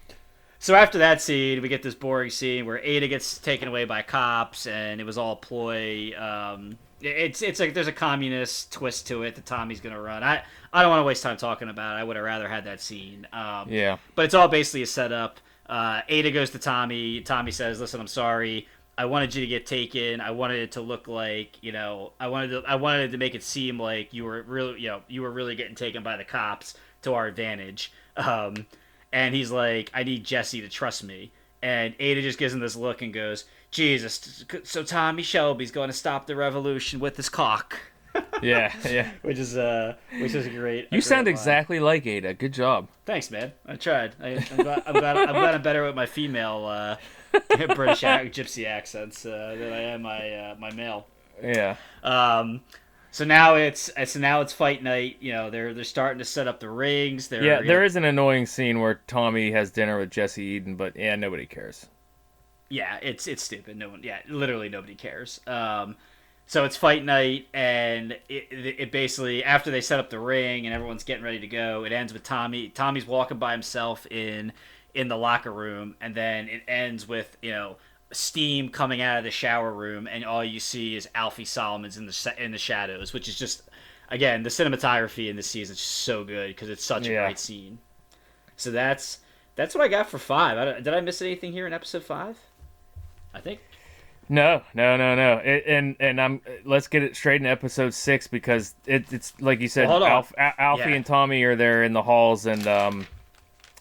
[0.65, 4.01] so after that scene, we get this boring scene where Ada gets taken away by
[4.01, 6.11] cops, and it was all ploy.
[6.19, 10.23] Um, it's it's like there's a communist twist to it that Tommy's gonna run.
[10.23, 10.41] I
[10.73, 11.97] I don't want to waste time talking about.
[11.97, 11.99] it.
[11.99, 13.27] I would have rather had that scene.
[13.31, 13.97] Um, Yeah.
[14.15, 15.39] but it's all basically a setup.
[15.69, 17.21] Uh, Ada goes to Tommy.
[17.21, 18.67] Tommy says, "Listen, I'm sorry.
[18.97, 20.19] I wanted you to get taken.
[20.19, 22.13] I wanted it to look like you know.
[22.19, 22.63] I wanted to.
[22.67, 25.55] I wanted to make it seem like you were really you know you were really
[25.55, 26.73] getting taken by the cops
[27.03, 28.65] to our advantage." Um,
[29.15, 31.31] and he's like, "I need Jessie to trust me."
[31.63, 35.93] And Ada just gives him this look and goes, "Jesus, so Tommy Shelby's going to
[35.93, 37.79] stop the revolution with his cock."
[38.41, 39.11] Yeah, yeah.
[39.23, 40.87] Which is uh, which is great.
[40.89, 41.33] You sound line.
[41.33, 42.33] exactly like Ada.
[42.33, 42.87] Good job.
[43.05, 43.51] Thanks, man.
[43.65, 44.15] I tried.
[44.21, 45.17] I, I'm, glad, I'm glad.
[45.17, 46.95] I'm glad I'm better with my female uh,
[47.75, 51.07] British gypsy accents uh, than I am my uh, my male.
[51.43, 51.75] Yeah.
[52.03, 52.61] Um,
[53.15, 55.15] so now it's so now it's fight night.
[55.21, 57.29] You know they're they're starting to set up the rings.
[57.29, 60.75] They're Yeah, there know- is an annoying scene where Tommy has dinner with Jessie Eden,
[60.75, 61.85] but yeah, nobody cares.
[62.69, 63.77] yeah, it's it's stupid.
[63.77, 65.39] No one, yeah, literally nobody cares.
[65.47, 65.95] Um,
[66.45, 70.65] so it's fight night, and it, it, it basically after they set up the ring
[70.65, 72.67] and everyone's getting ready to go, it ends with Tommy.
[72.67, 74.51] Tommy's walking by himself in
[74.93, 77.77] in the locker room, and then it ends with you know
[78.15, 82.05] steam coming out of the shower room, and all you see is Alfie Solomon's in
[82.05, 83.63] the in the shadows, which is just
[84.09, 87.39] again the cinematography in this season is just so good because it's such a great
[87.39, 87.77] scene.
[88.57, 89.19] So that's
[89.55, 90.57] that's what I got for five.
[90.57, 92.37] I did I miss anything here in episode five?
[93.33, 93.59] I think.
[94.27, 95.37] No, no, no, no.
[95.37, 99.59] It, and and I'm let's get it straight in episode six because it, it's like
[99.59, 100.03] you said, Well.
[100.03, 100.95] Alf, Alfie Yeah.
[100.95, 103.05] and Tommy are there in the halls, and um,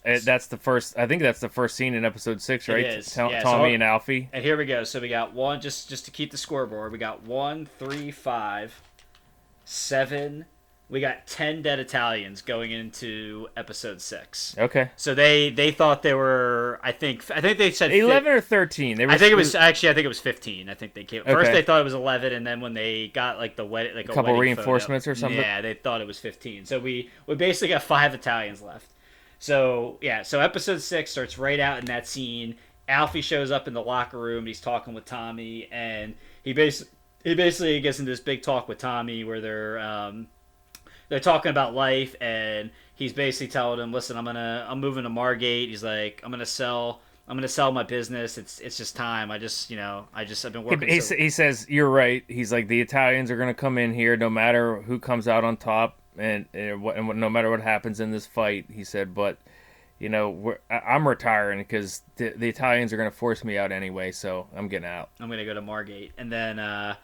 [0.07, 0.99] Uh, that's the first.
[0.99, 2.85] I think that's the first scene in episode six, right?
[2.85, 4.29] is, To- yeah, Tommy I'll- and Alfie.
[4.33, 4.85] And here we go.
[4.85, 6.93] So we got one just just to keep the scoreboard.
[6.93, 8.81] We got one, three, five,
[9.65, 10.45] seven.
[10.91, 14.55] We got ten dead Italians going into episode six.
[14.59, 16.79] Okay, So they they thought they were.
[16.83, 18.99] I think I think they said eleven or thirteen.
[18.99, 19.89] They were, I think it was actually.
[19.89, 20.69] I think it was fifteen.
[20.69, 21.49] I think they came first.
[21.49, 21.53] Okay.
[21.53, 24.13] They thought it was eleven, and then when they got like the wed- like a,
[24.13, 25.41] couple reinforcements photo- or something?
[25.41, 26.67] yeah, they thought it was fifteen.
[26.67, 28.91] So we we basically got five Italians left.
[29.45, 32.57] So yeah, so episode six starts right out in that scene.
[32.89, 34.39] Alfie shows up in the locker room.
[34.39, 36.95] And he's talking with Tommy, and he basically
[37.25, 40.29] he basically gets into this big talk with Tommy where they're um,
[41.11, 45.09] they're talking about life and he's basically telling him listen i'm gonna i'm moving to
[45.09, 49.31] margate he's like i'm gonna sell i'm gonna sell my business it's it's just time
[49.31, 52.25] i just you know i just i've been working he, so- he says you're right.
[52.29, 55.45] He's like the Italians are going to come in here no matter who comes out
[55.45, 58.67] on top, and and, what, and no matter what happens in this fight.
[58.71, 59.39] He said, but
[59.99, 64.13] you know I'm retiring because the, the Italians are going to force me out anyway,
[64.13, 65.11] so I'm getting out.
[65.21, 66.97] i'm gonna go to margate and then uh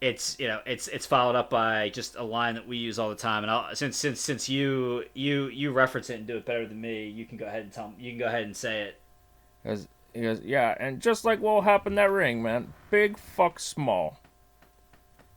[0.00, 3.08] it's you know it's it's followed up by just a line that we use all
[3.08, 6.44] the time and I'll, since since since you you you reference it and do it
[6.44, 8.82] better than me you can go ahead and tell you can go ahead and say
[8.82, 9.00] it
[9.62, 13.60] He goes, he goes, yeah, and just like what happened that ring, man, big fuck
[13.60, 14.18] small.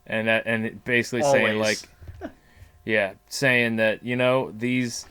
[0.07, 1.87] And that and it basically saying like, Always.
[2.85, 5.05] Yeah, saying that you know these,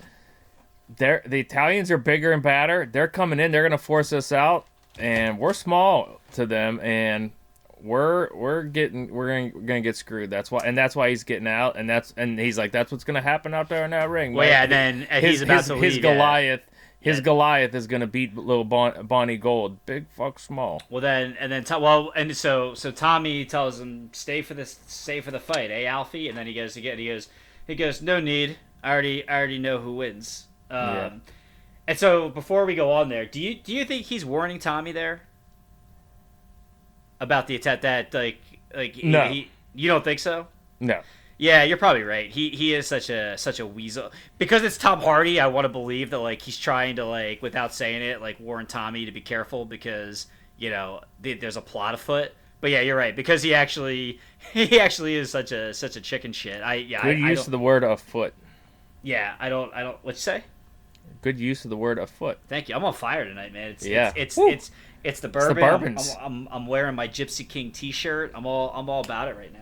[0.96, 2.88] they're the Italians are bigger and badder.
[2.90, 3.52] They're coming in.
[3.52, 4.66] They're gonna force us out,
[4.98, 7.32] and we're small to them, and
[7.80, 10.30] we're we're getting we're gonna, we're gonna get screwed.
[10.30, 13.04] That's why, and that's why he's getting out, and that's and he's like, that's what's
[13.04, 14.32] gonna happen out there in that ring.
[14.32, 16.12] well man." yeah and then and his, he's about his, to his leave, yeah.
[16.14, 16.60] Goliath,
[17.00, 17.22] his Yeah.
[17.24, 19.84] Goliath is gonna beat little bon, Bonnie Gold.
[19.84, 20.80] Big fuck small.
[20.88, 24.78] Well then, and then To- well, and so so Tommy tells him stay for this,
[24.86, 26.28] stay for the fight, eh, Alfie?
[26.28, 26.98] And then he goes again.
[26.98, 27.28] He goes,
[27.66, 28.58] he goes, no need.
[28.82, 30.46] I already, I already know who wins.
[30.70, 31.10] Um, Yeah.
[31.86, 34.90] And so before we go on there, do you do you think he's warning Tommy
[34.92, 35.20] there
[37.20, 37.82] about the attack?
[37.82, 38.38] That like
[38.74, 39.24] like No.
[39.28, 40.46] he, you don't think so?
[40.80, 41.00] No.
[41.36, 42.30] Yeah, you're probably right.
[42.30, 45.40] He he is such a such a weasel because it's Tom Hardy.
[45.40, 48.66] I want to believe that like he's trying to like without saying it like warn
[48.66, 50.26] Tommy to be careful because
[50.56, 52.32] you know th- there's a plot afoot.
[52.64, 54.20] But yeah, you're right because he actually
[54.54, 56.62] he actually is such a such a chicken shit.
[56.62, 58.32] I yeah Good I, I use don't- of the word afoot.
[59.02, 60.44] yeah I don't I don't what you say.
[61.20, 62.38] Good use of the word afoot.
[62.48, 62.74] Thank you.
[62.74, 63.68] I'm on fire tonight, man.
[63.72, 64.14] It's Yeah.
[64.16, 64.70] it's it's it's,
[65.04, 65.98] it's the the bourbon.
[65.98, 68.32] I'm- I'm, I'm, I'm wearing my Gypsy King T-shirt.
[68.34, 69.60] I'm all I'm all about it right now.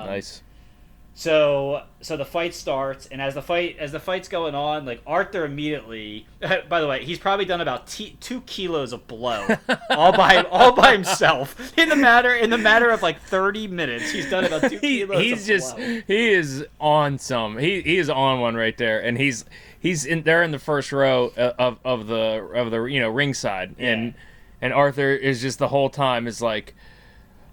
[0.00, 0.42] Um, Nice.
[1.18, 5.02] So so the fight starts, and as the fight as the fight's going on, like
[5.04, 6.28] Arthur immediately.
[6.68, 9.44] By the way, he's probably done about t- two kilos of blow
[9.90, 14.12] all by all by himself in the matter in the matter of like thirty minutes.
[14.12, 15.20] He's done about two He, kilos.
[15.20, 16.02] he's of just blow.
[16.06, 17.58] he is on some.
[17.58, 19.44] He he is on one right there, and he's
[19.80, 23.10] he's in there in the first row uh, of of the of the you know
[23.10, 24.14] ringside, and
[24.62, 26.76] and Arthur is just the whole time is like.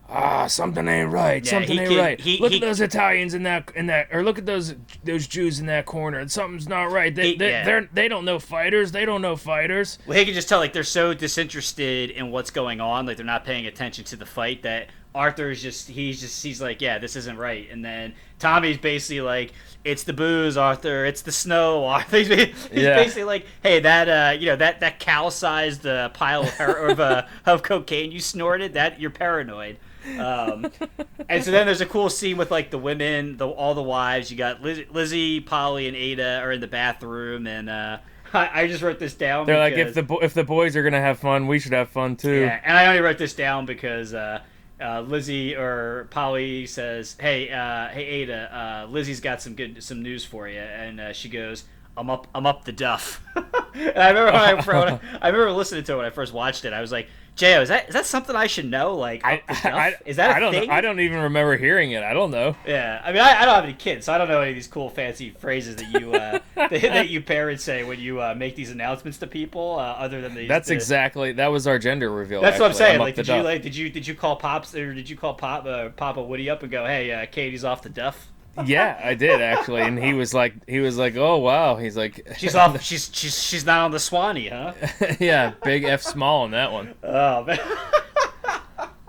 [0.08, 1.44] Ah, something ain't right.
[1.44, 2.20] Yeah, something ain't right.
[2.22, 5.26] he- look he- at those Italians in that in that, or look at those those
[5.26, 6.28] Jews in that corner.
[6.30, 7.14] Something's not right.
[7.14, 7.66] They He- they yeah.
[7.66, 8.92] they're, they don't know fighters.
[8.92, 9.98] They don't know fighters.
[10.06, 13.26] Well, he can just tell like they're so disinterested in what's going on, like they're
[13.26, 17.16] not paying attention to the fight that Arthur's just he's just he's like, yeah, this
[17.16, 17.68] isn't right.
[17.72, 19.54] And then Tommy's basically like,
[19.84, 21.06] it's the booze, Arthur.
[21.06, 22.18] It's the snow, Arthur.
[22.18, 22.96] He's, he's Yeah.
[22.96, 26.60] basically like, hey, that uh, you know that that cow-sized uh, pile of,
[26.92, 29.78] of, uh, of cocaine you snorted, that you're paranoid.
[30.20, 30.72] Um,
[31.30, 34.32] and so then there's a cool scene with like the women, the all the wives.
[34.32, 37.98] You got Liz- Lizzie, Polly, and Ada are in the bathroom, and uh,
[38.34, 39.46] I, I just wrote this down.
[39.46, 41.90] They're like, if the bo- if the boys are gonna have fun, we should have
[41.90, 42.42] fun too.
[42.42, 44.42] yeah, and I only wrote this down because uh,
[44.82, 50.02] uh, Lizzie or Polly says, "Hey, uh, hey Ada, uh, Lizzie's got some good some
[50.02, 51.64] news for you," and uh, she goes,
[51.98, 55.52] "I'm up, I'm up the duff." and I remember when I, when I, I remember
[55.52, 56.74] listening to it when I first watched it.
[56.74, 58.96] I was like, "Jo, is that is that something I should know?
[58.96, 59.66] Like, I, up the duff?
[59.66, 60.74] I, is that I don't thing?" know.
[60.74, 62.04] I don't even remember hearing it.
[62.04, 62.56] I don't know.
[62.66, 64.56] Yeah, I mean, I, I don't have any kids, so I don't know any of
[64.56, 68.34] these cool, fancy phrases that you uh, that, that you parents say when you uh,
[68.36, 69.78] make these announcements to people.
[69.80, 72.42] Uh, other than That's the- exactly that was our gender reveal.
[72.42, 72.86] That's what I'm actually.
[72.86, 72.96] saying.
[72.96, 73.46] up Like, did you duff.
[73.46, 76.50] like did you did you call pops or did you call pop uh, Papa Woody
[76.50, 78.28] up and go, hey, uh, Katie's off the duff?
[78.66, 82.28] Yeah, I did actually, and he was like, he was like, oh wow, he's like,
[82.38, 82.82] She's off.
[82.82, 84.74] she's she's she's not on the Swanee, huh?
[85.20, 86.94] yeah, big F small on that one.
[87.04, 87.60] Oh man.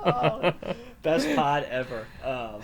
[0.08, 0.52] Oh,
[1.06, 2.04] best pod ever.
[2.26, 2.60] Um,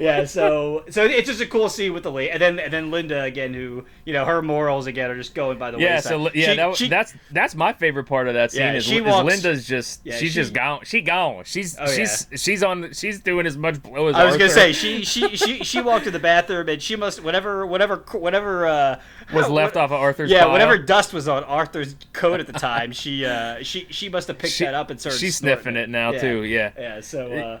[0.00, 2.90] yeah, so so it's just a cool scene with the lady, and then and then
[2.90, 6.10] Linda again, who you know her morals again are just going by the Yeah, wayside.
[6.10, 8.84] so yeah, She- that, she- that's that's my favorite part of that scene Yeah, is,
[8.84, 10.80] she is Linda's just Yeah, she's she- just gone.
[10.84, 11.44] She gone.
[11.44, 12.92] She's Oh, she's she's on.
[12.94, 16.04] She's doing as much blow as I was gonna say she she she she walked
[16.06, 19.00] to the bathroom and she must whatever whatever whatever uh,
[19.32, 20.30] was left off of Arthur's.
[20.32, 20.52] Yeah, pile.
[20.52, 24.36] whatever dust was on Arthur's coat at the time, she uh, she she must have
[24.36, 25.20] picked She- that up and started.
[25.20, 26.72] she's snorting sniffing it now, too, yeah.
[26.76, 27.00] Yeah.
[27.00, 27.60] So, uh,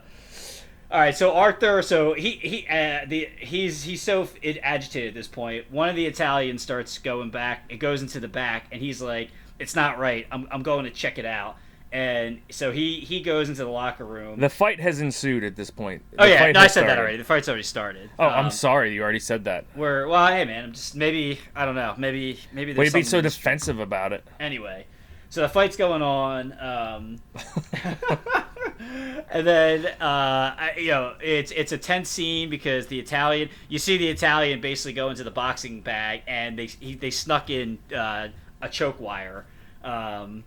[0.90, 1.16] all right.
[1.16, 1.82] So Arthur.
[1.82, 5.70] So he he uh, the he's he's so f- agitated at this point.
[5.70, 7.64] One of the Italians starts going back.
[7.68, 10.26] It goes into the back, and he's like, "It's not right.
[10.30, 11.56] I'm I'm going to check it out."
[11.92, 14.40] And so he he goes into the locker room.
[14.40, 16.02] The fight has ensued at this point.
[16.18, 17.16] oh yeah, no, I said that already.
[17.16, 18.10] The fight's already started.
[18.18, 18.92] Oh, I'm Um, sorry.
[18.92, 19.64] You already said that.
[19.76, 23.04] We're well, hey man, I'm just maybe I don't know, maybe maybe there's Why you
[23.04, 24.24] be so defensive about it?
[24.40, 24.86] anyway
[25.28, 27.16] so the fight's going on um,
[28.78, 33.78] and then uh, I, you know it's it's a tense scene because the italian you
[33.78, 37.78] see the italian basically go into the boxing bag and they he, they snuck in
[37.94, 38.28] uh,
[38.60, 39.46] a choke wire
[39.84, 40.44] um,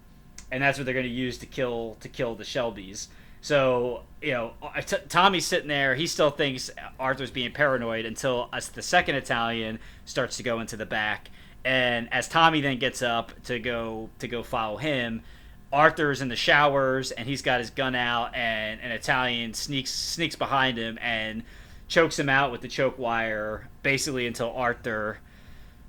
[0.51, 3.07] and that's what they're going to use to kill to kill the shelbys.
[3.41, 6.69] So you know uh, T- tommy's sitting there he still thinks
[6.99, 11.29] arthur's being paranoid until us the second italian starts to go into the back.
[11.63, 15.23] And as tommy then gets up to go to go follow him
[15.71, 20.35] arthur's in the showers and he's got his gun out and an italian sneaks sneaks
[20.35, 21.43] behind him and
[21.87, 25.19] chokes him out with the choke wire basically until arthur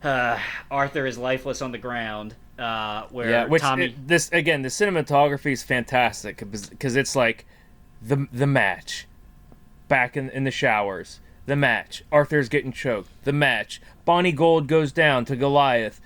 [0.03, 0.39] uh,
[0.71, 4.69] arthur is lifeless on the ground uh, where Yeah, which tommy it- this again, the
[4.69, 7.47] cinematography is fantastic because it's like
[8.03, 9.07] the the match
[9.89, 11.21] back in in the showers.
[11.47, 13.09] The match, Arthur's getting choked.
[13.25, 16.01] The match, Bonnie Gold goes down to Goliath,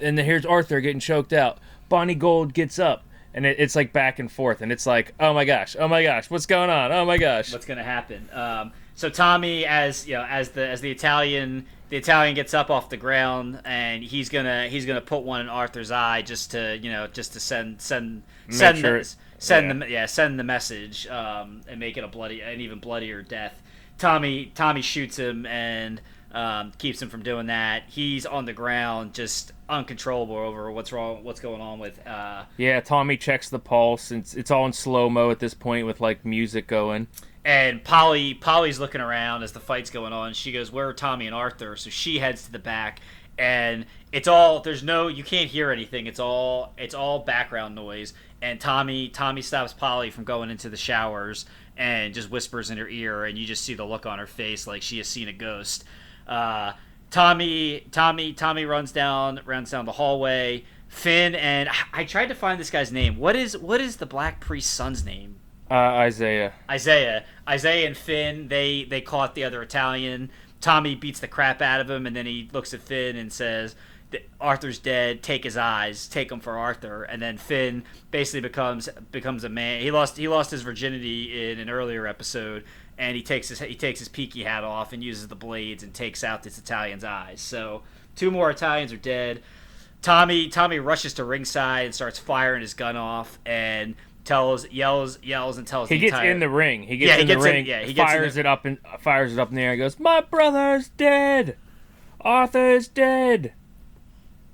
[0.00, 1.58] and here's Arthur getting choked out.
[1.88, 3.04] Bonnie Gold gets up,
[3.36, 6.02] and it, it's like back and forth, and it's like, oh my gosh, oh my
[6.02, 6.90] gosh, what's going on?
[6.90, 7.52] Oh my gosh.
[7.52, 8.28] what's going to happen.
[8.32, 12.70] Um, so Tommy, as you know, as the as the Italian, the Italian gets up
[12.70, 16.78] off the ground and he's gonna he's gonna put one in Arthur's eye just to
[16.78, 19.86] you know just to send send send sure- the, send yeah.
[19.86, 23.62] the yeah send the message um, and make it a bloody an even bloodier death.
[23.98, 26.00] Tommy Tommy shoots him and
[26.36, 27.84] um, keeps him from doing that.
[27.88, 32.06] He's on the ground, just uncontrollable over what's wrong, what's going on with.
[32.06, 35.54] Uh, Yeah, Tommy checks the pulse, and it's, it's all in slow mo at this
[35.54, 37.06] point with like music going.
[37.44, 40.34] and Polly Polly's looking around as the fight's going on.
[40.34, 43.00] She goes, "Where are Tommy and Arthur?" So she heads to the back,
[43.38, 46.06] and it's all there's no you can't hear anything.
[46.06, 48.12] It's all it's all background noise.
[48.42, 51.46] And Tommy Tommy stops Polly from going into the showers
[51.78, 54.66] and just whispers in her ear, and you just see the look on her face
[54.66, 55.84] like she has seen a ghost.
[56.26, 56.72] Uh,
[57.10, 60.64] Tommy Tommy Tommy runs down runs down the hallway.
[60.88, 63.16] Finn and I tried to find this guy's name.
[63.16, 65.40] What is what is the Black Priest's son's name?
[65.70, 66.52] Uh, Isaiah.
[66.70, 67.24] Isaiah.
[67.48, 70.30] Isaiah and Finn, they they caught the other Italian.
[70.60, 73.74] Tommy beats the crap out of him, and then he looks at Finn and says,
[74.40, 75.22] "Arthur's dead.
[75.22, 76.08] Take his eyes.
[76.08, 79.80] Take them for Arthur." And then Finn basically becomes becomes a man.
[79.80, 82.64] He lost he lost his virginity in an earlier episode,
[82.98, 85.92] and he takes his he takes his peaky hat off and uses the blades and
[85.94, 87.40] takes out this Italian's eyes.
[87.40, 87.82] So
[88.14, 89.42] two more Italians are dead.
[90.02, 93.94] Tommy Tommy rushes to ringside and starts firing his gun off and
[94.24, 96.82] tells yells yells and tells He the gets entire, in the ring.
[96.84, 97.66] He gets Yeah, he in gets the in- ring.
[97.66, 99.72] yeah, he gets in fires the- it up and fires it up in the air.
[99.72, 101.56] and goes, "My brother's dead.
[102.20, 103.52] Arthur's dead."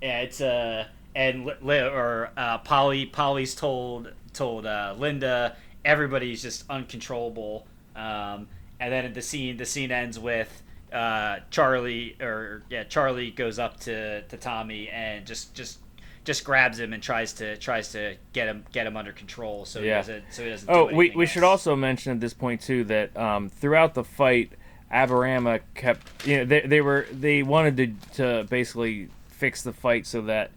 [0.01, 5.55] Yeah, it's uh and or uh, Polly Polly's told told uh, Linda
[5.85, 7.67] everybody's just uncontrollable.
[7.95, 8.47] Um,
[8.79, 13.79] and then the scene the scene ends with uh, Charlie or yeah Charlie goes up
[13.81, 15.79] to, to Tommy and just just
[16.23, 19.81] just grabs him and tries to tries to get him get him under control so
[19.81, 20.69] he doesn't so he doesn't.
[20.69, 24.03] Oh, do we, we should also mention at this point too that um, throughout the
[24.03, 24.53] fight,
[24.91, 30.05] Aberama kept you know they, they were they wanted to to basically fix the fight
[30.05, 30.51] so that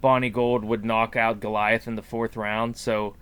[0.00, 2.76] Bonnie Gold would knock out Goliath in the fourth round.
[2.76, 3.16] So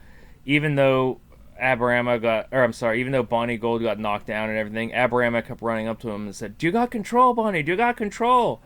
[0.44, 1.20] even though
[1.60, 5.46] Aberama got or I'm sorry, even though Bonnie Gold got knocked down and everything, Aberama
[5.46, 7.62] kept running up to him and said, "Do you got control, Bonnie?
[7.62, 8.60] Do you got control?"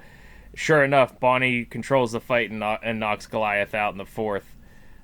[0.54, 4.54] Sure enough, Bonnie controls the fight and, and knocks Goliath out in the fourth.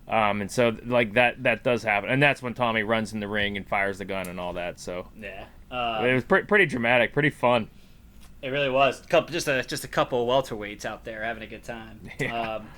[0.07, 3.29] Um, and so like that that does happen, and that's when Tommy runs in the
[3.29, 4.81] ring and fires the gun and all that.
[4.81, 5.45] So yeah.
[5.71, 7.69] Uh, it was pre- pretty dramatic, pretty fun.
[8.41, 9.01] It really was.
[9.03, 12.01] Couple, just a just a couple of welterweights out there having a good time.
[12.19, 12.55] Yeah.
[12.57, 12.69] Um,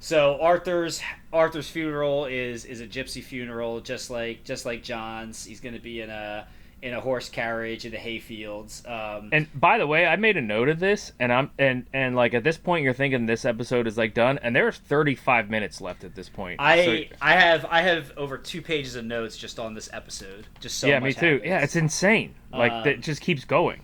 [0.00, 1.00] so Arthur's
[1.32, 5.44] Arthur's funeral is is a gypsy funeral, just like just like John's.
[5.44, 6.46] He's going to be in a
[6.82, 8.86] in a horse carriage in the hayfields.
[8.86, 12.14] Um, And by the way, I made a note of this, and I'm and and
[12.14, 15.80] like at this point, you're thinking this episode is like done, and there's 35 minutes
[15.80, 16.60] left at this point.
[16.60, 20.46] I So- I have I have over two pages of notes just on this episode.
[20.60, 21.26] Just so yeah, me too.
[21.36, 21.42] happens.
[21.46, 22.34] Yeah, it's insane.
[22.52, 23.80] Like Um, it just keeps going.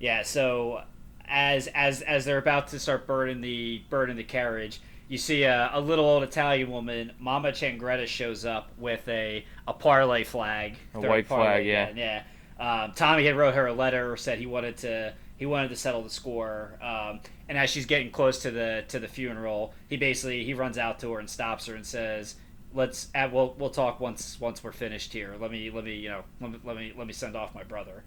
[0.00, 0.82] Yeah, so
[1.28, 5.70] as as as they're about to start burning the burning the carriage, you see a,
[5.72, 11.00] a little old Italian woman, Mama Changretta, shows up with a a parlay flag, A
[11.00, 11.88] white flag, yeah.
[11.88, 12.22] again, yeah.
[12.58, 16.02] Um, Tommy had wrote her a letter, said he wanted to he wanted to settle
[16.02, 16.78] the score.
[16.80, 20.78] Um, and as she's getting close to the to the funeral, he basically he runs
[20.78, 22.36] out to her and stops her and says,
[22.72, 25.34] "Let's uh, we'll we'll talk once once we're finished here.
[25.40, 27.64] Let me let me you know let me let me, let me send off my
[27.64, 28.04] brother."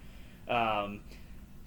[0.48, 1.02] Um,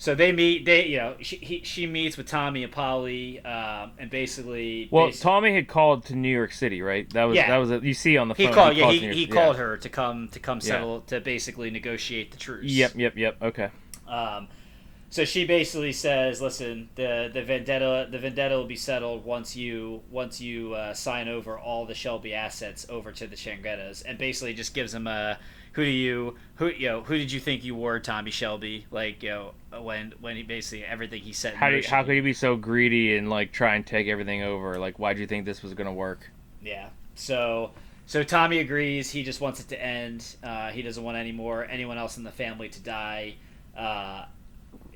[0.01, 0.65] so they meet.
[0.65, 4.89] They you know she he, she meets with Tommy and Polly, um, and basically.
[4.91, 7.09] Well, basi- Tommy had called to New York City, right?
[7.13, 7.49] That was Yeah.
[7.49, 8.55] that was a, you see on the he phone.
[8.55, 8.77] called.
[8.77, 9.35] yeah, calls he, York- he yeah.
[9.35, 10.65] called her to come to come Yeah.
[10.67, 12.65] settle to basically negotiate the truce.
[12.71, 13.43] Yep, yep, yep.
[13.43, 13.71] Okay.
[14.07, 14.49] Um,
[15.11, 20.03] so she basically says, "Listen, the the vendetta the vendetta will be settled once you
[20.11, 24.55] once you uh, sign over all the Shelby assets over to the Changrettas, and basically
[24.55, 25.39] just gives him a
[25.73, 28.87] who do you who you know who did you think you were, Tommy Shelby?
[28.91, 31.55] Like you know when when he basically everything he said.
[31.55, 34.43] How do you, how could you be so greedy and like try and take everything
[34.43, 34.79] over?
[34.79, 36.31] Like, why do you think this was gonna work?
[36.63, 36.89] Yeah.
[37.15, 37.71] So
[38.07, 39.11] so Tommy agrees.
[39.11, 40.37] He just wants it to end.
[40.43, 43.35] Uh, he doesn't want any more anyone else in the family to die.
[43.77, 44.25] Uh,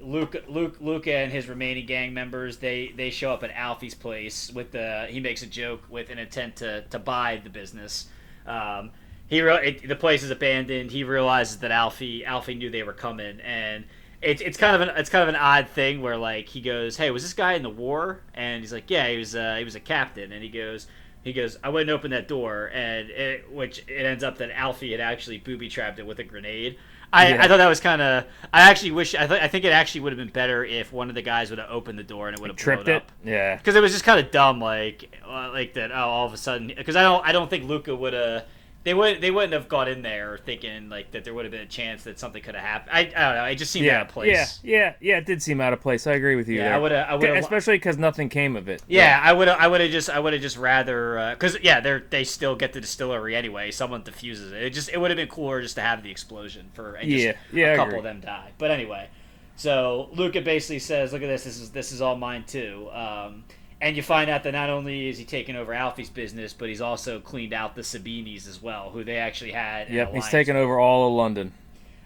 [0.01, 4.51] Luke, Luke, Luca, and his remaining gang members they they show up at Alfie's place
[4.53, 5.07] with the.
[5.09, 8.07] He makes a joke with an intent to to buy the business.
[8.47, 8.91] Um,
[9.33, 10.91] he re- it, the place is abandoned.
[10.91, 13.85] He realizes that Alfie Alfie knew they were coming, and
[14.21, 16.97] it's it's kind of an it's kind of an odd thing where like he goes,
[16.99, 19.35] "Hey, was this guy in the war?" And he's like, "Yeah, he was.
[19.35, 20.87] Uh, he was a captain." And he goes,
[21.25, 24.93] he goes, "I wouldn't open that door," and it, which it ends up that Alfie
[24.93, 26.77] had actually booby trapped it with a grenade.
[27.15, 27.43] I, Yeah.
[27.43, 28.25] I thought that was kind of.
[28.55, 29.15] I actually wish.
[29.15, 31.51] I, th- I think it actually would have been better if one of the guys
[31.51, 33.03] would have opened the door and it would have Tripped blown it.
[33.03, 33.57] up Yeah.
[33.57, 35.91] because it was just kind of dumb, like uh, like that.
[35.91, 38.45] Oh, all of a sudden, because I don't I don't think Luca would have.
[38.85, 41.61] They would they wouldn't have got in there thinking like that there would have been
[41.61, 42.91] a chance that something could have happened.
[42.93, 43.45] I, I don't know.
[43.45, 44.61] It just seemed Yeah, out of place.
[44.65, 45.19] yeah, yeah, yeah.
[45.19, 46.05] It did seem out of place.
[46.09, 46.57] I agree with you.
[46.57, 47.07] Yeah, there.
[47.07, 48.83] I I would've- especially because nothing came of it.
[48.89, 52.01] Yeah, I would I would have just I would have just rather because yeah they
[52.11, 53.71] they still get the distillery anyway.
[53.71, 54.63] Someone diffuses it.
[54.63, 57.25] It just it would have been cooler just to have the explosion for and just
[57.25, 58.51] Yeah, yeah, a couple of them die.
[58.59, 59.11] But anyway,
[59.55, 61.45] so Luca basically says, "Look at this.
[61.45, 63.45] This is this is all mine too." Um,
[63.83, 66.81] and you find out that not only is he taking over Alfie's business, but he's
[66.81, 69.91] also cleaned out the Sabinis as well, who they actually had.
[69.91, 71.53] Yep, he's taken over all of London.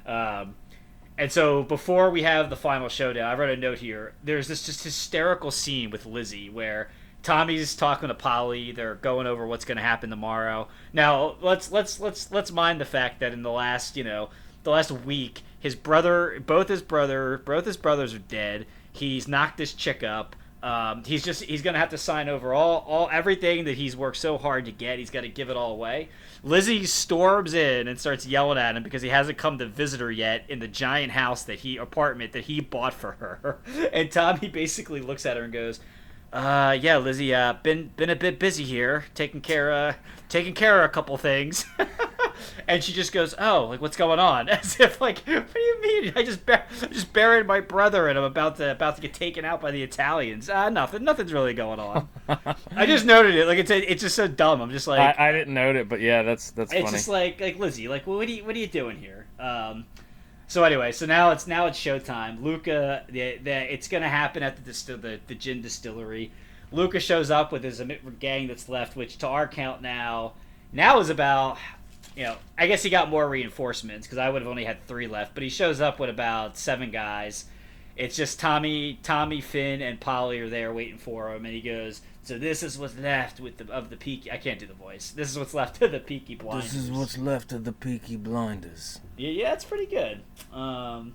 [0.07, 0.57] um,
[1.19, 4.15] and so before we have the final showdown, I wrote a note here.
[4.25, 6.91] There's this just hysterical scene with Lizzie where
[7.23, 8.73] Tommy's talking to Polly.
[8.73, 10.69] They're going over what's going to happen tomorrow.
[10.93, 14.31] Now let's let's let's let's mind the fact that in the last you know
[14.63, 18.67] the last week, his brother, both his brother, both his brothers are dead.
[18.93, 20.37] He's knocked this chick up.
[20.67, 24.17] Um, he's just he's gonna have to sign over all all everything that he's worked
[24.17, 24.99] so hard to get.
[24.99, 26.09] He's got to give it all away.
[26.43, 30.11] Lizzie storms in and starts yelling at him because he hasn't come to visit her
[30.11, 33.59] yet in the giant house that he apartment that he bought for her.
[33.93, 35.79] And Tommy basically looks at her and goes,
[36.33, 39.95] "Uh, yeah, Lizzie, uh, been been a bit busy here, taking care of
[40.29, 41.65] taking care of a couple things."
[42.69, 45.83] and she just goes, "Oh, like what's going on?" As if like, "What do you
[45.83, 46.13] mean?
[46.17, 49.45] I just bur- just buried my brother and I'm about to about to get taken
[49.45, 52.09] out by the Italians." Ah, nothing, nothing's really going on.
[52.77, 53.47] I just noted it.
[53.47, 54.61] Like it's a, it's just so dumb.
[54.61, 56.93] I'm just like, I, I didn't note it, but yeah, that's that's it's funny.
[56.93, 59.27] just like like Lizzie, like what are you what are you doing here?
[59.39, 59.87] Um,
[60.49, 62.43] so anyway, so now it's now it's showtime.
[62.43, 66.31] Luca, the, the it's gonna happen at the distil- the, the gin distillery.
[66.73, 67.83] Luca shows up with his
[68.19, 70.35] gang that's left, which to our count now
[70.73, 71.59] now is about
[72.17, 75.07] you know I guess he got more reinforcements because I would have only had three
[75.07, 77.45] left, but he shows up with about seven guys.
[77.97, 82.01] It's just Tommy, Tommy, Finn, and Polly are there waiting for him, and he goes.
[82.25, 84.33] So this is what's left with the of the peaky.
[84.33, 85.13] I can't do the voice.
[85.13, 86.73] This is what's left of the peaky blinders.
[86.73, 89.01] This is what's left of the Peaky Blinders.
[89.17, 90.23] Yeah, yeah, it's pretty good.
[90.53, 91.15] Um,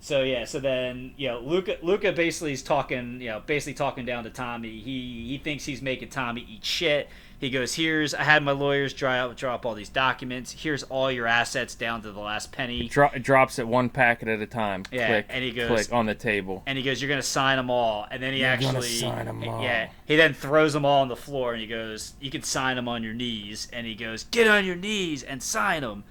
[0.00, 4.06] so yeah, so then you know, Luca, Luca basically is talking, you know, basically talking
[4.06, 4.78] down to Tommy.
[4.78, 7.08] He he thinks he's making Tommy eat shit.
[7.40, 10.52] He goes, "Here's I had my lawyers draw up, draw up all these documents.
[10.52, 14.40] Here's all your assets down to the last penny." Dro- drops it one packet at
[14.40, 14.84] a time.
[14.92, 16.62] Yeah, click, and he goes- click on the table.
[16.66, 19.62] and he goes, "You're gonna sign them all." And then he You're gonna actually, all.
[19.62, 22.76] yeah, he then throws them all on the floor, and he goes, "You can sign
[22.76, 26.04] them on your knees." And he goes, "Get on your knees and sign them."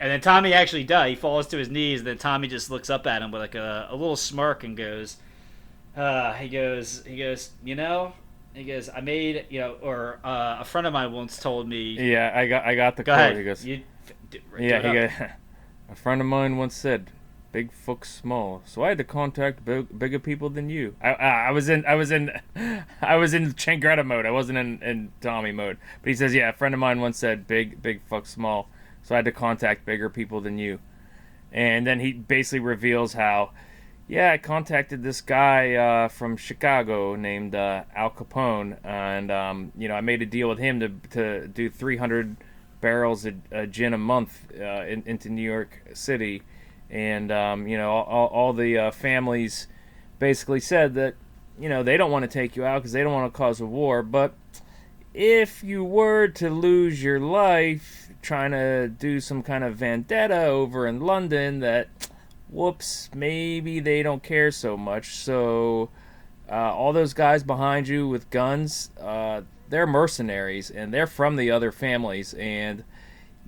[0.00, 1.10] And then Tommy actually does.
[1.10, 3.54] He falls to his knees, and then Tommy just looks up at him with like
[3.54, 5.18] a, a little smirk and goes,
[5.94, 8.14] uh, "He goes, he goes, you know."
[8.60, 11.92] He goes, I made, you know, or uh, a friend of mine once told me.
[11.98, 13.20] Yeah, I got I got the Go quote.
[13.20, 13.36] ahead.
[13.38, 13.82] He goes, You,
[14.58, 15.10] yeah, he goes.
[15.90, 17.10] A friend of mine once said,
[17.50, 20.94] "Big fucks small," so I had to contact big, bigger people than you.
[21.02, 22.30] I, I I was in I was in
[23.02, 24.24] I was in Changretta mode.
[24.24, 25.78] I wasn't in, in Tommy mode.
[26.02, 28.68] But he says, "Yeah, a friend of mine once said, big big fuck small,"
[29.02, 30.78] so I had to contact bigger people than you.
[31.50, 33.50] And then he basically reveals how,
[34.10, 39.86] yeah, I contacted this guy uh, from Chicago named uh, Al Capone, and um, you
[39.86, 42.36] know I made a deal with him to to do 300
[42.80, 46.42] barrels of gin a month uh, in, into New York City,
[46.90, 49.68] and um, you know all, all the uh, families
[50.18, 51.14] basically said that
[51.56, 53.60] you know they don't want to take you out because they don't want to cause
[53.60, 54.34] a war, but
[55.14, 60.84] if you were to lose your life trying to do some kind of vendetta over
[60.84, 61.88] in London, that
[62.50, 65.14] whoops, maybe they don't care so much.
[65.16, 65.90] So
[66.50, 71.50] uh, all those guys behind you with guns, uh, they're mercenaries and they're from the
[71.50, 72.84] other families, and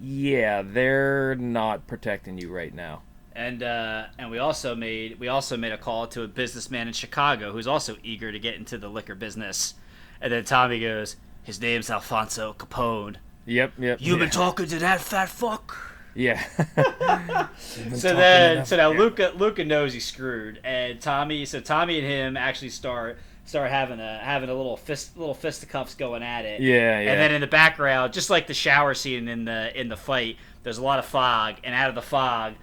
[0.00, 3.02] yeah, they're not protecting you right now.
[3.34, 6.92] and uh, and we also made we also made a call to a businessman in
[6.92, 9.74] Chicago who's also eager to get into the liquor business.
[10.20, 13.16] And then Tommy goes, "His name's Alfonso Capone."
[13.46, 13.98] Yep, yep.
[14.00, 14.24] You've yeah.
[14.24, 15.91] been talking to that fat fuck.
[16.14, 16.42] Yeah.
[17.94, 21.44] So then, so now Luca Luca knows he's screwed, and Tommy.
[21.46, 25.94] So Tommy and him actually start start having a having a little fist little fisticuffs
[25.94, 26.60] going at it.
[26.60, 27.12] Yeah, yeah.
[27.12, 30.36] And then in the background, just like the shower scene in the in the fight,
[30.64, 32.54] there's a lot of fog, and out of the fog,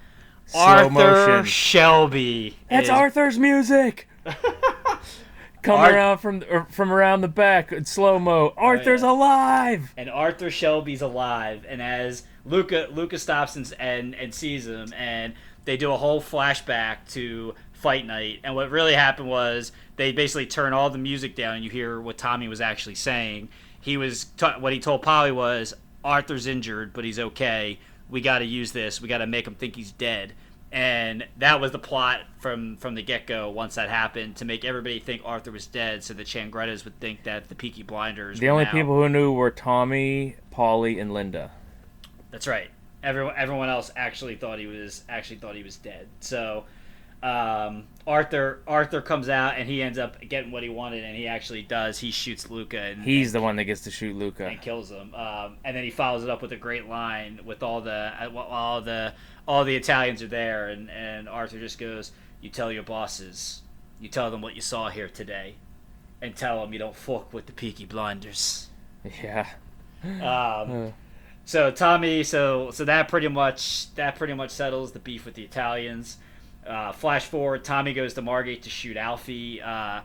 [0.46, 1.44] Slow Arthur motion.
[1.44, 2.56] Shelby.
[2.68, 4.08] That's is- Arthur's music.
[5.62, 8.54] Come Ar- around from from around the back in slow mo.
[8.56, 9.12] Arthur's oh, yeah.
[9.12, 9.94] alive.
[9.96, 11.66] and Arthur Shelby's alive.
[11.68, 15.34] And as Luca Luca stops and and, and sees him, and
[15.64, 18.40] they do a whole flashback to fight night.
[18.44, 22.00] And what really happened was they basically turn all the music down, and you hear
[22.00, 23.48] what Tommy was actually saying.
[23.80, 25.74] He was t- what he told Polly was
[26.04, 27.78] Arthur's injured, but he's okay.
[28.08, 29.00] We got to use this.
[29.00, 30.34] We got to make him think he's dead.
[30.72, 33.50] And that was the plot from from the get go.
[33.50, 37.24] Once that happened, to make everybody think Arthur was dead, so the Changrettas would think
[37.24, 38.38] that the Peaky Blinders.
[38.38, 41.50] The only now- people who knew were Tommy, Polly, and Linda.
[42.30, 42.70] That's right.
[43.02, 46.06] Everyone, everyone else actually thought he was actually thought he was dead.
[46.20, 46.64] So
[47.22, 51.26] um, Arthur Arthur comes out and he ends up getting what he wanted, and he
[51.26, 51.98] actually does.
[51.98, 54.46] He shoots Luca and He's the one that gets to shoot Luca.
[54.46, 55.14] and kills him.
[55.14, 58.30] Um, and then he follows it up with a great line with all the uh,
[58.36, 59.12] all the
[59.46, 63.62] all the Italians are there, and and Arthur just goes, "You tell your bosses,
[64.00, 65.54] you tell them what you saw here today,
[66.22, 68.68] and tell them you don't fuck with the Peaky Blinders."
[69.22, 69.46] Yeah.
[70.22, 70.92] Um,
[71.44, 75.42] so Tommy, so so that pretty much that pretty much settles the beef with the
[75.44, 76.18] Italians.
[76.66, 79.60] Uh, flash forward, Tommy goes to Margate to shoot Alfie.
[79.62, 80.00] Uh,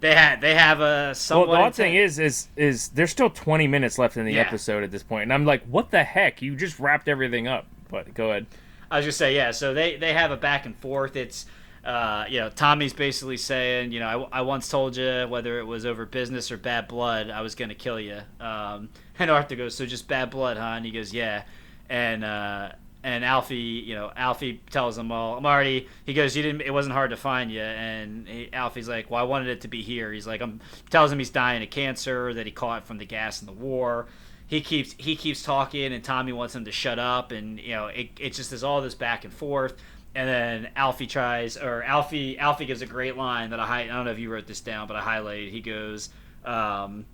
[0.00, 3.66] they had they have a Well, the odd thing is, is, is there's still 20
[3.66, 4.42] minutes left in the Yeah.
[4.42, 6.40] episode at this point, and I'm like, what the heck?
[6.40, 7.66] You just wrapped everything up.
[7.90, 8.46] But go ahead.
[8.90, 9.50] I was gonna say yeah.
[9.50, 11.16] So they they have a back and forth.
[11.16, 11.46] It's
[11.84, 15.64] uh, you know, Tommy's basically saying, you know, I, I once told you whether it
[15.64, 18.20] was over business or bad blood, I was gonna kill you.
[18.40, 20.74] Um, and Arthur goes, so just bad blood, huh?
[20.76, 21.44] And he goes, yeah.
[21.88, 25.88] And uh, and Alfie, you know, Alfie tells him, well, I'm already.
[26.04, 26.62] He goes, you didn't.
[26.62, 27.62] It wasn't hard to find you.
[27.62, 30.12] And he, Alfie's like, well, I wanted it to be here.
[30.12, 30.60] He's like, I'm
[30.90, 34.06] tells him he's dying of cancer, that he caught from the gas in the war.
[34.48, 37.86] He keeps he keeps talking, and Tommy wants him to shut up, and you know,
[37.86, 39.74] it, it just is all this back and forth.
[40.14, 44.06] And then Alfie tries, or Alfie Alfie gives a great line that I I don't
[44.06, 45.50] know if you wrote this down, but I highlighted.
[45.50, 46.08] He goes,
[46.46, 47.04] um,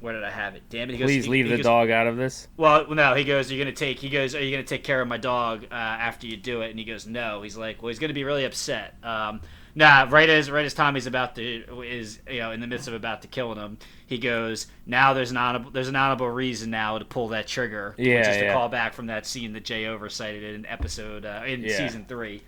[0.00, 0.62] where did I have it?
[0.68, 0.92] Damn it!
[0.92, 2.48] He goes, Please he- leave he the goes, dog out of this.
[2.56, 5.00] well, no, he goes, "You're you gonna take?" He goes, "Are you gonna take care
[5.00, 7.88] of my dog uh, after you do it?" And he goes, "No." He's like, "Well,
[7.88, 9.40] he's gonna be really upset." Um,
[9.74, 12.94] nah, right as right as Tommy's about to is you know in the midst of
[12.94, 16.98] about to killing him, he goes, "Now there's an honorable there's an honorable reason now
[16.98, 18.48] to pull that trigger." Yeah, which is yeah.
[18.48, 21.76] the call back from that scene that Jay oversighted in episode uh, in Yeah.
[21.76, 22.42] season three.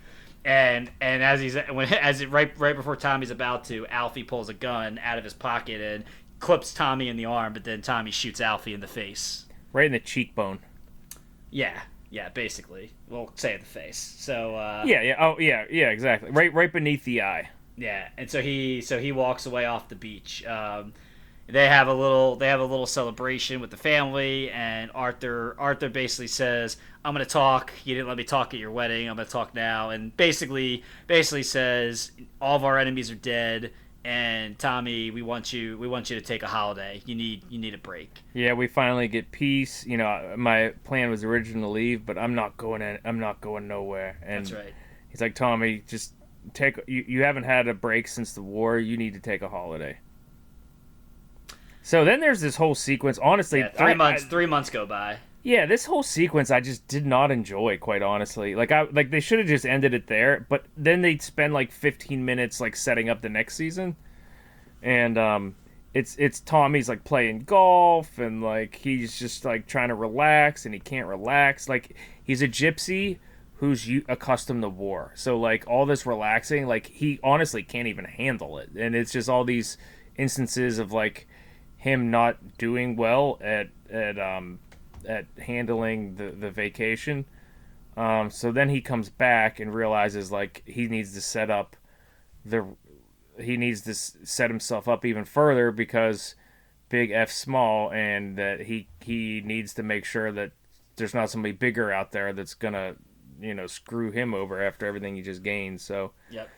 [0.45, 4.49] And and as he's when as it right right before Tommy's about to, Alfie pulls
[4.49, 6.05] a gun out of his pocket and
[6.41, 9.47] clips Tommy in the arm, but then Tommy shoots Alfie in the face.
[9.73, 10.59] Right in the cheekbone.
[11.51, 11.83] Yeah,
[12.13, 12.93] yeah, basically.
[13.09, 13.97] We'll say the face.
[13.99, 15.17] So uh, Yeah, yeah.
[15.19, 15.89] Oh, yeah, yeah.
[15.91, 16.31] Exactly.
[16.31, 17.49] Right, right beneath the eye.
[17.77, 20.45] yeah, and so he so he walks away off the beach.
[20.47, 20.93] Um,
[21.49, 25.89] they have a little they have a little celebration with the family, and Arthur Arthur
[25.89, 27.73] basically says, "I'm gonna talk.
[27.85, 29.09] You didn't let me talk at your wedding.
[29.09, 33.73] I'm gonna talk now." And basically basically says all of our enemies are dead.
[34.05, 35.79] And Tommy, we want you.
[35.79, 37.01] We want you to take a holiday.
[37.07, 37.45] You need.
[37.49, 38.19] You need a break.
[38.35, 39.87] Yeah, we finally get peace.
[39.87, 42.83] You know, my plan was originally to leave, but I'm not going.
[42.83, 44.19] In, I'm not going nowhere.
[44.25, 44.75] And That's right.
[45.09, 46.15] He's like, Tommy, just
[46.53, 46.81] take.
[46.89, 48.79] You, you haven't had a break since the war.
[48.79, 49.99] You need to take a holiday.
[51.83, 53.19] So then there's this whole sequence.
[53.19, 54.25] Honestly, Yeah, three I- months.
[54.25, 55.19] I- three months go by.
[55.43, 57.77] Yeah, this whole sequence I just did not enjoy.
[57.79, 60.47] Quite honestly, like I like they should have just ended it there.
[60.49, 63.97] But then they'd spend like 15 minutes like setting up the next season,
[64.83, 65.57] and um,
[65.95, 70.75] it's it's Tommy's like playing golf and like he's just like trying to relax and
[70.75, 71.69] he can't relax.
[71.69, 73.19] Like he's a gypsy
[73.57, 78.59] who's accustomed to war, so like all this relaxing, like he honestly can't even handle
[78.59, 79.77] it, and it's just all these
[80.17, 81.27] instances of like
[81.77, 84.61] him not doing well at at um
[85.07, 87.25] at handling the the vacation.
[87.97, 91.77] Um, so then he comes back and realizes like he needs to set up
[92.45, 92.65] the
[93.39, 96.35] he needs to s- set himself up even further because
[96.89, 100.53] big F small and that he he needs to make sure that
[100.97, 102.95] there's not somebody bigger out there that's gonna
[103.41, 105.81] you know screw him over after everything he just gained.
[105.81, 106.49] So Yep.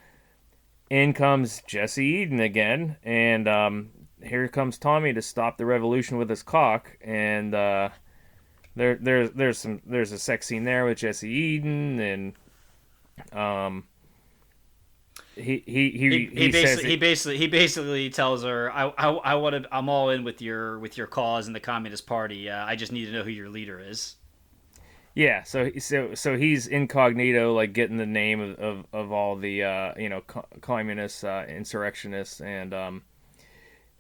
[0.91, 3.91] in comes Jessie Eden again, and um,
[4.23, 6.97] here comes Tommy to stop the revolution with his cock.
[7.01, 7.89] And uh,
[8.77, 12.33] there, there, there's some, there's a sex scene there with Jessie Eden, and
[13.33, 13.85] um,
[15.37, 19.35] he he he, he, he, basically he basically he basically tells her I I, I
[19.37, 22.51] want to I'm all in with your with your cause and the Communist Party.
[22.51, 24.17] Uh, I just need to know who your leader is.
[25.15, 29.63] Yeah, so so so he's incognito, like getting the name of, of, of all the
[29.63, 33.03] uh, you know co- communists, uh, insurrectionists, and um,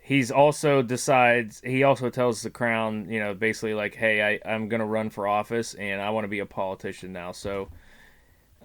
[0.05, 4.69] he's also decides he also tells the crown, you know, basically like, hey, I I'm
[4.69, 7.33] gonna run for office and I want to be a politician now.
[7.33, 7.71] So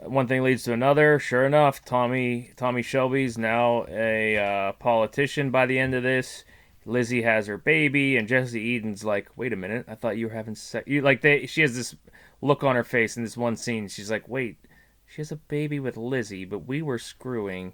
[0.03, 1.18] uh, one thing leads to another.
[1.18, 6.44] Sure enough, Tommy Tommy Shelby's now a uh, politician by the end of this.
[6.86, 10.34] Lizzie has her baby, and Jessie Eden's like, "Wait a minute, I thought you were
[10.34, 11.45] having sex." You like they?
[11.45, 11.95] She has this
[12.41, 13.88] look on her face in this one scene.
[13.88, 14.57] She's like, "Wait,
[15.06, 17.74] she has a baby with Lizzie, but we were screwing.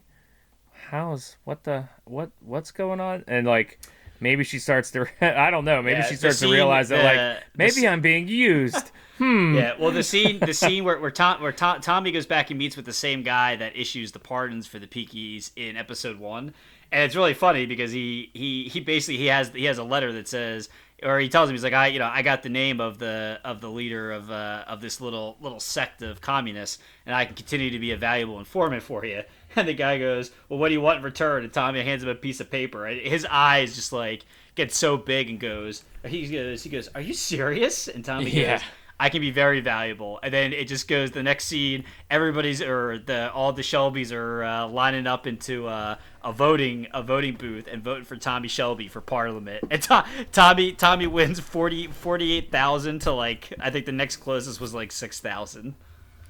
[0.89, 3.79] How's what the what what's going on?" And like,
[4.19, 5.81] maybe she starts to I don't know.
[5.81, 7.15] Maybe Yeah, she starts scene- to realize that the- like
[7.53, 8.91] the maybe s- I'm being used.
[9.17, 12.59] Yeah, well, the scene, the scene where where, Tom, where Tom, Tommy goes back and
[12.59, 16.53] meets with the same guy that issues the pardons for the Peakies in episode one,
[16.91, 20.11] and it's really funny because he he he basically he has he has a letter
[20.11, 20.67] that says,
[21.01, 23.39] or he tells him he's like I you know I got the name of the
[23.45, 27.35] of the leader of uh, of this little little sect of communists, and I can
[27.35, 29.21] continue to be a valuable informant for you.
[29.57, 31.43] And the guy goes, well, what do you want in return?
[31.43, 34.25] And Tommy hands him a piece of paper, and his eyes just like
[34.55, 37.87] get so big and goes, he goes, he goes, are you serious?
[37.87, 38.57] And Tommy Yeah.
[38.57, 38.65] goes.
[38.97, 40.21] I can be very valuable.
[40.23, 41.83] And then it just goes the next scene.
[42.09, 47.03] Everybody's or the all the Shelbys are uh, lining up into uh, a voting a
[47.03, 49.65] voting booth and voting for Tommy Shelby for Parliament.
[49.69, 54.73] And To- Tommy Tommy wins 40 48,000 to like I think the next closest was
[54.73, 55.75] like six thousand.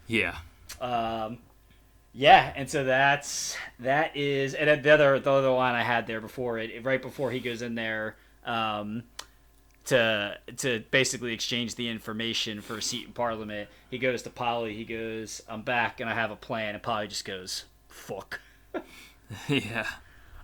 [0.07, 0.38] Yeah.
[0.81, 1.38] Um,
[2.16, 6.22] yeah, and so that's that is and the other the other line I had there
[6.22, 8.16] before it right before he goes in there.
[8.46, 9.04] Um,
[9.86, 13.70] to to basically exchange the information for a seat in Parliament.
[13.92, 14.74] He goes to Polly.
[14.74, 18.40] He goes, "I'm back and I have a plan." And Polly just goes, "Fuck."
[19.48, 19.86] yeah.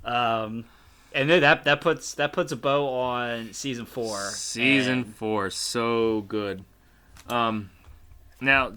[0.04, 0.66] Um,
[1.14, 4.20] and then that that puts that puts a bow on season four.
[4.30, 6.64] Season And- four, so good.
[7.28, 7.72] Um,
[8.40, 8.74] now,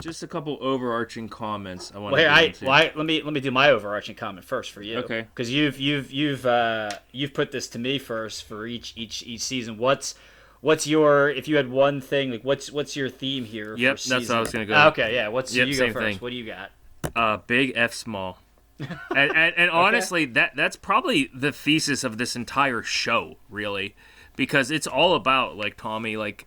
[0.00, 2.64] just a couple overarching comments I want Well, to here, I, into.
[2.64, 4.98] well, I, let me let me do my overarching comment first for you.
[4.98, 5.22] Okay.
[5.22, 9.40] Because you've you've you've uh, you've put this to me first for each each each
[9.42, 9.78] season.
[9.78, 10.14] What's
[10.60, 13.76] what's your if you had one thing like what's what's your theme here?
[13.76, 14.74] Yep, for that's what I was gonna go.
[14.74, 15.28] Ah, okay, yeah.
[15.28, 16.04] What's Yep, you go first?
[16.04, 16.16] thing.
[16.18, 16.70] What do you got?
[17.14, 18.38] uh, big F small.
[18.78, 18.90] and,
[19.34, 23.94] and, and honestly, that that's probably the thesis of this entire show, really,
[24.36, 26.46] because it's all about like Tommy like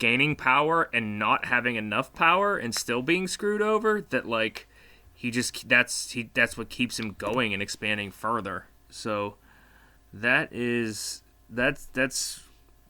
[0.00, 4.04] gaining power and not having enough power and still being screwed over.
[4.10, 4.66] That like
[5.14, 8.66] he just that's he that's what keeps him going and expanding further.
[8.88, 9.36] So
[10.12, 12.40] that is that's that's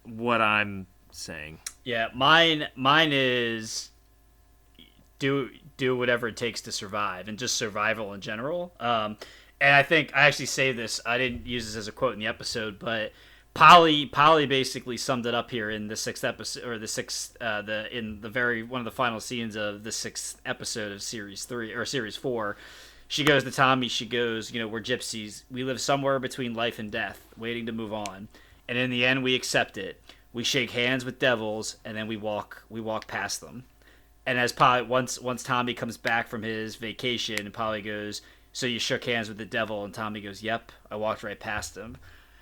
[0.04, 1.58] what I'm saying.
[1.84, 3.90] Yeah, mine mine is
[5.18, 8.72] do do whatever it takes to survive and just survival in general.
[8.80, 9.16] Um,
[9.60, 11.00] and I think I actually say this.
[11.04, 13.12] I didn't use this as a quote in the episode, but
[13.54, 17.62] Polly Polly basically summed it up here in the sixth episode or the sixth uh,
[17.62, 21.44] the in the very one of the final scenes of the sixth episode of series
[21.44, 22.56] three or series four.
[23.08, 23.88] She goes to Tommy.
[23.88, 25.42] She goes, you know, we're gypsies.
[25.50, 28.28] We live somewhere between life and death, waiting to move on.
[28.68, 30.00] And in the end, we accept it.
[30.32, 33.64] We shake hands with devils, and then we walk we walk past them.
[34.24, 38.22] And as Polly once once Tommy comes back from his vacation, and Polly goes,
[38.52, 41.76] "So you shook hands with the devil?" And Tommy goes, "Yep, I walked right past
[41.76, 41.96] him."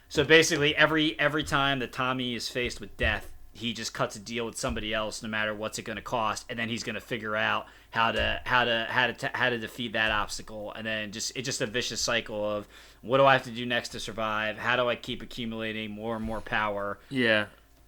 [0.09, 4.19] So basically, every every time that Tommy is faced with death, he just cuts a
[4.21, 6.95] deal with somebody else, no matter what's it going to cost, and then he's going
[6.95, 10.73] to figure out how to how to how to t- how to defeat that obstacle,
[10.73, 12.67] and then just it's just a vicious cycle of
[13.03, 14.59] what do I have to do next to survive?
[14.59, 16.99] How do I keep accumulating more and more power?
[17.11, 17.47] Yeah.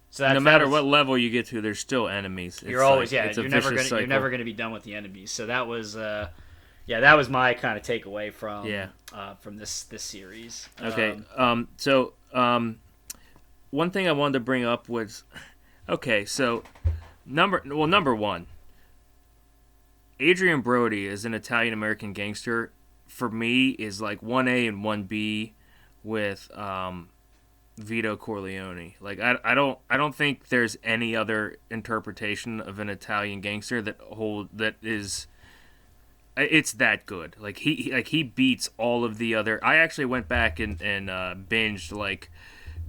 [0.09, 2.57] So that's, no matter was- what level you get to, there's still enemies.
[2.61, 4.83] It's you're always like- yeah you're never gonna vicious you're never gonna be done with
[4.83, 5.31] the enemies.
[5.31, 6.27] So that was uh
[6.85, 8.87] yeah that was my kind of takeaway from Yeah.
[9.13, 10.67] uh, from this this series.
[10.81, 11.11] Okay.
[11.11, 12.79] Um, Um, so um,
[13.69, 15.23] one thing I wanted to bring up was
[15.89, 16.25] okay.
[16.25, 16.63] So
[17.25, 18.47] number well number one,
[20.21, 22.71] Adrien Brody is an Italian American gangster.
[23.07, 25.53] For me, is like one A and one B
[26.03, 27.09] with um,
[27.77, 28.93] Vito Corleone.
[29.01, 33.81] Like I, I don't I don't think there's any other interpretation of an Italian gangster
[33.81, 35.27] that hold that is
[36.37, 37.35] it's that good.
[37.39, 39.63] Like he like he beats all of the other.
[39.63, 42.29] I actually went back and and uh, binged like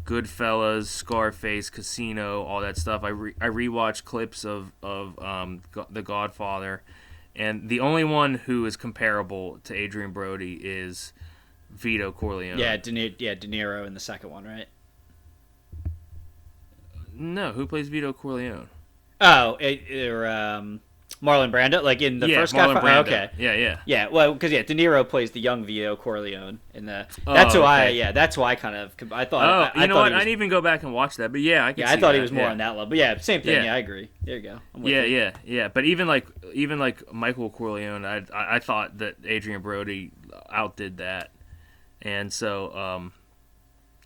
[0.04, 3.04] Goodfellas, Scarface, Casino, all that stuff.
[3.04, 6.82] I re- I rewatched clips of of um, Go- The Godfather,
[7.36, 11.12] and the only one who is comparable to Adrien Brody is
[11.70, 12.58] Vito Corleone.
[12.58, 14.66] yeah, De Niro, yeah, De Niro in the second one, right?
[17.12, 18.68] No, who plays Vito Corleone?
[19.20, 20.80] Oh, it, or um,
[21.16, 22.86] Marlon Brando, like in the yeah, first Marlon Godfather.
[22.88, 23.00] Brando.
[23.26, 23.78] Okay, Yeah, yeah.
[23.86, 27.06] yeah, well, because yeah, De Niro plays the young Vito Corleone in the.
[27.26, 27.96] That's Oh, who I okay.
[27.98, 29.44] yeah, that's why I kind of I thought.
[29.48, 30.12] Oh, I, I you know thought what?
[30.12, 32.14] was- I didn't even go back and watch that, but yeah, I yeah, I thought
[32.14, 32.50] he was more yeah.
[32.50, 33.54] on that level, but yeah, same thing.
[33.56, 33.64] Yeah.
[33.64, 34.10] Yeah, I agree.
[34.24, 34.58] There you go.
[34.74, 35.16] I'm with Yeah, you.
[35.16, 35.68] yeah, yeah.
[35.68, 40.10] But even like even like Michael Corleone, I I, I thought that Adrien Brody
[40.50, 41.30] outdid that,
[42.00, 43.12] and so um,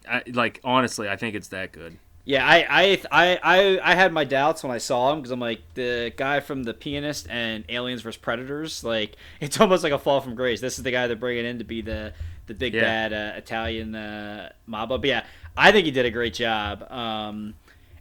[0.09, 1.97] I like honestly, I think it's that good.
[2.27, 5.61] Yeah, I, I, I, I, had my doubts when I saw him because I'm like
[5.74, 8.82] the guy from The Pianist and Aliens vs Predators.
[8.82, 10.61] Like it's almost like a fall from grace.
[10.61, 12.12] This is the guy they're bringing in to be the
[12.48, 12.81] the big Yeah.
[12.81, 14.89] bad uh, Italian uh, mob.
[14.89, 15.24] But yeah,
[15.57, 16.90] I think he did a great job.
[16.90, 17.55] Um,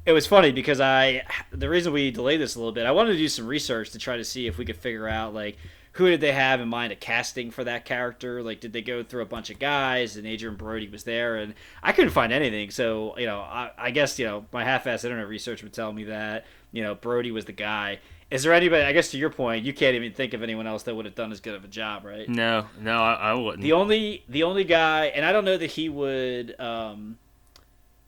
[0.07, 1.21] it was funny because I
[1.51, 3.99] the reason we delayed this a little bit, I wanted to do some research to
[3.99, 5.57] try to see if we could figure out like
[5.95, 8.43] who did they have in mind a casting for that character?
[8.43, 11.37] Like, did they go through a bunch of guys and Adrien Brody was there?
[11.37, 12.69] And I couldn't find anything.
[12.71, 15.93] So, you know, I, I guess, you know, my half assed internet research would tell
[15.93, 17.99] me that, you know, Brody was the guy.
[18.29, 20.83] Is there anybody, I guess to your point, you can't even think of anyone else
[20.83, 22.27] that would have done as good of a job, right?
[22.27, 23.63] No, no, I, I wouldn't.
[23.63, 27.19] The only the only guy, and I don't know that he would um,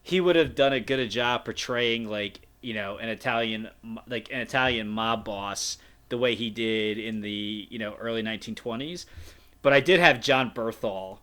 [0.03, 3.69] he would have done a good a job portraying like you know an Italian
[4.07, 5.77] like an Italian mob boss
[6.09, 9.05] the way he did in the you know early 1920s.
[9.61, 11.17] But I did have Jon Bernthal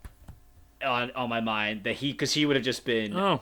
[0.85, 3.41] on on my mind that he because he would have just been oh,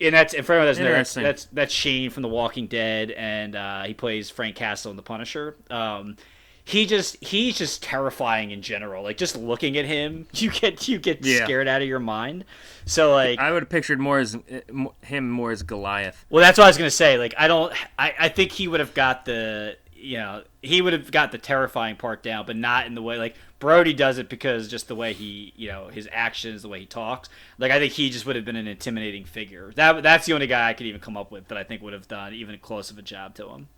[0.00, 3.84] and that's and for anyone that's that's that's Shane from The Walking Dead, and uh,
[3.84, 5.56] he plays Frank Castle in The Punisher.
[5.70, 6.16] Um,
[6.64, 9.02] he just he's just terrifying in general.
[9.02, 11.44] Like just looking at him, you get you get Yeah.
[11.44, 12.44] scared out of your mind.
[12.84, 14.60] So like, I would have pictured more as eh,
[15.02, 16.24] him more as Goliath.
[16.28, 17.16] well, that's what I was gonna say.
[17.18, 20.92] Like I don't, I, I think he would have got the you know he would
[20.92, 24.28] have got the terrifying part down, but not in the way like Brody does it
[24.28, 27.28] because just the way he you know his actions, the way he talks.
[27.58, 29.72] Like I think he just would have been an intimidating figure.
[29.76, 31.92] That that's the only guy I could even come up with that I think would
[31.92, 33.68] have done even close of a job to him.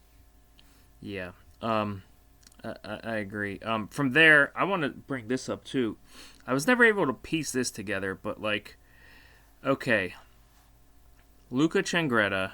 [1.01, 1.33] Yeah.
[1.61, 2.03] Um,
[2.65, 3.59] I, I agree.
[3.61, 5.97] Um, from there, I want to bring this up too.
[6.47, 8.77] I was never able to piece this together, but like,
[9.65, 10.15] okay,
[11.51, 12.53] Luca Changretta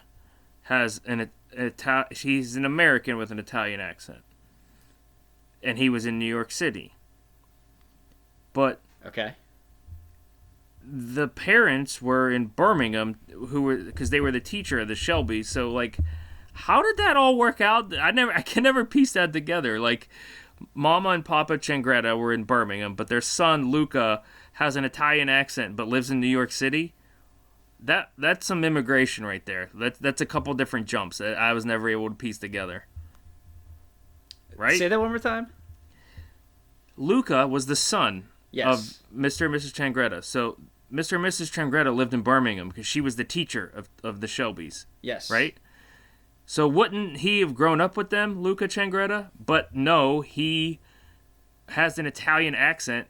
[0.69, 4.23] has an Ital- he's an American with an Italian accent,
[5.63, 6.95] and he was in New York City.
[8.53, 9.35] But Okay.
[10.83, 15.43] the parents were in Birmingham, who were because they were the teacher of the Shelby.
[15.43, 15.99] So like,
[16.53, 17.97] how did that all work out?
[17.97, 19.81] I never, I can never piece that together.
[19.81, 20.09] Like,
[20.75, 24.23] Mama and Papa Changretta were in Birmingham, but their son Luca
[24.55, 26.93] has an Italian accent but lives in New York City.
[27.81, 29.71] That that's some immigration right there.
[29.75, 32.87] That's that's a couple different jumps that I was never able to piece together.
[34.57, 34.79] Right?
[34.79, 35.49] Say that one more time.
[36.97, 39.01] Luca was the son Yes.
[39.13, 39.47] of Mr.
[39.47, 39.73] and Mrs.
[39.73, 40.25] Changretta.
[40.25, 40.59] So
[40.93, 41.13] Mr.
[41.17, 41.53] and Mrs.
[41.53, 45.31] Changretta lived in Birmingham because she was the teacher of, of the Shelbys, Yes.
[45.31, 45.57] right?
[46.47, 49.29] So wouldn't he have grown up with them, Luca Changretta?
[49.39, 50.81] But no, he
[51.69, 53.07] has an Italian accent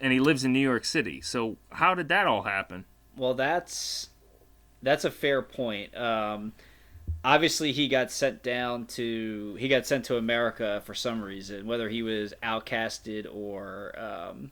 [0.00, 1.20] and he lives in New York City.
[1.20, 2.84] So how did that all happen?
[3.16, 4.09] Well, that's
[4.82, 5.96] that's a fair point.
[5.96, 6.52] Um,
[7.24, 11.88] obviously, he got sent down to he got sent to America for some reason, whether
[11.88, 14.50] he was outcasted or um,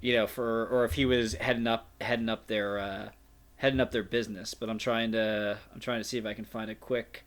[0.00, 3.08] you know, for or if he was heading up heading up their uh,
[3.56, 4.54] heading up their business.
[4.54, 7.24] But I'm trying to I'm trying to see if I can find a quick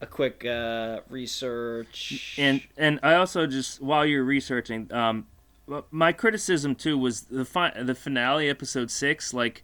[0.00, 2.34] a quick uh, research.
[2.38, 5.26] And and I also just while you're researching, um,
[5.90, 9.34] my criticism too was the fi- the finale, episode six.
[9.34, 9.62] Like,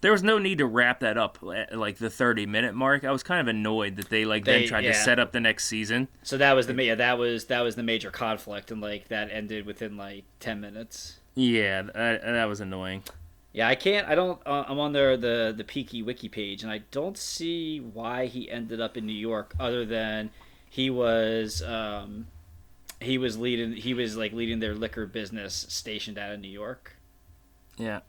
[0.00, 3.04] there was no need to wrap that up at like the 30 minute mark.
[3.04, 4.92] I was kind of annoyed that they like They- then tried yeah.
[4.92, 6.08] to set up the next season.
[6.22, 9.30] so that was the yeah that was that was the major conflict, and like that
[9.30, 11.18] ended within like ten minutes.
[11.34, 13.02] Yeah, that, that was annoying.
[13.52, 14.06] Yeah, I can't.
[14.08, 14.40] I don't.
[14.46, 18.50] Uh, I'm on there the the Peaky Wiki page, and I don't see why he
[18.50, 20.30] ended up in New York, other than
[20.68, 22.28] he was um,
[23.00, 23.72] he was leading.
[23.72, 26.96] He was like leading their liquor business stationed out of New York.
[27.76, 28.00] Yeah.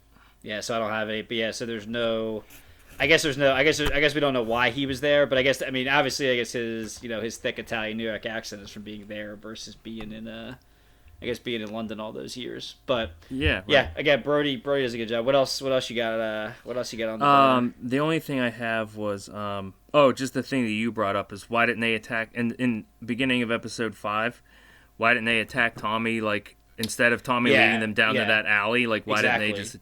[0.43, 1.21] Yeah, so I don't have any.
[1.21, 2.43] But yeah, so there's no.
[2.99, 3.53] I guess there's no.
[3.53, 5.69] I guess I guess we don't know why he was there, but I guess I
[5.71, 8.83] mean obviously I guess his you know his thick Italian New York accent is from
[8.83, 10.55] being there versus being in uh,
[11.21, 12.75] I guess being in London all those years.
[12.85, 13.55] But Yeah.
[13.57, 13.63] right.
[13.67, 15.25] yeah, again, Brody Brody does a good job.
[15.25, 15.61] What else?
[15.61, 16.19] What else you got?
[16.19, 17.35] Uh, what else you got on the board?
[17.35, 21.15] Um, the only thing I have was um, oh, just the thing that you brought
[21.15, 24.41] up is why didn't they attack in in beginning of episode five?
[24.97, 28.21] Why didn't they attack Tommy like instead of Tommy Yeah, leading them down yeah.
[28.21, 28.85] to that alley?
[28.85, 29.77] Like why didn't they just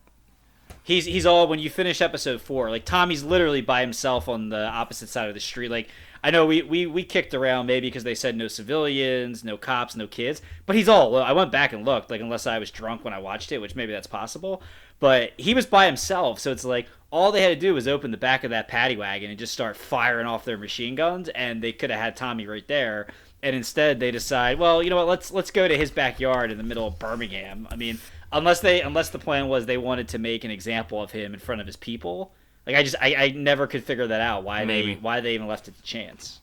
[0.89, 2.71] He's he's all when you finish episode four.
[2.71, 5.69] Like Tommy's literally by himself on the opposite side of the street.
[5.69, 5.87] Like
[6.23, 9.95] I know we we, we kicked around maybe because they said no civilians, no cops,
[9.95, 11.15] no kids, but he's all.
[11.15, 12.09] I went back and looked.
[12.09, 14.63] Like unless I was drunk when I watched it, which maybe that's possible.
[14.99, 18.09] But he was by himself, so it's like all they had to do was open
[18.09, 21.61] the back of that paddy wagon and just start firing off their machine guns, and
[21.61, 23.05] they could have had Tommy right there.
[23.43, 25.07] And instead, they decide, well, you know what?
[25.07, 27.67] Let's let's go to his backyard in the middle of Birmingham.
[27.69, 27.99] I mean,
[28.31, 31.39] unless they unless the plan was they wanted to make an example of him in
[31.39, 32.33] front of his people.
[32.67, 34.43] Like I just I, I never could figure that out.
[34.43, 34.95] Why Maybe.
[34.95, 36.41] they why they even left it to chance.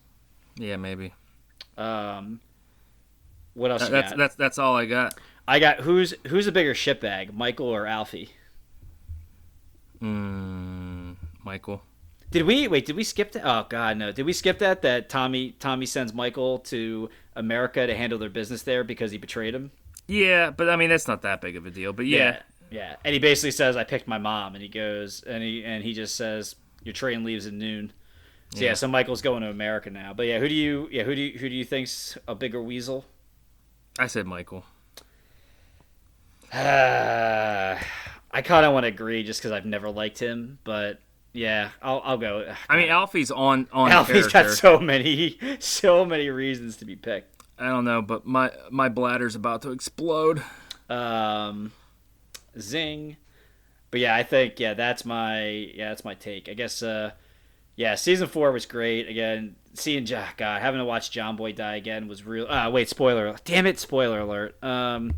[0.56, 1.12] yeah maybe
[1.78, 2.40] Um,
[3.54, 3.82] what else?
[3.84, 4.18] you that's got?
[4.18, 5.14] that's that's all I got.
[5.48, 8.30] I got who's who's a bigger shitbag, Michael or Alfie?
[10.02, 11.82] Mm, Michael.
[12.30, 12.84] Did we wait?
[12.86, 13.42] Did we skip that?
[13.44, 14.10] Oh God, no!
[14.12, 14.82] Did we skip that?
[14.82, 19.54] That Tommy Tommy sends Michael to America to handle their business there because he betrayed
[19.54, 19.70] him.
[20.08, 21.92] Yeah, but I mean that's not that big of a deal.
[21.92, 22.96] But yeah, yeah, yeah.
[23.04, 25.92] And he basically says, "I picked my mom," and he goes and he and he
[25.94, 27.92] just says, "Your train leaves at noon."
[28.54, 28.74] So yeah, Yeah.
[28.74, 30.14] so Michael's going to America now.
[30.14, 32.62] But yeah, who do you yeah who do you, who do you think's a bigger
[32.62, 33.04] weasel?
[33.98, 34.64] I said Michael.
[36.52, 37.76] Uh,
[38.30, 41.00] I kind of want to agree just because I've never liked him, but
[41.32, 42.54] yeah, I'll I'll go.
[42.68, 44.50] I mean Alfie's on on Alfie's character.
[44.50, 47.35] got so many so many reasons to be picked.
[47.58, 50.42] I don't know, but my my bladder's about to explode.
[50.88, 51.72] Um,
[52.58, 53.16] zing.
[53.90, 56.48] But yeah, I think yeah, that's my yeah, that's my take.
[56.48, 57.12] I guess uh,
[57.76, 59.08] yeah, season four was great.
[59.08, 62.46] Again, seeing Jo- God having to watch John Boy die again was real.
[62.48, 63.34] Ah, wait, spoiler!
[63.44, 64.62] Damn it, spoiler alert.
[64.62, 65.14] Um,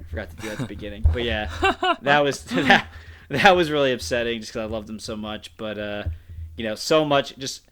[0.00, 1.04] I forgot to do that at the beginning.
[1.12, 1.50] But yeah,
[2.02, 2.88] that was that,
[3.28, 5.56] that was really upsetting just because I loved him so much.
[5.56, 6.04] But uh,
[6.56, 7.62] you know, so much just.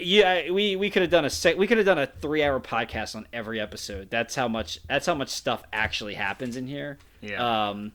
[0.00, 2.60] Yeah, we, we could have done a sec- we could have done a three hour
[2.60, 4.10] podcast on every episode.
[4.10, 6.98] That's how much that's how much stuff actually happens in here.
[7.20, 7.68] Yeah.
[7.70, 7.92] Um,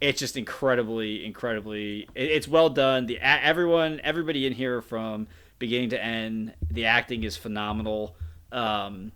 [0.00, 2.08] it's just incredibly, incredibly.
[2.14, 3.06] It, it's well done.
[3.06, 5.26] The everyone, everybody in here from
[5.58, 6.54] beginning to end.
[6.70, 8.16] The acting is phenomenal.
[8.52, 9.12] Um,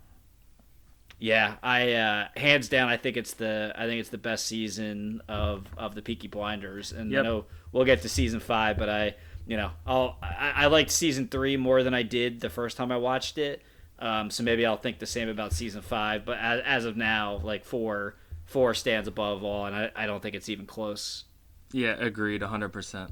[1.18, 5.20] yeah, I uh, hands down, I think it's the I think it's the best season
[5.28, 7.20] of of the Peaky Blinders, and Yep.
[7.20, 9.14] I know we'll get to season five, but I
[9.46, 12.90] you know I'll I, I liked season three more than I did the first time
[12.92, 13.62] I watched it.
[13.98, 17.40] Um, so maybe I'll think the same about season five, but as, as of now,
[17.42, 21.24] like four four stands above all, and I, I don't think it's even close.
[21.72, 23.10] Yeah, agreed, 100%.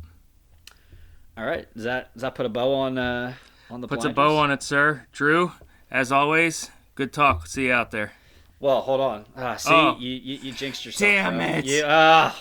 [1.36, 3.34] All right, does that does that put a bow on uh
[3.70, 5.06] on the Puts a bow on it, sir.
[5.12, 5.52] Drew,
[5.90, 7.46] as always, good talk.
[7.46, 8.12] See you out there.
[8.58, 9.24] Well, hold on.
[9.36, 9.96] Ah, see, Oh.
[10.00, 11.08] you, you you jinxed yourself.
[11.08, 11.46] Damn bro.
[11.46, 11.64] it.
[11.66, 12.36] You, ah,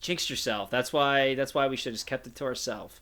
[0.00, 0.70] jinxed yourself.
[0.70, 1.34] That's why.
[1.34, 3.00] That's why we should have just kept it to ourselves.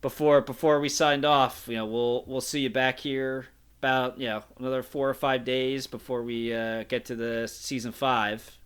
[0.00, 3.46] Before before we signed off, you know, we'll we'll see you back here
[3.80, 7.92] about you know another four or five days before we uh, get to the season
[7.92, 8.58] five.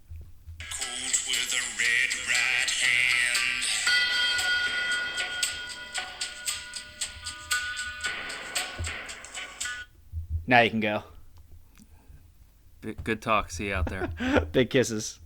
[0.58, 0.90] Cold
[1.28, 2.66] with a red right.
[10.46, 11.02] Now you can go.
[13.02, 13.50] Good talk.
[13.50, 14.08] See you out there.
[14.52, 15.18] Big kisses.